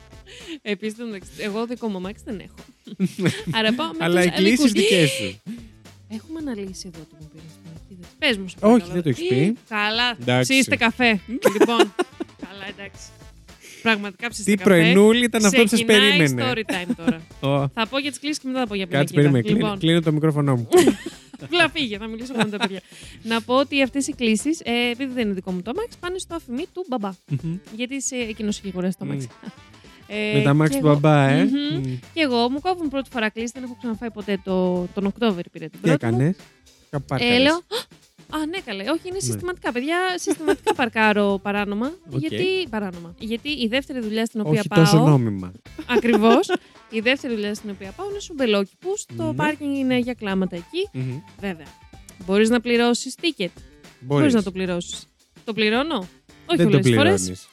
Επίσης, 0.69 0.95
εγώ 1.37 1.65
δικό 1.65 1.87
μου 1.87 1.97
αμάξι 1.97 2.23
δεν 2.25 2.39
έχω. 2.39 2.55
Άρα 3.57 3.73
πάω 3.73 3.87
με 3.87 3.97
Αλλά 3.99 4.21
τους 4.21 4.25
οι 4.31 4.35
κλήσει 4.35 4.51
δικούς. 4.55 4.71
δικές 4.71 5.09
σου. 5.09 5.41
Έχουμε 6.09 6.39
αναλύσει 6.39 6.91
εδώ 6.93 7.03
το 7.09 7.15
μου 7.19 7.29
πήρε 7.33 7.43
πινακίδε. 7.63 8.07
Πες 8.19 8.37
μου, 8.37 8.47
σε 8.47 8.55
Όχι, 8.59 8.63
παρακαλώ. 8.63 8.93
δεν 8.93 9.03
το 9.03 9.09
έχεις 9.09 9.27
πει. 9.27 9.57
Καλά. 9.69 10.17
Εντάξει. 10.21 10.53
Ψήστε 10.53 10.75
καφέ. 10.75 11.09
λοιπόν. 11.59 11.93
Καλά, 12.47 12.65
εντάξει. 12.77 13.07
Πραγματικά 13.81 14.29
ψήστε 14.29 14.51
Τι 14.51 14.57
καφέ. 14.57 14.69
πρωινούλη 14.69 15.23
ήταν 15.23 15.45
αυτό 15.45 15.61
που 15.61 15.67
σας 15.67 15.83
Ξεκινάει 15.83 16.17
περίμενε. 16.17 16.51
story 16.51 16.71
time 16.71 16.91
τώρα. 16.97 17.21
Ω, 17.63 17.67
θα 17.73 17.87
πω 17.87 17.97
για 17.99 18.09
τις 18.09 18.19
κλήσεις 18.19 18.39
και 18.39 18.47
μετά 18.47 18.59
θα 18.59 18.67
πω 18.67 18.75
για 18.75 18.85
Κάτσε, 18.85 19.13
πινακίδα. 19.13 19.31
περίμενε. 19.31 19.41
Κλείνω- 19.43 19.65
Λοιπόν, 19.65 19.79
Κλείνω 19.79 20.01
το 20.01 20.11
μικρόφωνο 20.11 20.55
μου. 20.55 20.67
Απλά 21.43 21.69
φύγε, 21.69 21.97
θα 21.97 22.07
μιλήσω 22.07 22.33
με 22.35 22.45
τα 22.45 22.57
παιδιά. 22.57 22.81
Να 23.23 23.41
πω 23.41 23.55
ότι 23.55 23.81
αυτές 23.81 24.07
οι 24.07 24.13
κλήσεις, 24.13 24.59
ε, 24.63 24.89
επειδή 24.91 25.13
δεν 25.13 25.25
είναι 25.25 25.33
δικό 25.33 25.51
μου 25.51 25.61
το 25.61 25.71
αμάξι, 25.75 25.97
πάνε 25.99 26.17
στο 26.17 26.35
αφημί 26.35 26.65
του 26.73 26.85
μπαμπά. 26.87 27.11
Μμμ. 27.27 27.57
Γιατί 27.75 28.01
σε 28.01 28.15
εκείνος 28.15 28.57
έχει 28.57 28.67
αγοράσει 28.67 28.97
το 28.97 29.05
Μμ. 29.05 29.09
αμάξι. 29.11 29.27
Ε, 30.07 30.37
Με 30.37 30.41
τα 30.43 30.53
μάξι 30.53 30.73
και 30.73 30.79
του 30.81 30.87
εγώ- 30.87 30.99
μπαμπά, 30.99 31.27
ε. 31.27 31.43
Μμμ. 31.43 31.77
Μμ. 31.77 31.83
Και 32.13 32.21
εγώ 32.21 32.49
μου 32.49 32.59
κόβουν 32.59 32.89
πρώτη 32.89 33.09
φορά 33.09 33.29
κλείσει, 33.29 33.51
δεν 33.55 33.63
έχω 33.63 33.75
ξαναφάει 33.79 34.11
ποτέ 34.11 34.39
το, 34.43 34.85
τον 34.93 35.05
Οκτώβρη 35.05 35.49
πήρε 35.51 35.67
την 35.67 35.79
Τι 35.81 35.87
πρώτη 35.87 36.05
μου. 36.05 36.11
έκανες; 36.15 36.35
Κάπου 36.89 37.03
Ε, 37.03 37.07
πάρκαρες. 37.07 37.39
λέω, 37.41 37.61
Α, 38.29 38.45
ναι, 38.45 38.59
καλέ. 38.65 38.83
Όχι, 38.89 39.07
είναι 39.07 39.19
συστηματικά. 39.19 39.71
Παιδιά, 39.71 39.97
συστηματικά 40.15 40.73
παρκάρω 40.81 41.39
παράνομα. 41.43 41.91
Οκ. 42.13 42.19
Γιατί. 42.19 42.67
Παράνομα. 42.69 43.15
Γιατί 43.19 43.49
η 43.49 43.67
δεύτερη 43.67 43.99
δουλειά 43.99 44.25
στην 44.25 44.39
οποία 44.39 44.59
Όχι 44.59 44.67
πάω. 44.67 44.79
τόσο 44.83 44.97
νόμιμα. 44.97 45.51
Ακριβώς. 45.97 46.49
η 46.89 46.99
δεύτερη 46.99 47.33
δουλειά 47.33 47.53
στην 47.53 47.69
οποία 47.69 47.91
πάω 47.91 48.09
είναι 48.09 48.19
σουμπελόκι. 48.19 48.71
Που 48.79 48.93
στο 48.97 49.23
Ναι. 49.23 49.33
πάρκινγκ 49.33 49.75
είναι 49.75 49.97
για 49.97 50.13
κλάματα 50.13 50.55
εκεί. 50.55 50.89
Μμμ. 50.91 51.19
Βέβαια. 51.39 51.65
Μπορείς 52.25 52.49
να 52.49 52.59
πληρώσεις 52.61 53.15
ticket. 53.21 53.27
Μπορείς 53.37 53.51
Μπορείς. 53.99 54.33
να 54.33 54.43
το 54.43 54.51
πληρώσεις. 54.51 55.07
Το 55.43 55.53
πληρώνω; 55.53 56.07
Όχι 56.49 56.57
Δεν 56.63 56.69
το 56.71 56.79
πολλέ 56.79 56.95
φορές. 56.95 57.21
πληρώνεις. 57.21 57.47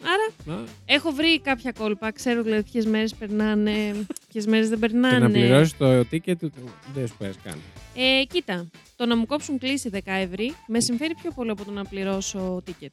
Άρα 0.47 0.59
Α, 0.61 0.65
έχω 0.85 1.11
βρει 1.11 1.41
κάποια 1.41 1.73
κόλπα. 1.73 2.13
Ξέρω 2.13 2.43
δηλαδή 2.43 2.63
ποιες 2.71 2.87
μέρες 2.87 3.15
περνάνε, 3.15 3.95
ποιες 4.33 4.47
μέρες 4.47 4.69
δεν 4.69 4.81
Και 4.81 4.87
περνάνε. 4.89 5.19
να 5.19 5.31
πληρώσεις 5.31 5.77
το 5.77 5.99
ticket 6.01 6.37
του 6.39 6.53
δεν 6.95 7.07
σου 7.09 7.15
πέρασε 7.19 7.39
καν. 7.45 7.59
Ε, 7.97 8.25
κοίτα, 8.25 8.67
το 8.97 9.07
να 9.07 9.17
μου 9.17 9.27
κόψουν 9.27 9.59
κλήση 9.59 9.91
10 9.93 9.99
ευρώ 10.05 10.45
με 10.67 10.81
συμφέρει 10.81 11.15
πιο 11.23 11.31
πολύ 11.31 11.51
από 11.51 11.65
το 11.65 11.71
να 11.71 11.85
πληρώσω 11.85 12.63
ticket. 12.67 12.89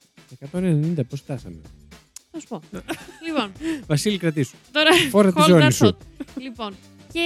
190 0.53 0.93
πώς 1.09 1.19
φτάσαμε; 1.19 1.55
Θα 2.31 2.39
σου 2.39 2.47
πω. 2.47 2.61
λοιπόν, 3.27 3.51
Βασίλη, 3.87 4.17
κρατήσου. 4.17 4.55
τώρα. 4.71 4.89
Φόρα 5.09 5.31
τη 5.33 5.41
hold 5.41 5.47
ζώνη 5.47 5.65
that 5.67 5.73
σου. 5.73 5.85
thought. 5.87 6.25
λοιπόν, 6.41 6.73
και 7.13 7.25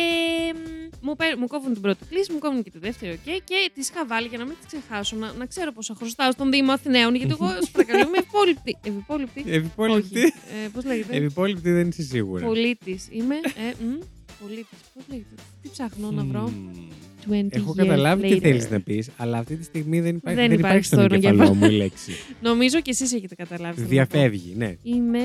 μ, 0.56 1.06
μου, 1.06 1.16
παίρ- 1.16 1.38
μου 1.38 1.48
κόβουν 1.48 1.74
την 1.74 1.82
πρώτη 1.82 2.06
κλήση, 2.10 2.32
μου 2.32 2.40
κόβουν 2.40 2.64
και 2.64 2.70
τη 2.70 2.78
δεύτερη, 2.78 3.12
ΟΚ. 3.12 3.24
και 3.44 3.72
τι 3.74 3.82
είχα 3.82 4.06
βάλει 4.06 4.28
για 4.28 4.38
να 4.38 4.46
μην 4.46 4.54
τι 4.62 4.68
ξεχάσω, 4.68 5.16
να, 5.16 5.34
να 5.34 5.46
ξέρω 5.46 5.72
πόσα 5.72 5.96
χρωστάω 5.98 6.32
στον 6.32 6.52
Δήμο 6.52 6.72
Αθηναίων, 6.72 7.16
γιατί 7.16 7.32
εγώ 7.40 7.48
σου 7.66 7.72
παρακαλώ 7.72 8.00
είμαι 8.08 8.18
ευυπόληπτη. 8.18 8.78
Ευυπόληπτη. 8.84 9.44
Ευυπόληπτη. 9.48 10.18
Όχι. 10.20 10.34
Ε, 10.66 10.68
Πώς 10.74 10.86
λέγεται; 10.86 11.16
Ευυπόλοιπτη 11.18 11.72
δεν 11.72 11.88
είσαι 11.88 12.02
σίγουρα. 12.04 12.46
Πολίτης. 12.46 13.08
Είμαι. 13.12 13.36
Ε, 13.36 13.84
μ, 13.84 14.00
πολίτης. 14.42 14.78
Πώς 14.94 15.04
λέγεται. 15.10 15.36
Τι 15.62 15.70
ψάχνω 15.70 16.12
να 16.12 16.24
βρω. 16.24 16.42
Μμμ. 16.50 16.94
20 17.30 17.48
Έχω 17.50 17.72
years 17.72 17.76
καταλάβει 17.76 18.22
τι 18.30 18.36
later. 18.36 18.40
θέλεις 18.42 18.70
να 18.70 18.80
πεις, 18.82 19.10
αλλά 19.18 19.38
αυτή 19.38 19.56
τη 19.56 19.64
στιγμή 19.64 20.02
δεν 20.02 20.16
υπάρχει, 20.16 20.40
Δεν 20.40 20.50
δεν 20.50 20.60
υπάρχει 20.60 20.78
υπάρχει 20.78 20.86
στον 20.86 21.00
στον 21.00 21.14
εγκεφαλό 21.14 21.54
μου 21.54 21.66
η 21.66 21.72
λέξη. 21.72 22.12
Νομίζω 22.50 22.82
και 22.82 22.90
εσείς 22.92 23.14
έχετε 23.14 23.36
καταλάβει. 23.36 23.82
θέλω 23.82 23.88
να 24.00 24.06
πω. 24.08 24.18
Διαφεύγει, 24.18 24.54
ναι. 24.58 24.76
Είμαι 24.84 25.20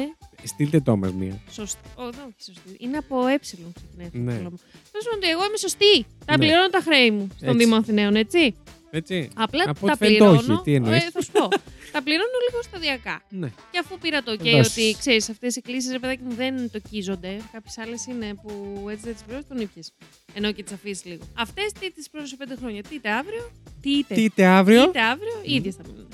Στείλτε 0.44 0.80
το 0.80 0.96
μα 0.96 1.08
μία. 1.18 1.40
σωστή. 1.50 1.78
Ω, 1.96 2.02
δεν 2.10 2.20
όχι 2.20 2.42
σωστή. 2.46 2.76
Είναι 2.78 2.96
από 2.96 3.26
ε 3.26 3.38
ξεκινάει 3.38 3.70
το 3.72 3.80
Ναι. 4.18 4.20
μυαλό 4.32 4.50
μου. 4.50 4.58
Τέλος 4.92 5.06
πάντων, 5.10 5.30
εγώ 5.32 5.44
είμαι 5.46 5.56
σωστή. 5.56 6.06
Τα 6.24 6.36
Ναι. 6.36 6.44
πληρώνω 6.44 6.68
τα 6.68 6.80
χρέη 6.84 7.10
μου 7.10 7.28
στον 7.36 7.48
Έτσι. 7.48 7.58
Δήμο 7.64 7.76
Αθηναίων, 7.76 8.14
έτσι. 8.14 8.54
Έτσι. 8.90 9.28
Απλά 9.34 9.64
Από 9.66 9.86
τα 9.86 9.92
ό,τι 9.92 10.04
φαίνεται 10.04 10.16
πληρώνω. 10.24 10.52
όχι. 10.54 10.62
Τι 10.64 10.74
εννοείς; 10.74 11.04
Ε, 11.04 11.10
θα 11.10 11.22
σου 11.22 11.30
πω. 11.32 11.48
τα 11.92 12.02
πληρώνω 12.02 12.38
λίγο 12.50 12.62
σταδιακά. 12.62 13.22
Ναι. 13.28 13.48
Και 13.70 13.78
αφού 13.78 13.98
πήρα 13.98 14.22
το 14.22 14.32
OK 14.32 14.38
Δώσεις. 14.56 14.72
ότι 14.72 14.96
ξέρεις, 14.98 15.28
αυτές 15.28 15.56
οι 15.56 15.60
κλήσεις 15.60 15.92
ρε 15.92 15.98
παιδάκι 15.98 16.22
μου 16.22 16.34
δεν 16.34 16.70
το 16.70 16.78
κίζονται. 16.90 17.40
Κάποιες 17.52 17.78
άλλες 17.78 18.06
είναι 18.06 18.34
που 18.42 18.50
έτσι 18.90 19.04
δεν 19.04 19.12
τις 19.14 19.22
πληρώνεις, 19.22 19.48
τον 19.48 19.58
ήπιες. 19.60 19.92
Ενώ 20.34 20.52
και 20.52 20.62
τις 20.62 20.72
αφήσεις 20.72 21.04
λίγο. 21.04 21.22
Αυτές 21.34 21.72
τι 21.80 21.90
τις 21.92 22.10
πληρώνω 22.10 22.28
σε 22.30 22.36
πέντε 22.36 22.56
χρόνια. 22.56 22.82
Τι 22.82 22.94
είτε 22.94 23.10
αύριο, 23.10 23.50
τι 23.82 23.90
είτε. 23.90 24.14
Τι 24.14 24.22
είτε 24.24 24.44
αύριο. 24.44 24.82
Είτε 24.82 25.00
αύριο, 25.00 25.40
οι 25.42 25.54
ίδιες 25.54 25.74
θα 25.74 25.82
μείνουν. 25.86 26.08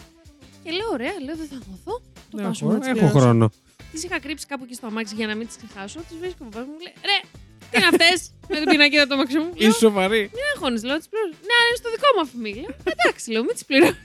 Και 0.65 0.71
λέω, 0.71 0.89
ωραία, 0.93 1.13
λέω 1.25 1.37
δεν 1.37 1.47
θα 1.47 1.57
αγωθώ. 1.67 1.95
Το 2.31 2.37
Ναι, 2.37 2.43
πάω 2.43 2.51
έχω, 2.55 2.73
να 2.73 2.79
τις 2.79 2.89
έχω 2.89 2.97
πληρώσω. 2.99 3.19
χρόνο. 3.19 3.51
Τις 3.93 4.05
είχα 4.05 4.19
κρύψει 4.21 4.47
κάπου 4.47 4.65
εκεί 4.65 4.75
στο 4.75 4.87
αμάξι 4.87 5.15
για 5.15 5.27
να 5.27 5.35
μην 5.35 5.47
τις 5.47 5.57
ξεχάσω. 5.57 5.99
Τις 6.09 6.17
βρίσκω 6.19 6.43
από 6.45 6.51
πάνω 6.57 6.67
μου 6.67 6.79
λέει, 6.85 6.95
ρε, 7.11 7.19
τι 7.71 7.77
είναι 7.79 7.87
αυτές; 7.93 8.19
Με 8.51 8.57
την 8.61 8.69
πινακίδα 8.73 9.07
του 9.07 9.15
αμάξι 9.15 9.39
μου. 9.39 9.51
Λέω, 9.57 9.69
Είσαι 9.69 9.79
σοβαρή. 9.79 10.21
μην 10.37 10.45
αγχώνει, 10.55 10.79
λέω, 10.89 10.97
τις 11.01 11.09
πληρώνω. 11.11 11.35
Ναι, 11.49 11.55
αλλά 11.59 11.67
είναι 11.69 11.79
στο 11.83 11.91
δικό 11.95 12.09
μου 12.15 12.21
αφημί. 12.27 12.53
Λέω, 12.63 12.73
εντάξει, 12.95 13.25
λέω, 13.33 13.43
μην 13.47 13.55
τις 13.57 13.65
πληρώνει. 13.69 13.99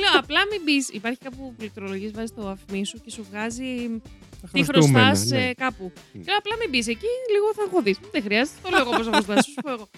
Λέω, 0.00 0.12
απλά 0.18 0.40
μην 0.50 0.60
μπει. 0.64 0.86
Υπάρχει 0.92 1.18
κάπου 1.18 1.54
πληκτρολογή, 1.58 2.08
βάζεις 2.08 2.34
το 2.34 2.48
αφημί 2.48 2.86
σου 2.86 3.00
και 3.04 3.10
σου 3.10 3.26
βγάζει 3.30 4.00
τι 4.52 4.64
Χρωστούμενα, 4.64 5.06
χρωστά 5.06 5.36
ναι. 5.36 5.52
κάπου. 5.52 5.92
Λέω, 6.12 6.36
απλά 6.38 6.54
μην 6.60 6.68
μπει 6.70 6.78
εκεί, 6.78 7.10
λίγο 7.32 7.52
θα 7.56 7.62
αγχωθεί. 7.62 7.96
Δεν 8.12 8.22
χρειάζεται, 8.22 8.56
το 8.62 8.68
λέω 8.70 8.80
εγώ 8.80 8.90
πώς 8.90 9.06
θα 9.06 9.12
χρωστά, 9.12 9.42
σου 9.42 9.54
πω 9.62 9.70
εγώ. 9.70 9.88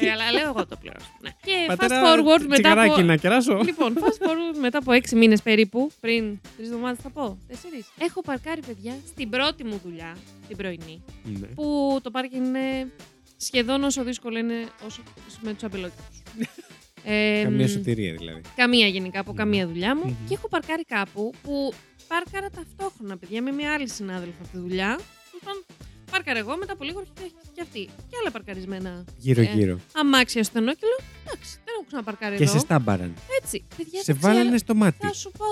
Ε, 0.00 0.10
αλλά 0.10 0.32
λέω 0.32 0.48
εγώ 0.48 0.66
το 0.66 0.76
πληρώσω. 0.76 1.06
Ναι. 1.20 1.30
Και 1.42 1.66
fast 1.68 1.76
Πατέρα, 1.76 2.14
forward 2.14 2.40
μετά 2.40 2.52
τσιγαράκι 2.52 2.92
από 2.92 3.02
να 3.02 3.16
κεράσω. 3.16 3.60
Λοιπόν, 3.64 3.94
fast 4.00 4.26
forward 4.26 4.56
μετά 4.60 4.78
από 4.78 4.92
έξι 4.92 5.16
μήνες 5.16 5.42
περίπου, 5.42 5.90
πριν 6.00 6.40
τρεις 6.56 6.68
εβδομάδες 6.68 6.98
θα 7.02 7.10
πω, 7.10 7.38
τέσσερις. 7.48 7.86
Έχω 7.98 8.20
παρκάρει 8.22 8.60
παιδιά 8.66 8.94
στην 9.06 9.30
πρώτη 9.30 9.64
μου 9.64 9.80
δουλειά, 9.84 10.16
την 10.48 10.56
πρωινή, 10.56 11.02
Ναι. 11.24 11.46
που 11.46 11.98
το 12.02 12.10
πάρκινγκ 12.10 12.44
είναι 12.46 12.92
σχεδόν 13.36 13.84
όσο 13.84 14.04
δύσκολο 14.04 14.38
είναι 14.38 14.66
όσο 14.86 15.02
με 15.40 15.52
τους 15.52 15.62
αμπελόκηπου. 15.62 16.02
ε, 17.04 17.42
Καμία 17.42 17.66
μ, 17.66 17.68
σωτηρία 17.70 18.12
δηλαδή. 18.12 18.40
καμία 18.56 18.86
γενικά 18.86 19.20
από 19.20 19.32
καμία 19.32 19.66
δουλειά 19.66 19.96
μου. 19.96 20.04
Μμμ. 20.04 20.28
Και 20.28 20.34
έχω 20.34 20.48
παρκάρει 20.48 20.84
κάπου 20.84 21.32
που 21.42 21.72
πάρκαρα 22.08 22.48
ταυτόχρονα, 22.50 23.16
παιδιά, 23.16 23.42
με 23.42 23.52
μια 23.52 23.72
άλλη 23.72 23.88
συνάδελφο 23.88 24.36
από 24.42 24.48
τη 24.52 24.58
δουλειά. 24.58 24.98
Λοιπόν, 25.34 25.64
πάρκαρα 26.10 26.38
εγώ, 26.38 26.56
μετά 26.56 26.72
από 26.72 26.84
λίγο 26.84 27.00
έρχεται 27.00 27.34
και 27.54 27.60
αυτή. 27.62 27.84
Και 27.84 28.16
άλλα 28.20 28.30
παρκαρισμένα 28.30 29.04
Γύρω-γύρω. 29.16 29.78
αμάξια 29.96 30.42
στο 30.44 30.52
στενό 30.52 30.72
και 30.74 30.86
λέω, 30.90 31.06
εντάξει, 31.26 31.50
δεν 31.64 31.74
έχω 31.74 31.84
ξαναπαρκάρει 31.86 32.36
Και 32.36 32.42
εδώ. 32.42 32.52
σε 32.52 32.58
στάμπαραν. 32.58 33.14
Έτσι, 33.42 33.64
παιδιά, 33.76 34.02
Σε 34.02 34.12
δεν 34.12 34.18
ξέρω. 34.18 34.34
βάλανε 34.34 34.58
στο 34.58 34.74
μάτι. 34.74 35.06
Θα 35.06 35.12
σου 35.12 35.30
πω. 35.38 35.46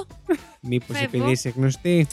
Μήπως 0.61 0.96
Φεύγω. 0.99 1.16
επειδή 1.16 1.30
είσαι 1.32 1.49
γνωστή; 1.57 2.07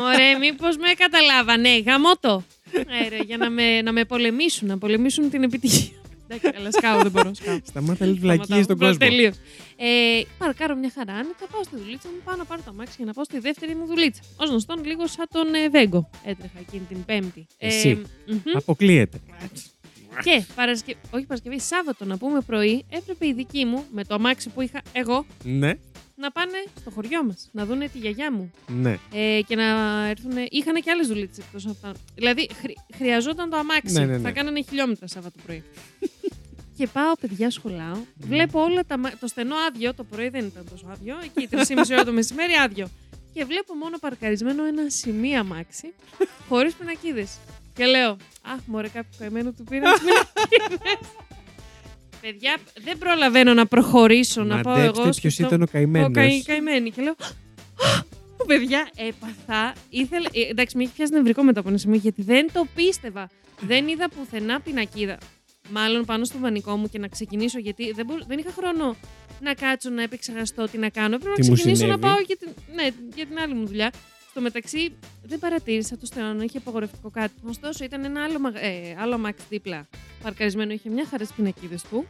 Μωρέ, 0.00 0.34
μήπως 0.40 0.76
με 0.76 0.88
καταλάβανε. 0.98 1.78
Γαμώτο. 1.80 2.44
Ε, 2.72 3.08
ρε, 3.08 3.18
για 3.26 3.36
να 3.36 3.50
με, 3.50 3.82
να 3.82 3.92
με 3.92 4.04
πολεμήσουν, 4.04 4.68
να 4.68 4.78
πολεμήσουν 4.78 5.30
την 5.30 5.42
επιτυχία. 5.42 5.98
Εντάξει, 6.32 6.56
αλλά 6.58 6.70
σκάω, 6.72 7.00
δεν 7.02 7.10
μπορώ. 7.10 7.34
Σκάω. 7.34 7.58
Σταμάτα 7.64 8.04
λίγο 8.06 8.18
βλακίες 8.20 8.64
στον 8.64 8.78
κόσμο. 8.78 8.96
Τελείως. 8.96 9.36
Ε, 9.76 10.22
παρκάρω 10.38 10.76
μια 10.76 10.90
χαρά 10.94 11.12
άνετα, 11.12 11.46
πάω 11.52 11.62
στη 11.62 11.76
δουλίτσα 11.76 12.08
μου, 12.08 12.20
πάω 12.24 12.36
να 12.36 12.44
πάρω 12.44 12.60
το 12.64 12.70
αμάξι 12.70 12.94
για 12.96 13.04
να 13.06 13.12
πάω 13.12 13.24
στη 13.24 13.38
δεύτερη 13.38 13.74
μου 13.74 13.86
δουλίτσα. 13.86 14.20
Ω 14.36 14.44
γνωστόν, 14.44 14.84
λίγο 14.84 15.06
σαν 15.06 15.26
τον 15.32 15.54
ε, 15.54 15.68
Βέγκο 15.68 16.10
έτρεχα 16.24 16.58
εκείνη 16.60 16.82
την 16.88 17.04
Πέμπτη. 17.04 17.46
Εσύ. 17.58 18.02
μμμ. 18.26 18.40
Αποκλείεται. 18.54 19.20
Και 20.24 20.44
Παρασκευή, 20.54 20.98
όχι 21.10 21.24
Παρασκευή, 21.26 21.60
Σάββατο 21.60 22.04
να 22.04 22.16
πούμε 22.18 22.40
πρωί, 22.40 22.84
έπρεπε 22.90 23.26
η 23.26 23.32
δική 23.32 23.64
μου 23.64 23.84
με 23.92 24.04
το 24.04 24.14
αμάξι 24.14 24.48
που 24.48 24.60
είχα 24.60 24.80
εγώ 24.92 25.26
Ναι, 25.44 25.72
να 26.16 26.30
πάνε 26.30 26.64
στο 26.80 26.90
χωριό 26.90 27.24
μας, 27.24 27.48
να 27.52 27.66
δούνε 27.66 27.88
τη 27.88 27.98
γιαγιά 27.98 28.32
μου. 28.32 28.50
ναι. 28.66 28.98
Ε, 29.14 29.40
και 29.46 29.56
να 29.56 29.64
έρθουν. 30.08 30.32
Είχαν 30.50 30.74
και 30.82 30.90
άλλες 30.90 31.06
δουλίτσε 31.06 31.40
εκτός 31.46 31.62
από 31.66 31.72
αυτά. 31.72 31.92
Δηλαδή 32.14 32.48
χρει- 32.60 32.76
χρειαζόταν 32.96 33.50
το 33.50 33.56
αμάξι. 33.56 33.92
Ναι, 33.94 34.04
ναι, 34.04 34.16
ναι. 34.16 34.18
Θα 34.18 34.30
κάνανε 34.30 34.62
χιλιόμετρα 34.68 35.06
Σάββατο 35.06 35.38
πρωί. 35.46 35.62
Και 36.80 36.86
πάω, 36.92 37.12
παιδιά, 37.20 37.50
σχολάω. 37.50 37.96
Βλέπω 38.16 38.60
όλα 38.62 38.84
τα. 38.86 38.98
μα- 38.98 39.16
Το 39.20 39.26
στενό 39.26 39.54
άδειο, 39.68 39.94
το 39.94 40.04
πρωί 40.04 40.28
δεν 40.28 40.44
ήταν 40.46 40.64
τόσο 40.70 40.86
άδειο. 40.92 41.16
Εκεί 41.24 41.48
3,5 41.50 41.92
ώρα 41.94 42.04
το 42.04 42.12
μεσημέρι 42.12 42.52
άδειο. 42.64 42.88
Και 43.34 43.44
βλέπω 43.44 43.74
μόνο 43.74 43.98
παρκαρισμένο 43.98 44.64
ένα 44.64 44.82
σημείο 44.90 45.38
αμάξι, 45.38 45.92
χωρίς 46.48 46.74
πινακίδες. 46.74 47.36
Και 47.74 47.84
λέω, 47.84 48.16
Αχ, 48.42 48.58
μωρέ, 48.66 48.88
κάποιο 48.88 49.10
καημένο 49.18 49.50
του 49.52 49.64
πήραν 49.64 49.92
τις 49.92 50.00
πινακίδες. 50.02 50.98
Παιδιά, 52.20 52.56
δεν 52.84 52.98
προλαβαίνω 52.98 53.54
να 53.54 53.66
προχωρήσω, 53.66 54.42
να 54.44 54.60
πάω 54.60 54.74
εγώ. 54.78 54.84
Μαντέψτε 54.86 55.20
ποιος 55.20 55.32
στο- 55.32 55.46
ήταν 55.46 55.62
ο 55.62 55.66
καημένο. 55.66 56.06
ο 56.06 56.10
καη, 56.10 56.42
καημένη. 56.42 56.90
Και 56.90 57.02
λέω. 57.02 57.12
«Α, 57.12 58.44
Παιδιά, 58.46 58.88
έπαθα. 58.96 59.72
Ήθελε, 59.90 60.28
ε, 60.32 60.48
εντάξει, 60.50 60.76
με 60.76 60.82
έχει 60.82 60.92
πιάσεις 60.92 61.14
νευρικό 61.16 61.42
μετά 61.42 61.60
από 61.60 61.68
ένα 61.68 61.78
σημείο 61.78 61.96
γιατί 61.98 62.22
δεν 62.22 62.48
το 62.52 62.66
πίστευα. 62.74 63.30
δεν 63.60 63.88
είδα 63.88 64.08
πουθενά 64.08 64.60
πινακίδα. 64.60 65.18
Μάλλον 65.70 66.04
πάνω 66.04 66.24
στο 66.24 66.38
βανικό 66.38 66.76
μου 66.76 66.88
και 66.88 66.98
να 66.98 67.08
ξεκινήσω 67.08 67.58
γιατί 67.58 67.92
δεν, 67.92 68.06
μπορ- 68.06 68.26
δεν 68.26 68.38
είχα 68.38 68.50
χρόνο 68.52 68.96
να 69.40 69.54
κάτσω 69.54 69.90
να 69.90 70.02
επεξεργαστώ 70.02 70.64
τι 70.68 70.78
να 70.78 70.88
κάνω. 70.88 71.14
Έπρεπε 71.14 71.34
Τι 71.34 71.40
να 71.42 71.46
μου 71.48 71.54
ξεκινήσω 71.54 71.86
να 71.86 71.92
συνέβη; 71.94 72.12
πάω 72.14 72.20
για 72.26 72.36
την, 72.36 72.48
ναι, 72.74 72.88
για 73.14 73.26
την 73.26 73.38
άλλη 73.38 73.54
μου 73.54 73.66
δουλειά. 73.66 73.90
Στο 74.30 74.40
μεταξύ 74.40 74.92
δεν 75.22 75.38
παρατήρησα 75.38 75.96
το 75.98 76.06
στενό 76.06 76.32
να 76.32 76.44
είχε 76.44 76.58
απαγορευτικό 76.58 77.10
κάτι. 77.10 77.34
Ωστόσο 77.48 77.84
ήταν 77.84 78.04
ένα 78.04 78.24
άλλο, 78.24 78.38
μαγα- 78.38 78.62
ε, 78.62 78.96
άλλο 78.98 79.14
αμάξι 79.14 79.44
δίπλα 79.48 79.88
παρκαρισμένο. 80.22 80.72
Είχε 80.72 80.90
μια 80.90 81.06
χαρά 81.10 81.26
πινακίδες 81.36 81.82
του. 81.82 82.06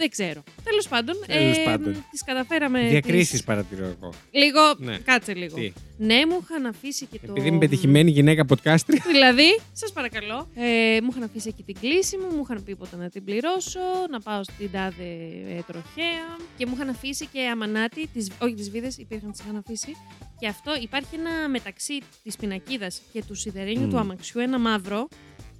Δεν 0.00 0.10
ξέρω. 0.10 0.42
Τέλος 0.64 0.88
πάντων, 0.88 1.14
Τέλος 1.26 1.58
πάντων. 1.64 2.04
τις 2.10 2.24
καταφέραμε. 2.24 2.88
Διακρίσεις 2.88 3.30
τις- 3.30 3.44
παρατηρώ 3.44 3.84
εγώ. 3.84 4.12
Λίγο. 4.30 4.60
Ναι. 4.78 4.98
Κάτσε 4.98 5.34
λίγο. 5.34 5.54
Τι, 5.56 5.72
Ναι, 5.98 6.26
μου 6.26 6.38
είχαν 6.42 6.66
αφήσει 6.66 7.06
και 7.06 7.18
το. 7.18 7.26
επειδή 7.32 7.48
είμαι 7.48 7.58
πετυχημένη 7.58 8.10
γυναίκα 8.10 8.44
podcastρη. 8.48 8.96
Δηλαδή, 9.12 9.60
σας 9.72 9.92
παρακαλώ. 9.92 10.48
Ε, 10.54 10.98
μου 11.02 11.08
είχαν 11.10 11.22
αφήσει 11.22 11.48
εκεί 11.48 11.62
την 11.62 11.76
κλίση 11.80 12.16
μου, 12.16 12.26
μου 12.36 12.40
είχαν 12.44 12.64
πει 12.64 12.76
πότε 12.76 12.96
να 12.96 13.08
την 13.10 13.24
πληρώσω, 13.24 13.80
να 14.10 14.20
πάω 14.20 14.42
στην 14.44 14.70
τάδε 14.72 15.08
ε, 15.48 15.60
τροχέα. 15.66 16.26
Και 16.56 16.66
μου 16.66 16.72
είχαν 16.76 16.88
αφήσει 16.88 17.26
και 17.32 17.40
αμανάτι, 17.52 18.06
τις, 18.06 18.30
όχι 18.38 18.54
τις 18.54 18.70
βίδες, 18.70 18.98
υπήρχαν, 18.98 19.30
τις 19.32 19.40
είχαν 19.40 19.56
αφήσει. 19.56 19.96
Και 20.38 20.46
αυτό 20.46 20.72
υπάρχει 20.80 21.14
ένα 21.14 21.48
μεταξύ 21.48 22.02
της 22.22 22.36
πινακίδας 22.36 23.00
και 23.12 23.22
του 23.26 23.34
σιδερένιου 23.34 23.86
Μμ. 23.86 23.90
του 23.90 23.98
αμαξιού, 23.98 24.40
ένα 24.40 24.58
μαύρο. 24.58 25.08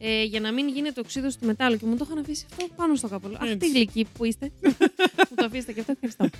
Ε, 0.02 0.22
για 0.24 0.40
να 0.40 0.52
μην 0.52 0.68
γίνεται 0.68 1.00
οξύδωση 1.00 1.38
του 1.38 1.46
μετάλλου. 1.46 1.76
Και 1.76 1.86
μου 1.86 1.96
το 1.96 2.04
είχαν 2.08 2.18
αφήσει 2.18 2.46
αυτό 2.50 2.66
πάνω 2.76 2.94
στο 2.94 3.08
καπολό. 3.08 3.34
Αχ, 3.40 3.46
τι 3.46 3.50
Έτσι. 3.52 3.70
γλυκή 3.70 4.06
που 4.18 4.24
είστε. 4.24 4.50
μου 5.30 5.34
το 5.34 5.44
αφήσετε 5.44 5.72
και 5.72 5.80
αυτό, 5.80 5.92
ευχαριστώ. 6.00 6.38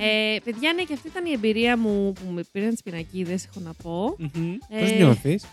ε, 0.00 0.36
παιδιά, 0.44 0.72
ναι, 0.72 0.82
και 0.82 0.92
αυτή 0.92 1.08
ήταν 1.08 1.24
η 1.26 1.32
εμπειρία 1.32 1.76
μου 1.76 2.12
που 2.12 2.30
με 2.30 2.42
πήραν 2.52 2.70
τις 2.70 2.82
πινακίδες, 2.82 3.44
έχω 3.46 3.60
να 3.60 3.72
πω. 3.82 4.16
Πώς 4.32 4.76
Ε, 4.76 4.90
νιώθεις, 4.96 5.44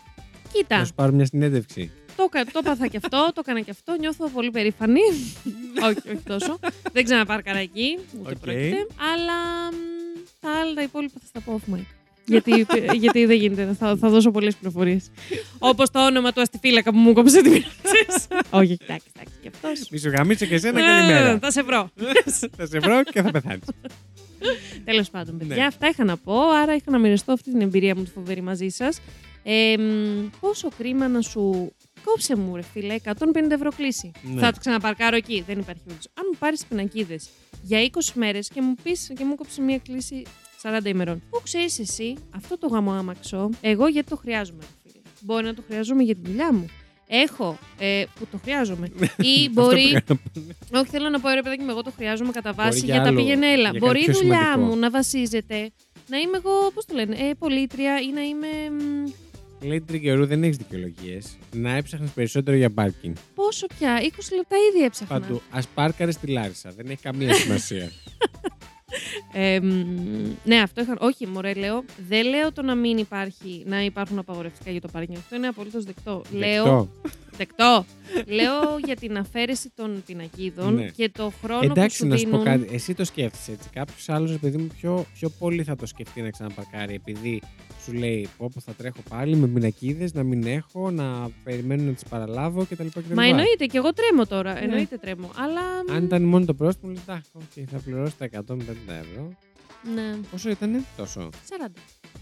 Κοίτα, 0.53 0.77
Να 0.77 0.85
σου 0.85 0.93
πάρω 0.93 1.11
μια 1.11 1.25
συνέντευξη. 1.25 1.91
το, 2.15 2.25
κα- 2.29 2.45
το 2.45 2.59
έπαθα 2.63 2.87
και 2.87 2.97
αυτό, 2.97 3.31
το 3.33 3.41
έκανα 3.45 3.61
και 3.61 3.71
αυτό. 3.71 3.95
Νιώθω 3.99 4.29
πολύ 4.29 4.51
περήφανη. 4.51 4.99
όχι, 5.87 6.09
όχι 6.09 6.21
τόσο. 6.25 6.59
Δεν 6.91 7.03
ξαναπάρκαρα 7.03 7.57
εκεί, 7.59 7.97
ούτε 8.19 8.31
ΟΚ. 8.31 8.37
πρόκειται. 8.39 8.87
Αλλά 9.13 9.71
μ, 9.71 9.75
τα 10.39 10.49
άλλα 10.59 10.73
τα 10.73 10.81
υπόλοιπα 10.81 11.19
θα 11.19 11.25
στα 11.27 11.41
πω 11.41 11.61
off 11.65 11.73
mic. 11.75 11.85
Γιατί, 12.27 12.65
γιατί 12.95 13.25
δεν 13.25 13.37
γίνεται. 13.37 13.75
Θα, 13.79 13.95
θα 13.97 14.09
δώσω 14.09 14.31
πολλές 14.31 14.55
πληροφορίες. 14.55 15.09
Όπως 15.59 15.89
το 15.89 16.05
όνομα 16.05 16.31
του 16.31 16.41
αστυφύλακα 16.41 16.91
που 16.91 16.97
μου 16.97 17.13
'κοψε 17.13 17.41
την 17.41 17.51
πειράξεις. 17.51 18.27
Όχι, 18.49 18.77
εντάξει, 18.81 19.07
εντάξει. 19.15 19.33
Και 19.41 19.49
αυτός. 19.53 19.89
Μη 19.89 19.97
σου 19.97 20.09
γαμήσω 20.09 20.45
και 20.45 20.55
εσένα 20.55 20.79
καλημέρα. 20.81 21.39
Θα 21.39 21.51
σε 21.51 21.63
βρω. 21.63 21.89
Θα 22.57 22.65
σε 22.65 22.79
βρω 22.79 23.03
και 23.03 23.21
θα 23.21 23.31
πεθάνεις. 23.31 23.63
Τέλος 24.85 25.09
πάντων, 25.09 25.37
παιδιά, 25.37 25.55
Ναι. 25.55 25.65
αυτά 25.65 25.87
είχα 25.87 26.03
να 26.03 26.17
πω. 26.17 26.39
Άρα 26.49 26.75
είχα 26.75 26.91
να 26.91 26.97
μοιραστώ 26.99 27.31
αυτή 27.31 27.51
την 27.51 27.61
εμπειρία 27.61 27.95
μου 27.95 28.03
τη 28.03 28.09
φοβερή 28.09 28.41
μαζί 28.41 28.67
σας. 28.69 28.99
Ε, 29.43 29.77
μ, 29.77 30.29
πόσο 30.39 30.69
κρίμα 30.77 31.07
να 31.07 31.21
σου. 31.21 31.71
Κόψε 32.03 32.35
μου, 32.35 32.55
ρε 32.55 32.61
φίλε, 32.61 32.95
150 33.03 33.13
ευρώ 33.49 33.69
κλίση. 33.75 34.11
Ναι. 34.33 34.39
Θα 34.41 34.51
το 34.51 34.59
ξαναπαρκάρω 34.59 35.15
εκεί. 35.15 35.43
Δεν 35.47 35.59
υπάρχει 35.59 35.81
περίπτωση. 35.83 36.09
Αν 36.13 36.23
μου 36.31 36.37
πάρεις 36.39 36.65
πινακίδες 36.65 37.29
για 37.61 37.79
20 37.81 37.87
μέρες 38.13 38.47
και 38.53 38.61
μου 38.61 38.73
πεις 38.83 39.11
και 39.17 39.25
μου 39.25 39.35
κόψεις 39.35 39.57
μία 39.59 39.77
κλίση 39.77 40.23
40 40.61 40.85
ημερών. 40.85 41.21
Πού 41.29 41.39
ξέρεις 41.43 41.79
εσύ 41.79 42.15
αυτό 42.35 42.57
το 42.57 42.67
γαμό 42.67 42.91
άμαξο, 42.93 43.49
εγώ 43.61 43.87
γιατί 43.87 44.09
το 44.09 44.15
χρειάζομαι, 44.15 44.59
ρε 44.61 44.67
φίλε. 44.91 45.01
Μπορεί 45.21 45.45
να 45.45 45.53
το 45.53 45.63
χρειάζομαι 45.67 46.03
για 46.03 46.15
τη 46.15 46.21
δουλειά 46.23 46.53
μου. 46.53 46.65
Έχω 47.09 47.57
ε, 47.79 48.03
που 48.19 48.27
το 48.31 48.37
χρειάζομαι. 48.43 48.87
Ή 49.35 49.49
μπορεί. 49.51 49.95
Αυτό 49.95 50.15
που 50.15 50.21
κάνω. 50.33 50.81
Όχι, 50.81 50.89
θέλω 50.89 51.09
να 51.09 51.19
πω 51.19 51.29
ρε 51.29 51.41
παιδάκι 51.41 51.63
μου, 51.63 51.69
εγώ 51.69 51.81
το 51.83 51.91
χρειάζομαι 51.95 52.31
κατά 52.31 52.53
Μπορεί 52.53 52.67
βάση 52.69 52.85
για 52.85 52.93
για, 52.93 53.03
τα 53.03 53.09
άλλο- 53.09 53.17
πήγαινε 53.21 53.51
έλα. 53.51 53.69
για 53.69 53.79
Μπορεί 53.79 53.99
η 53.99 54.05
κάτι 54.05 54.11
πιο 54.11 54.21
δουλειά 54.21 54.41
σημαντικό. 54.41 54.65
μου 54.73 54.79
να 54.79 54.89
βασίζεται 54.89 55.69
να 56.09 56.17
είμαι 56.17 56.37
εγώ, 56.37 56.71
πώς 56.73 56.85
το 56.85 56.93
λένε, 56.95 57.15
ε, 57.15 57.33
πολίτρια 57.39 57.99
ή 57.99 58.11
να 58.11 58.21
είμαι. 58.21 58.47
μ, 58.83 59.09
Λέει 59.67 59.81
τρικερού 59.81 60.25
δεν 60.25 60.43
έχεις 60.43 60.57
δικαιολογίες. 60.57 61.37
Να 61.55 61.71
έψαχνες 61.75 62.09
περισσότερο 62.09 62.57
για 62.57 62.69
πάρκινγκ. 62.71 63.15
πόσο 63.35 63.67
πια, 63.77 63.99
20 64.01 64.35
λεπτά 64.35 64.55
ήδη 64.73 64.85
έψαχνα. 64.85 65.19
Παντού. 65.19 65.41
Α 65.49 65.59
πάρκαρες 65.73 66.13
στη 66.13 66.27
Λάρισα. 66.27 66.71
Δεν 66.75 66.85
έχει 66.89 67.01
καμία 67.01 67.33
σημασία. 67.43 67.91
Ε, 69.33 69.59
μ, 69.59 69.73
ναι, 70.43 70.61
αυτό 70.61 70.81
είχα. 70.81 70.97
Όχι, 70.99 71.27
μωρέ, 71.27 71.53
λέω. 71.53 71.83
Δεν 72.07 72.25
λέω 72.27 72.51
το 72.51 72.61
να 72.61 72.75
μην 72.75 72.97
υπάρχει, 72.97 73.63
να 73.65 73.83
υπάρχουν 73.83 74.17
απαγορευτικά 74.19 74.71
για 74.71 74.81
το 74.81 74.87
πάρκινγκ. 74.91 75.17
Αυτό 75.17 75.35
είναι 75.35 75.47
απολύτως 75.47 75.83
δεκτό. 75.83 76.21
Λέω. 76.31 76.89
Δεκτό. 77.37 77.85
Δεκτό. 78.15 78.33
λέω 78.33 78.77
για 78.85 78.95
την 78.95 79.17
αφαίρεση 79.17 79.71
των 79.75 80.03
πινακίδων 80.05 80.73
Ναι. 80.73 80.85
και 80.89 81.09
το 81.09 81.31
χρόνο 81.43 81.59
Εντάξει, 81.63 81.97
που 81.97 82.03
σου 82.03 82.07
να 82.09 82.17
σου 82.17 82.23
πω 82.23 82.29
δίνουν. 82.29 82.43
κάτι. 82.43 82.75
Εσύ 82.75 82.93
το 82.93 83.03
σκέφτεσαι 83.05 83.51
έτσι. 83.51 83.69
Κάποιος 83.73 84.09
άλλος, 84.09 84.31
επειδή 84.31 84.57
μου 84.57 84.67
πιο, 84.79 85.05
πιο 85.13 85.29
πολύ 85.29 85.63
θα 85.63 85.75
το 85.75 85.85
σκεφτεί 85.85 86.21
να 86.21 86.29
ξαναπαρκάρει. 86.29 86.93
Επειδή 86.93 87.41
σου 87.83 87.93
λέει 87.93 88.29
πω 88.37 88.49
πω 88.53 88.59
θα 88.61 88.73
τρέχω 88.73 89.01
πάλι 89.09 89.35
με 89.35 89.47
πινακίδες, 89.47 90.13
να 90.13 90.23
μην 90.23 90.47
έχω, 90.47 90.91
να 90.91 91.29
περιμένω 91.43 91.83
να 91.83 91.91
τις 91.91 92.03
παραλάβω 92.09 92.65
κτλ. 92.69 92.85
κτλ. 92.87 93.13
Μα 93.13 93.25
εννοείται, 93.25 93.65
και 93.65 93.77
εγώ 93.77 93.93
τρέμω 93.93 94.25
τώρα. 94.25 94.63
Εννοείται 94.63 94.97
τρέμω. 94.97 95.29
Αλλά. 95.35 95.61
μ, 95.87 95.91
Αν 95.95 96.03
ήταν 96.03 96.23
μόνο 96.23 96.45
το 96.45 96.53
πρόστιμο, 96.53 96.91
λέει 96.91 97.01
εντάξει, 97.07 97.29
ΟΚ, 97.33 97.65
θα 97.71 97.77
πληρώσω 97.79 98.13
τα 98.17 98.25
150 98.25 98.93
ευρώ. 99.11 99.33
Ναι, 99.95 100.15
Πόσο 100.31 100.49
ήταν 100.49 100.85
τόσο, 100.97 101.29
40. 101.49 101.67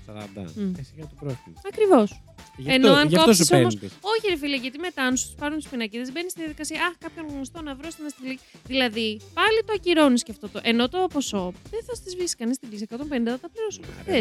40. 0.08 0.45
Μμ. 0.56 0.74
Εσύ 0.80 0.91
για 0.95 1.06
το 1.12 1.16
πρόστιμο. 1.20 1.56
Ακριβώς. 1.72 2.22
Γι' 2.58 2.70
Ενώ 2.72 2.88
αυτό, 2.88 2.99
αν 3.01 3.08
γι 3.08 3.16
αυτό 3.16 3.34
σου 3.34 3.38
κόψεις 3.38 3.51
όμως- 3.60 3.76
παίρνει. 3.76 3.89
Όχι, 4.14 4.26
ρε 4.30 4.38
φίλε, 4.38 4.56
γιατί 4.56 4.78
μετά, 4.80 5.01
αν 5.03 5.18
σου 5.18 5.28
πάρουν 5.41 5.58
τις 5.58 5.68
πινακίδες, 5.68 6.12
μπαίνεις 6.12 6.32
στη 6.32 6.39
διαδικασία. 6.39 6.78
Α, 6.86 6.89
κάποιον 7.03 7.26
γνωστό 7.34 7.62
να 7.62 7.76
βρω 7.76 7.89
στην 7.89 8.06
αστυνομία. 8.06 8.39
Δηλαδή, 8.68 9.08
πάλι 9.39 9.60
το 9.66 9.74
ακυρώνεις 9.76 10.24
και 10.24 10.32
αυτό 10.32 10.49
το. 10.49 10.60
Ενώ 10.64 10.89
το 10.89 11.08
ποσό 11.14 11.53
δεν 11.72 11.82
θα 11.88 11.93
στη 11.95 12.10
σβήσει 12.10 12.36
κανείς 12.36 12.58
την 12.60 12.70
κλίση. 12.70 12.84
150 12.89 13.32
θα 13.36 13.39
τα 13.39 13.49
πληρώσω 13.53 13.80
όπω 13.84 13.91
θε. 14.12 14.20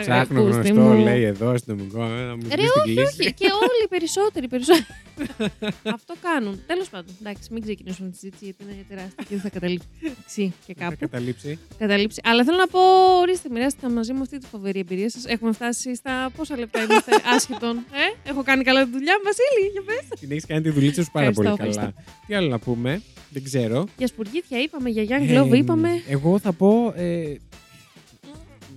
Ψάχνω 0.00 0.40
γνωστό, 0.42 0.92
λέει 1.08 1.22
εδώ 1.22 1.50
αστυνομικό, 1.50 2.02
ε, 2.04 2.24
να 2.24 2.36
μου 2.36 2.42
Ρε, 2.42 2.48
πει 2.48 2.62
την 2.62 2.70
όχι, 2.80 2.94
κλίση. 2.94 3.20
όχι. 3.20 3.32
και 3.34 3.46
όλοι 3.62 3.80
οι 3.84 3.88
περισσότεροι. 3.88 4.48
περισσότεροι. 4.48 4.86
αυτό 5.98 6.14
κάνουν. 6.22 6.60
Τέλος 6.66 6.88
πάντων, 6.88 7.14
εντάξει, 7.20 7.48
μην 7.52 7.62
ξεκινήσουμε 7.62 8.08
τη 8.10 8.16
συζήτηση 8.16 8.44
γιατί 8.44 8.62
είναι 8.64 8.84
τεράστια 8.88 9.24
και 9.28 9.34
δεν 9.34 9.40
θα 9.40 9.48
καταλήξει 9.48 10.54
και 10.66 10.74
Θα 10.78 10.84
κάπου. 10.84 10.96
καταλήψει. 10.98 11.58
καταλήψει. 11.78 12.20
Αλλά 12.24 12.44
θέλω 12.44 12.56
να 12.56 12.66
πω, 12.66 12.80
ορίστε, 13.20 13.48
μοιράστηκα 13.50 13.90
μαζί 13.90 14.12
μου 14.12 14.22
αυτή 14.22 14.38
τη 14.38 14.46
φοβερή 14.46 14.73
εμπειρία 14.78 15.10
σας. 15.10 15.24
Έχουμε 15.24 15.52
φτάσει 15.52 15.94
στα 15.94 16.30
πόσα 16.36 16.58
λεπτά 16.58 16.82
είμαστε 16.82 17.12
άσχετον. 17.34 17.76
Ε; 17.76 18.28
Έχω 18.30 18.42
κάνει 18.42 18.64
καλά 18.64 18.84
τη 18.84 18.90
δουλειά 18.90 19.14
μου, 19.18 19.24
Βασίλη, 19.24 19.70
για 19.72 19.82
πες. 19.82 20.18
Την 20.20 20.30
έχεις 20.30 20.46
κάνει 20.46 20.60
τη 20.62 20.70
δουλίτσα 20.70 21.02
σου 21.02 21.10
πάρα 21.12 21.30
πολύ 21.32 21.48
Ευχαριστώ, 21.48 21.80
καλά. 21.80 21.94
Τι 22.26 22.34
άλλο 22.34 22.48
να 22.48 22.58
πούμε, 22.58 23.02
δεν 23.30 23.42
ξέρω. 23.44 23.86
Για 23.96 24.06
σπουργίτια 24.06 24.58
είπαμε, 24.60 24.88
για 24.90 25.04
Young 25.08 25.30
Glove 25.44 25.52
Ε, 25.52 25.56
είπαμε. 25.56 26.02
Εγώ 26.08 26.38
θα 26.38 26.52
πω. 26.52 26.92
Ε, 26.96 27.34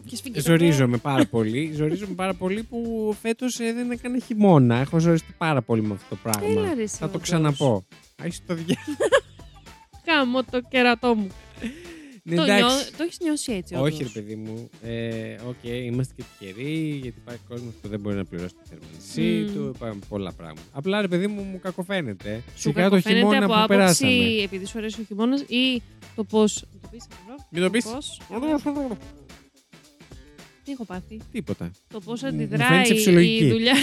Και 0.06 0.16
σφίγγεις 0.16 0.44
το 0.44 0.50
ζορίζομαι 0.50 0.98
πάρα 0.98 1.26
πολύ. 1.26 1.72
Ζορίζομαι 1.76 2.14
πάρα 2.16 2.34
πολύ 2.34 2.64
που 2.64 3.16
φέτος 3.22 3.58
δεν 3.58 3.92
έκανε 3.92 4.20
χειμώνα. 4.20 4.76
Έχω 4.76 5.00
ζοριστεί 5.00 5.34
πάρα 5.38 5.62
πολύ 5.62 5.82
με 5.82 5.94
αυτό 5.94 6.06
το 6.10 6.16
πράγμα. 6.24 6.62
Έλα, 6.62 6.74
ρε, 6.74 6.82
εσύ, 6.82 6.96
θα 6.96 7.06
το 7.06 7.06
όντως. 7.08 7.22
ξαναπώ. 7.22 7.86
Έχει 8.24 8.40
το 8.48 8.54
διάλογο. 8.54 8.98
Κάμω 10.06 10.44
το 10.44 10.62
κερατό 10.70 11.16
μου. 11.16 11.28
Ναι, 12.30 12.36
το, 12.36 12.42
εντάξει. 12.44 12.64
νιώ, 12.64 12.70
το 12.98 13.04
έχεις 13.04 13.18
νιώσει 13.22 13.52
έτσι, 13.54 13.76
Όχι, 13.76 13.84
όντως. 14.02 14.14
ρε 14.14 14.22
παιδί 14.22 14.36
μου. 14.36 14.70
Ε, 14.84 15.36
Οκ, 15.48 15.56
είμαστε 15.64 16.14
και 16.18 16.24
τυχεροί 16.40 17.00
γιατί 17.02 17.20
υπάρχει 17.22 17.42
κόσμος 17.48 17.74
που 17.82 17.88
δεν 17.88 18.00
μπορεί 18.00 18.16
να 18.16 18.26
πληρώσει 18.26 18.54
τη 18.54 18.70
θερμανισή 18.70 19.22
Μμμ. 19.52 19.54
του. 19.56 19.72
Υπάρχουν 19.76 20.02
πολλά 20.10 20.34
πράγματα. 20.34 20.68
Απλά 20.72 21.02
ρε 21.02 21.08
παιδί 21.08 21.28
μου, 21.28 21.42
μου 21.42 21.60
κακοφαίνεται. 21.60 22.44
Σου 22.56 22.60
Σιγά 22.62 22.74
το 22.74 22.80
κακοφαίνεται 22.90 23.20
χειμώνα 23.20 23.38
από 23.38 23.48
που 23.48 23.54
άποψη 23.54 23.68
περάσαμε. 23.78 24.42
επειδή 24.44 24.66
σου 24.66 24.78
αρέσει 24.78 25.02
ο 25.02 25.04
χειμώνας 25.08 25.42
ή 25.42 25.82
το 26.16 26.24
πώ. 26.24 26.44
Το 26.82 26.88
πεις, 26.92 27.06
εδώ, 27.26 27.36
Μην 27.52 27.64
το 27.64 27.70
πεις. 27.70 27.86
πώς- 27.86 28.22
Τι 30.64 30.72
έχω 30.74 30.86
πάθει; 30.86 31.20
Τίποτα. 31.32 31.72
Το 31.94 32.00
πώς 32.00 32.22
Μου 32.22 32.28
αντιδράει 32.28 32.68
φαίνεσαι 32.68 32.94
φυσιολογική. 32.94 33.44
η 33.46 33.50
δουλειά, 33.52 33.74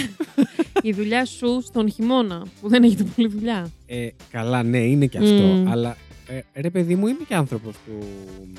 η 0.81 0.91
δουλειά 0.91 1.25
σου 1.25 1.61
στον 1.65 1.91
χειμώνα 1.91 2.45
που 2.61 2.69
δεν 2.69 2.83
έχετε 2.83 3.03
πολλή 3.15 3.27
δουλειά. 3.27 3.71
Ε, 3.85 4.07
καλά, 4.31 4.63
ναι, 4.63 4.77
είναι 4.77 5.05
και 5.05 5.17
αυτό. 5.17 5.33
Μμ. 5.33 5.67
Αλλά 5.71 5.97
ε, 6.27 6.61
ρε 6.61 6.69
παιδί 6.69 6.95
μου, 6.95 7.07
είμαι 7.07 7.23
και 7.27 7.35
άνθρωπος 7.35 7.75
του. 7.85 8.05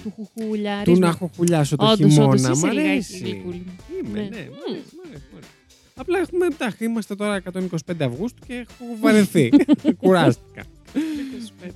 Του 0.02 0.10
χουχούλια. 0.16 0.82
του 0.84 0.98
να 0.98 1.08
έχω 1.08 1.30
χουλιάσω 1.36 1.76
το 1.76 1.84
Όντως, 1.90 2.12
χειμώνα. 2.12 2.28
όντως, 2.32 2.42
Μ' 2.48 2.52
είσαι 2.52 2.66
λιγάκι 2.72 2.88
αρέσει. 2.88 3.18
γλυκούλη. 3.18 3.62
Είμαι, 4.04 4.18
ναι. 4.20 4.28
Ναι. 4.28 4.28
μ' 4.28 4.68
αρέσει, 4.68 4.94
μ' 4.96 5.06
αρέσει, 5.08 5.24
μ' 5.32 5.36
αρέσει. 5.36 5.50
Απλά 5.98 6.18
έχουμε, 6.18 6.46
εντάξει, 6.46 6.84
είμαστε 6.84 7.14
τώρα 7.14 7.34
125 7.36 8.04
Αυγούστου 8.04 8.42
και 8.46 8.54
έχω 8.54 8.84
βαρεθεί. 9.00 9.48
Κουράστηκα. 10.02 10.62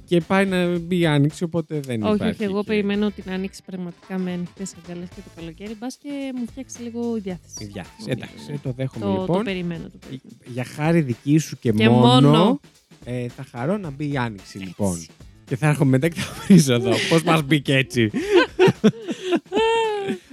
και 0.05 0.20
πάει 0.20 0.47
να 0.47 0.78
μπει 0.78 0.99
η 0.99 1.07
άνοιξη, 1.07 1.45
οπότε 1.45 1.80
δεν 1.80 2.03
Όχι, 2.03 2.14
υπάρχει. 2.14 2.34
όχι, 2.34 2.43
εγώ 2.51 2.61
και- 2.61 2.66
περιμένω 2.66 3.11
την 3.11 3.24
άνοιξη 3.30 3.62
πραγματικά 3.66 4.18
με 4.18 4.32
ανοιχτές 4.32 4.74
αγκαλέ 4.84 5.05
και 5.05 5.20
το 5.24 5.30
καλοκαίρι. 5.41 5.74
Μπας 5.78 5.97
και 6.03 6.32
μου 6.34 6.45
φτιάξει 6.51 6.82
λίγο 6.82 7.16
η 7.16 7.20
διάθεση. 7.20 7.64
Η 7.64 7.66
διάθεση. 7.66 8.07
Ναι, 8.07 8.12
Εντάξει, 8.12 8.51
ναι. 8.51 8.59
το 8.62 8.72
δέχομαι 8.76 9.05
Το, 9.05 9.11
λοιπόν. 9.20 9.36
το 9.36 9.43
περιμένω. 9.43 9.82
Το 9.84 9.99
περιμένω. 10.01 10.36
Για 10.47 10.64
χάρη 10.64 11.01
δική 11.01 11.38
σου 11.38 11.59
και, 11.59 11.70
Και 11.72 11.88
μόνο, 11.88 12.30
μόνο. 12.30 12.61
ε, 13.05 13.28
θα 13.28 13.45
χαρώ 13.51 13.78
να 13.78 13.91
μπει 13.91 14.12
η 14.12 14.16
άνοιξη 14.16 14.59
λοιπόν. 14.59 15.07
Και 15.51 15.57
θα 15.57 15.66
έρχομαι 15.68 15.90
μετά 15.90 16.09
και 16.09 16.20
θα 16.20 16.32
βρίζω 16.46 16.72
εδώ. 16.74 16.90
Πώς 17.11 17.22
μας 17.22 17.42
μπήκε 17.42 17.74
έτσι. 17.76 18.11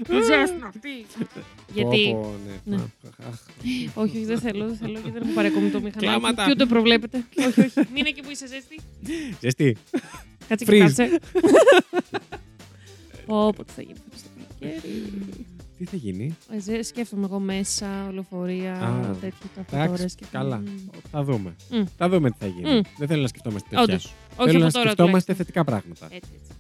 Ζέσνα 0.09 0.67
αυτή. 0.67 1.05
Γιατί. 1.73 2.09
Πω, 2.11 2.21
πω, 2.21 2.35
ναι. 2.65 2.75
Ναι. 2.75 2.83
Αχ, 2.83 3.27
αχ. 3.27 3.39
Όχι, 3.93 4.17
όχι, 4.17 4.25
δεν 4.25 4.39
θέλω, 4.39 4.65
δεν 4.65 4.75
θέλω 4.75 4.91
γιατί 4.91 5.11
δεν 5.11 5.21
έχω 5.21 5.31
πάρει 5.33 5.47
ακόμη 5.47 5.69
το 5.69 5.81
μηχανάκι. 5.81 6.05
Κλάματα. 6.05 6.45
Και 6.45 6.51
ούτε 6.51 6.65
προβλέπετε. 6.65 7.17
όχι, 7.47 7.59
όχι. 7.59 7.71
Μην 7.75 7.95
είναι 7.95 8.09
εκεί 8.09 8.21
που 8.21 8.29
είσαι 8.31 8.47
ζέστη. 8.47 8.79
Ζεστή. 9.41 9.77
Κάτσε 10.47 10.65
και 10.65 10.71
Freeze. 10.71 10.79
κάτσε. 10.79 11.19
Πω, 13.25 13.53
πω, 13.55 13.63
τι 13.63 13.71
θα 13.75 13.81
γίνει 13.81 13.97
φέτος 14.03 14.21
το 14.21 14.29
καλοκαίρι. 14.59 15.03
Τι 15.77 15.85
θα 15.85 15.95
γίνει; 15.95 16.37
Ε, 16.51 16.59
ζε- 16.59 16.83
Σκέφτομαι 16.83 17.25
εγώ 17.25 17.39
μέσα, 17.39 18.07
ολοφορία, 18.09 18.73
Α, 18.73 19.01
τέτοια 19.21 19.49
καφετόρες 19.55 19.89
Εντάξει, 19.99 20.15
και 20.15 20.25
καλά. 20.31 20.57
Μμ. 20.57 20.65
Θα 21.11 21.23
δούμε. 21.23 21.55
Μμ. 21.69 21.83
Θα 21.97 22.09
δούμε 22.09 22.29
τι 22.31 22.35
θα 22.39 22.47
γίνει. 22.47 22.75
Μμ. 22.75 22.81
Δεν 22.97 23.07
θέλω 23.07 23.21
να 23.21 23.27
σκεφτόμαστε 23.27 23.75
τέτοια. 23.75 23.99
Όντως. 24.37 24.45
Όχι 24.45 24.47
Θέλω 24.51 24.59
να 24.59 24.65
από 24.65 24.73
τώρα 24.77 24.85
σκεφτόμαστε 24.89 25.33
τουλάχιστον. 25.33 25.35
θετικά 25.35 25.63
πράγματα. 25.63 26.05
Έτσι, 26.11 26.29
έτσι. 26.33 26.51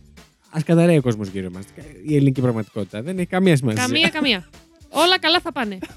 Α 0.57 0.61
καταραίει 0.65 0.97
ο 0.97 1.01
κόσμος 1.01 1.27
γύρω 1.27 1.49
μας. 1.53 1.63
Η 2.05 2.15
ελληνική 2.15 2.41
πραγματικότητα 2.41 3.01
δεν 3.01 3.17
έχει 3.17 3.27
καμία 3.27 3.55
σημασία. 3.55 3.81
Καμία, 3.85 4.09
καμία. 4.09 4.49
Όλα 4.89 5.19
καλά 5.19 5.39
θα 5.39 5.51
πάνε. 5.51 5.77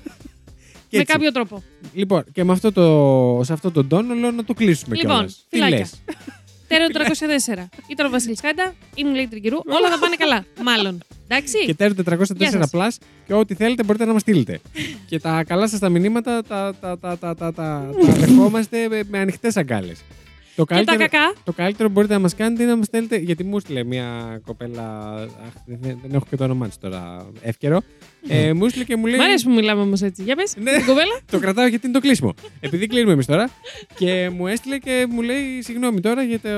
Και 0.89 0.97
Με 0.97 1.03
έτσι. 1.03 1.13
κάποιο 1.13 1.33
τρόπο. 1.33 1.63
Λοιπόν, 1.95 2.25
και 2.33 2.45
με 2.45 2.53
αυτό 2.53 2.73
το, 2.73 3.45
σε 3.45 3.53
αυτό 3.53 3.71
τον 3.71 3.89
τόνο 3.89 4.15
λέω 4.15 4.31
να 4.31 4.45
το 4.45 4.55
κλείσουμε 4.55 4.97
Λοιπόν, 4.97 5.13
κιόλας. 5.15 5.47
Τι 5.49 5.57
φιλάκια. 5.57 5.79
λες; 5.79 5.93
Τέρο 6.69 6.85
304. 6.93 7.69
Ήταν 7.91 8.07
ο 8.07 8.11
Βασίλης 8.11 8.41
Κάντα, 8.41 8.75
ήμουν 8.95 9.15
λέει 9.15 9.27
Τρικυρού. 9.29 9.57
Όλα 9.57 9.89
θα 9.91 9.99
πάνε 9.99 10.17
καλά. 10.19 10.45
Μάλλον. 10.63 10.99
Εντάξει. 11.29 11.65
Και 11.67 11.75
τέρο 11.75 11.95
Γεια 12.37 12.51
404 12.51 12.51
σας. 12.51 12.71
plus 12.73 13.05
και 13.27 13.35
ό,τι 13.35 13.55
θέλετε 13.55 13.83
μπορείτε 13.83 14.05
να 14.05 14.13
μας 14.13 14.21
στείλετε. 14.21 14.61
και 15.07 15.19
τα 15.21 15.45
καλά 15.45 15.69
σας 15.69 15.79
τα 15.79 15.89
μηνύματα 15.89 16.43
τα, 16.43 16.75
τα, 16.81 16.99
τα, 16.99 17.19
τα, 17.19 17.19
τα, 17.19 17.35
τα, 17.35 17.53
τα 17.53 17.91
δεχόμαστε 18.21 18.89
με, 18.89 19.03
με 19.11 19.19
ανοιχτές 19.19 19.57
αγκάλες. 19.57 20.01
Το 20.57 20.65
Και 20.65 20.75
τα 20.75 20.85
καλύτερο, 20.85 20.99
κακά. 21.11 21.33
το 21.45 21.53
καλύτερο 21.53 21.89
που 21.89 21.95
μπορείτε 21.95 22.13
να 22.15 22.21
μας 22.21 22.35
κάνετε 22.35 22.63
είναι 22.63 22.71
να 22.71 22.77
μας 22.77 22.87
στέλνετε, 22.87 23.17
γιατί 23.17 23.45
μου 23.45 23.57
έστειλε 23.57 23.85
μια 23.85 24.41
κοπέλα, 24.47 25.13
αχ, 25.47 25.53
δεν, 25.67 25.81
δεν 26.03 26.15
έχω 26.15 26.25
και 26.31 26.37
το 26.37 26.45
όνομά 26.45 26.67
της 26.69 26.79
τώρα 26.79 27.27
εύκαιρο, 27.43 27.81
ε, 28.29 28.53
μου 28.53 28.65
έστειλε 28.65 28.85
και 28.85 28.97
μου 28.97 29.07
λέει... 29.07 29.19
Μ' 29.19 29.23
αρέσει 29.23 29.45
που 29.45 29.51
μιλάμε 29.53 29.81
όμως 29.83 30.03
έτσι. 30.03 30.23
Για 30.23 30.37
πες. 30.37 30.55
Ναι. 30.57 30.73
Την 30.73 30.87
κοπέλα. 30.87 31.21
Το 31.31 31.39
κρατάω 31.39 31.67
γιατί 31.67 31.87
είναι 31.87 31.95
το 31.95 32.01
κλείσιμο. 32.01 32.35
Επειδή 32.61 32.87
κλείνουμε 32.87 33.13
εμείς 33.13 33.27
τώρα. 33.27 33.51
Και 33.99 34.31
μου 34.37 34.47
έστειλε 34.47 34.79
και 34.79 35.07
μου 35.11 35.23
λέει 35.23 35.63
συγγνώμη 35.63 36.01
τώρα 36.01 36.23
γιατί 36.23 36.49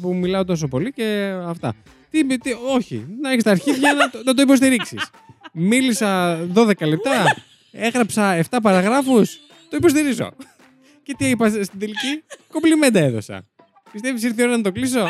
που 0.00 0.14
μιλάω 0.14 0.44
τόσο 0.44 0.68
πολύ 0.68 0.92
και 0.92 1.32
αυτά. 1.46 1.74
Τι, 2.10 2.26
τι 2.38 2.50
όχι, 2.74 3.06
να 3.20 3.30
έχεις 3.30 3.42
τα 3.42 3.50
αρχίδια 3.50 3.92
να, 3.92 4.10
το- 4.10 4.22
να 4.24 4.34
το 4.34 4.42
υποστηρίξεις. 4.42 5.10
Μίλησα 5.52 6.38
12 6.54 6.72
λεπτά, 6.86 7.36
έγραψα 7.72 8.44
7 8.50 8.58
παραγράφους, 8.62 9.40
το 9.70 9.76
υποστηρίζω. 9.76 10.30
Και 11.04 11.14
τι 11.18 11.28
είπα 11.28 11.48
στην 11.48 11.78
τελική, 11.78 12.24
κομπλιμέντα 12.52 13.00
έδωσα. 13.00 13.46
Πιστεύεις 13.92 14.22
ήρθε 14.22 14.42
η 14.42 14.44
ώρα 14.46 14.56
να 14.56 14.62
το 14.62 14.72
κλείσω; 14.72 15.08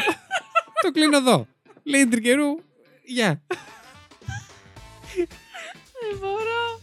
το 0.83 0.91
κλείνω 0.93 1.17
εδώ. 1.17 1.47
Λέει 1.83 2.07
τρικερού, 2.07 2.59
γεια. 3.05 3.43
Δεν 6.11 6.19
μπορώ. 6.21 6.81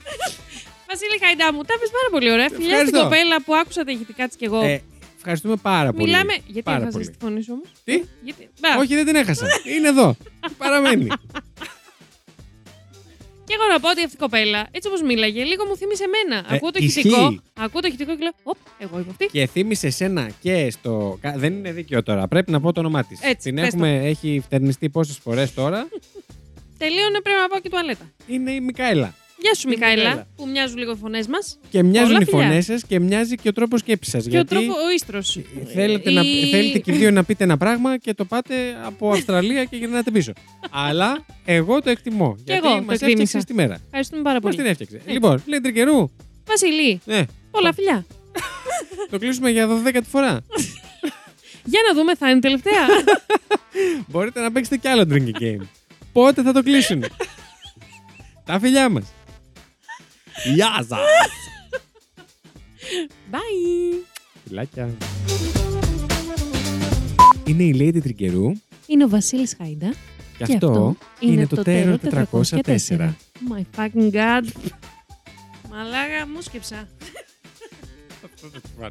Βασίλη 0.87 1.19
Χαϊντά 1.23 1.53
μου, 1.53 1.63
τα 1.63 1.73
πες 1.79 1.89
πάρα 1.89 2.09
πολύ 2.11 2.31
ωραία. 2.31 2.49
Φιλιά 2.49 2.59
στην 2.59 2.71
Ευχαριστώ. 2.71 3.03
κοπέλα 3.03 3.41
που 3.41 3.55
άκουσα 3.55 3.83
τα 3.83 3.91
ηχητικά 3.91 4.27
της 4.27 4.35
κι 4.35 4.45
εγώ. 4.45 4.61
Ε, 4.63 4.81
ευχαριστούμε 5.17 5.55
πάρα 5.55 5.91
πολύ. 5.91 6.03
Μιλάμε. 6.03 6.33
Γιατί 6.45 6.61
πάρα 6.61 6.77
έχασες 6.77 6.93
πολύ. 6.93 7.09
τη 7.09 7.17
φωνή 7.21 7.41
σου 7.41 7.51
όμως; 7.53 7.69
Τι; 7.83 8.03
Γιατί... 8.23 8.49
Μπα. 8.59 8.77
Όχι, 8.77 8.95
δεν 8.95 9.05
την 9.05 9.15
έχασα. 9.15 9.47
Είναι 9.75 9.87
εδώ. 9.87 10.15
Παραμένει. 10.57 11.07
Και 13.45 13.53
εγώ 13.59 13.65
να 13.73 13.79
πω 13.79 13.89
ότι 13.89 14.03
αυτή 14.03 14.15
η 14.15 14.19
κοπέλα, 14.19 14.67
έτσι 14.71 14.87
όπως 14.87 15.01
μίλαγε, 15.01 15.43
λίγο 15.43 15.65
μου 15.65 15.75
θύμισε 15.77 16.03
εμένα. 16.03 16.47
Ε, 16.51 16.55
ακούω 16.55 16.71
το 16.71 16.79
ισχύει. 16.81 16.99
ηχητικό. 16.99 17.39
Ακούω 17.53 17.81
το 17.81 17.87
ηχητικό 17.87 18.15
και 18.15 18.23
λέω, 18.23 18.31
Οπ, 18.43 18.57
εγώ 18.77 18.99
είμαι 18.99 19.07
αυτή. 19.09 19.25
και 19.25 19.45
θύμισε 19.47 19.87
εσένα 19.87 20.29
και 20.41 20.69
στο. 20.71 21.17
κα- 21.21 21.33
Δεν 21.37 21.53
είναι 21.53 21.71
δίκαιο 21.71 22.03
τώρα. 22.03 22.27
Πρέπει 22.27 22.51
να 22.51 22.59
πω 22.59 22.71
το 22.73 22.79
όνομά 22.79 23.03
της. 23.03 23.19
Έτσι, 23.21 23.47
Την 23.49 23.55
πες 23.55 23.67
έχουμε, 23.67 23.99
έχει 24.05 24.41
φτερνιστεί 24.45 24.89
πόσες 24.89 25.17
φορές 25.17 25.53
τώρα. 25.53 25.87
Τελείωνε, 26.77 27.21
πρέπει 27.21 27.39
να 27.41 27.47
πάω 27.47 27.59
και 27.59 27.69
τουαλέτα. 27.69 28.11
Είναι 28.27 28.51
η 28.51 28.59
Μικαέλα. 28.61 29.15
Γεια 29.41 29.53
σου, 29.55 29.67
Η 29.67 29.69
Μικαέλα, 29.69 29.95
Μικαέλα. 30.03 30.27
που 30.35 30.47
μοιάζουν 30.47 30.77
λίγο 30.77 30.91
οι 30.91 30.95
φωνές 30.95 31.27
μας. 31.27 31.59
Και 31.69 31.83
μοιάζουν 31.83 32.09
Όλα 32.09 32.21
οι 32.21 32.25
φιλιά. 32.25 32.45
φωνές 32.47 32.65
σας 32.65 32.83
και 32.87 32.99
μοιάζει 32.99 33.35
και 33.35 33.47
ο 33.47 33.51
τρόπος 33.53 33.79
σκέψης 33.79 34.13
σας. 34.13 34.23
Και 34.23 34.29
ο 34.29 34.31
Γιατί 34.31 34.49
τρόπο, 34.55 34.73
ο 34.73 34.91
ίστρος. 34.91 35.39
θέλετε, 35.73 36.11
να, 36.11 36.21
θέλετε 36.51 36.79
και 36.79 36.91
οι 36.91 36.95
δύο 36.97 37.11
να 37.17 37.23
πείτε 37.23 37.43
ένα 37.43 37.57
πράγμα 37.57 37.97
και 37.97 38.13
το 38.13 38.25
πάτε 38.25 38.55
από 38.85 39.09
Αυστραλία 39.11 39.63
και 39.65 39.75
γυρνάτε 39.77 40.11
πίσω. 40.11 40.31
Αλλά 40.71 41.25
εγώ 41.45 41.81
το 41.81 41.89
εκτιμώ. 41.89 42.35
γιατί 42.45 42.67
εγώ 42.67 42.75
το 42.75 42.83
μας 42.83 42.93
εκτίμησα. 42.95 43.07
έφτιαξες 43.21 43.43
τη 43.45 43.53
μέρα. 43.53 43.77
Ευχαριστούμε 43.85 44.21
πάρα 44.21 44.39
Πώ 44.39 44.47
την 44.47 44.57
πολύ. 44.57 44.69
έφτιαξε. 44.69 45.01
Λοιπόν, 45.05 45.43
λέει 45.45 45.59
τρικερού. 45.61 46.09
Βασιλή, 46.45 47.01
Ναι, 47.05 47.21
πολλά 47.51 47.73
φιλιά. 47.73 48.05
το 49.09 49.19
κλείσουμε 49.19 49.49
για 49.49 49.67
12η 49.67 50.01
φορά. 50.09 50.39
Για 51.65 51.79
να 51.87 51.93
δούμε, 51.99 52.15
θα 52.15 52.27
είναι 52.29 52.37
η 52.37 52.41
τελευταία. 52.41 52.85
Μπορείτε 54.07 54.41
να 54.41 54.51
παίξετε 54.51 54.77
κι 54.77 54.87
άλλο 54.87 55.03
drinking 55.09 55.41
game. 55.43 55.65
Πότε 56.13 56.41
θα 56.41 56.51
το 56.53 56.63
κλείσουν; 56.63 57.03
Τα 58.45 58.59
φιλιά 58.59 58.89
μας. 58.89 59.03
Γεια 60.53 60.85
σας. 60.87 60.99
Bye. 63.31 64.03
Φιλάκια. 64.47 64.89
Είναι 67.45 67.63
η 67.63 67.75
Lady 67.79 68.01
Τρικερού 68.03 68.51
Είναι 68.87 69.03
ο 69.03 69.09
Βασίλης 69.09 69.55
Χάιντα. 69.57 69.93
και 70.37 70.43
αυτό 70.43 70.95
είναι 71.19 71.47
το 71.47 71.61
Terror 71.65 71.95
404. 72.01 73.13
My 73.49 73.61
fucking 73.77 74.11
god. 74.11 74.43
Μαλάκα, 75.69 76.27
μου 76.33 76.41
σκέψα. 76.41 76.87
Θα 78.21 78.29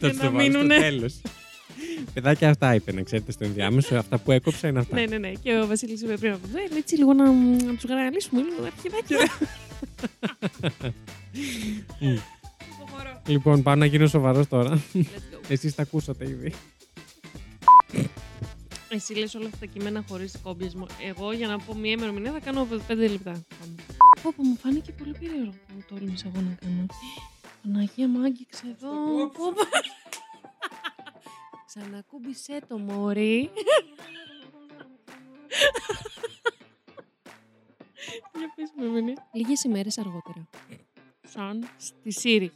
να 0.00 0.08
το 0.08 0.08
βάλω 0.08 0.12
στο 0.12 0.30
μείνουνε. 0.30 0.78
τέλος. 0.78 1.20
Παιδάκια 2.14 2.50
αυτά 2.50 2.74
είπε, 2.74 2.92
να 2.92 3.02
ξέρετε, 3.02 3.32
στο 3.32 3.44
ενδιάμεσο. 3.44 3.96
Αυτά 3.96 4.18
που 4.18 4.30
έκοψα 4.32 4.68
είναι 4.68 4.78
αυτά. 4.78 4.96
ναι, 4.96 5.06
ναι, 5.06 5.18
ναι. 5.18 5.32
Και 5.42 5.58
ο 5.58 5.66
Βασίλης 5.66 6.02
είπε 6.02 6.16
πριν 6.16 6.32
από 6.32 6.40
αυτό. 6.46 6.58
«Ε, 6.58 6.78
Έτσι 6.78 6.96
λίγο 6.96 7.12
να, 7.12 7.24
να 7.64 7.74
τους 7.74 7.84
γραγαλίσουμε 7.84 8.42
λίγο 8.42 8.64
αρχιδάκια. 8.74 9.18
Μμ. 12.00 12.16
Υποχωρώ. 12.74 13.22
Λοιπόν, 13.26 13.62
πάω 13.62 13.74
να 13.74 13.86
γίνω 13.86 14.06
σοβαρός 14.06 14.48
τώρα. 14.48 14.82
Let's 14.92 15.04
go. 15.04 15.40
Εσείς 15.48 15.74
τα 15.74 15.82
ακούσατε 15.82 16.28
ήδη. 16.28 16.54
Εσύ 18.88 19.14
λες 19.14 19.34
όλα 19.34 19.46
αυτά 19.46 19.58
τα 19.58 19.66
κείμενα 19.66 20.04
χωρίς 20.08 20.38
κόμπιασμο. 20.42 20.86
Εγώ 21.08 21.32
για 21.32 21.46
να 21.48 21.58
πω 21.58 21.74
μία 21.74 21.90
ημερομηνία 21.90 22.32
θα 22.32 22.40
κάνω 22.40 22.66
5 22.88 22.96
λεπτά. 22.96 23.42
Πω, 24.22 24.32
πω, 24.36 24.42
μου 24.42 24.56
φάνηκε 24.56 24.92
πολύ 24.92 25.12
περίεργο 25.12 25.54
που 25.66 25.84
τόλμησα 25.88 26.30
εγώ 26.34 26.44
να 26.44 26.56
κάνω. 26.60 26.86
Παναγία 27.62 28.08
μου 28.08 28.22
άγγιξε 28.22 28.62
εδώ. 28.66 28.90
Πω, 29.26 29.52
πω. 29.52 29.60
Ξανακούμπησέ 31.66 32.60
το 32.68 32.78
μωρί. 32.78 33.50
Για 38.60 38.68
πες 38.74 38.84
με 38.92 38.98
εμένα. 38.98 39.28
Λίγες 39.32 39.64
ημέρες 39.64 39.98
αργότερα. 39.98 40.48
Σαν 41.28 41.68
στη 41.76 42.12
Siri. 42.22 42.48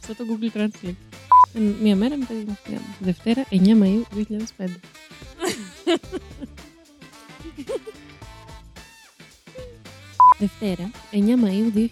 Σαν 0.06 0.16
το 0.16 0.24
Google 0.28 0.50
Translate. 0.56 0.94
Ε, 1.54 1.58
Μία 1.58 1.96
μέρα 1.96 2.16
μετά 2.16 2.34
την 2.34 2.56
Δευτέρα, 3.00 3.46
9 3.50 3.54
Μαΐου 3.54 4.02
2005. 4.14 4.24
Δευτέρα, 10.38 10.90
9 11.12 11.16
Μαΐου 11.16 11.72
2005. 11.74 11.86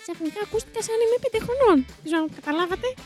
Ξαφνικά 0.00 0.40
ακούστηκα 0.44 0.82
σαν 0.82 0.94
είμαι 1.04 1.16
5 1.32 1.38
χρονών. 1.42 1.84
Δεν 1.86 1.96
ξέρω 2.04 2.22
αν 2.22 2.30
καταλάβατε. 2.34 2.94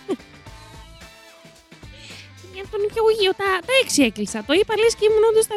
Για 2.54 2.64
τον 2.70 2.82
υπηαγωγείο, 2.88 3.34
τα, 3.34 3.58
τα 3.66 3.72
6 3.96 4.02
έκλεισα. 4.04 4.44
Το 4.44 4.52
είπα 4.52 4.76
λες 4.76 4.94
και 4.94 5.04
ήμουν 5.04 5.24
όντως 5.24 5.44
στα 5.44 5.54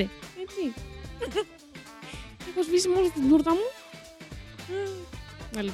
2005. 0.00 0.06
Έτσι. 0.42 0.72
Έχω 2.48 2.62
σβήσει 2.62 2.88
μόλις 2.88 3.12
την 3.12 3.28
τούρτα 3.28 3.50
μου; 3.50 3.66
Άλλη. 5.58 5.72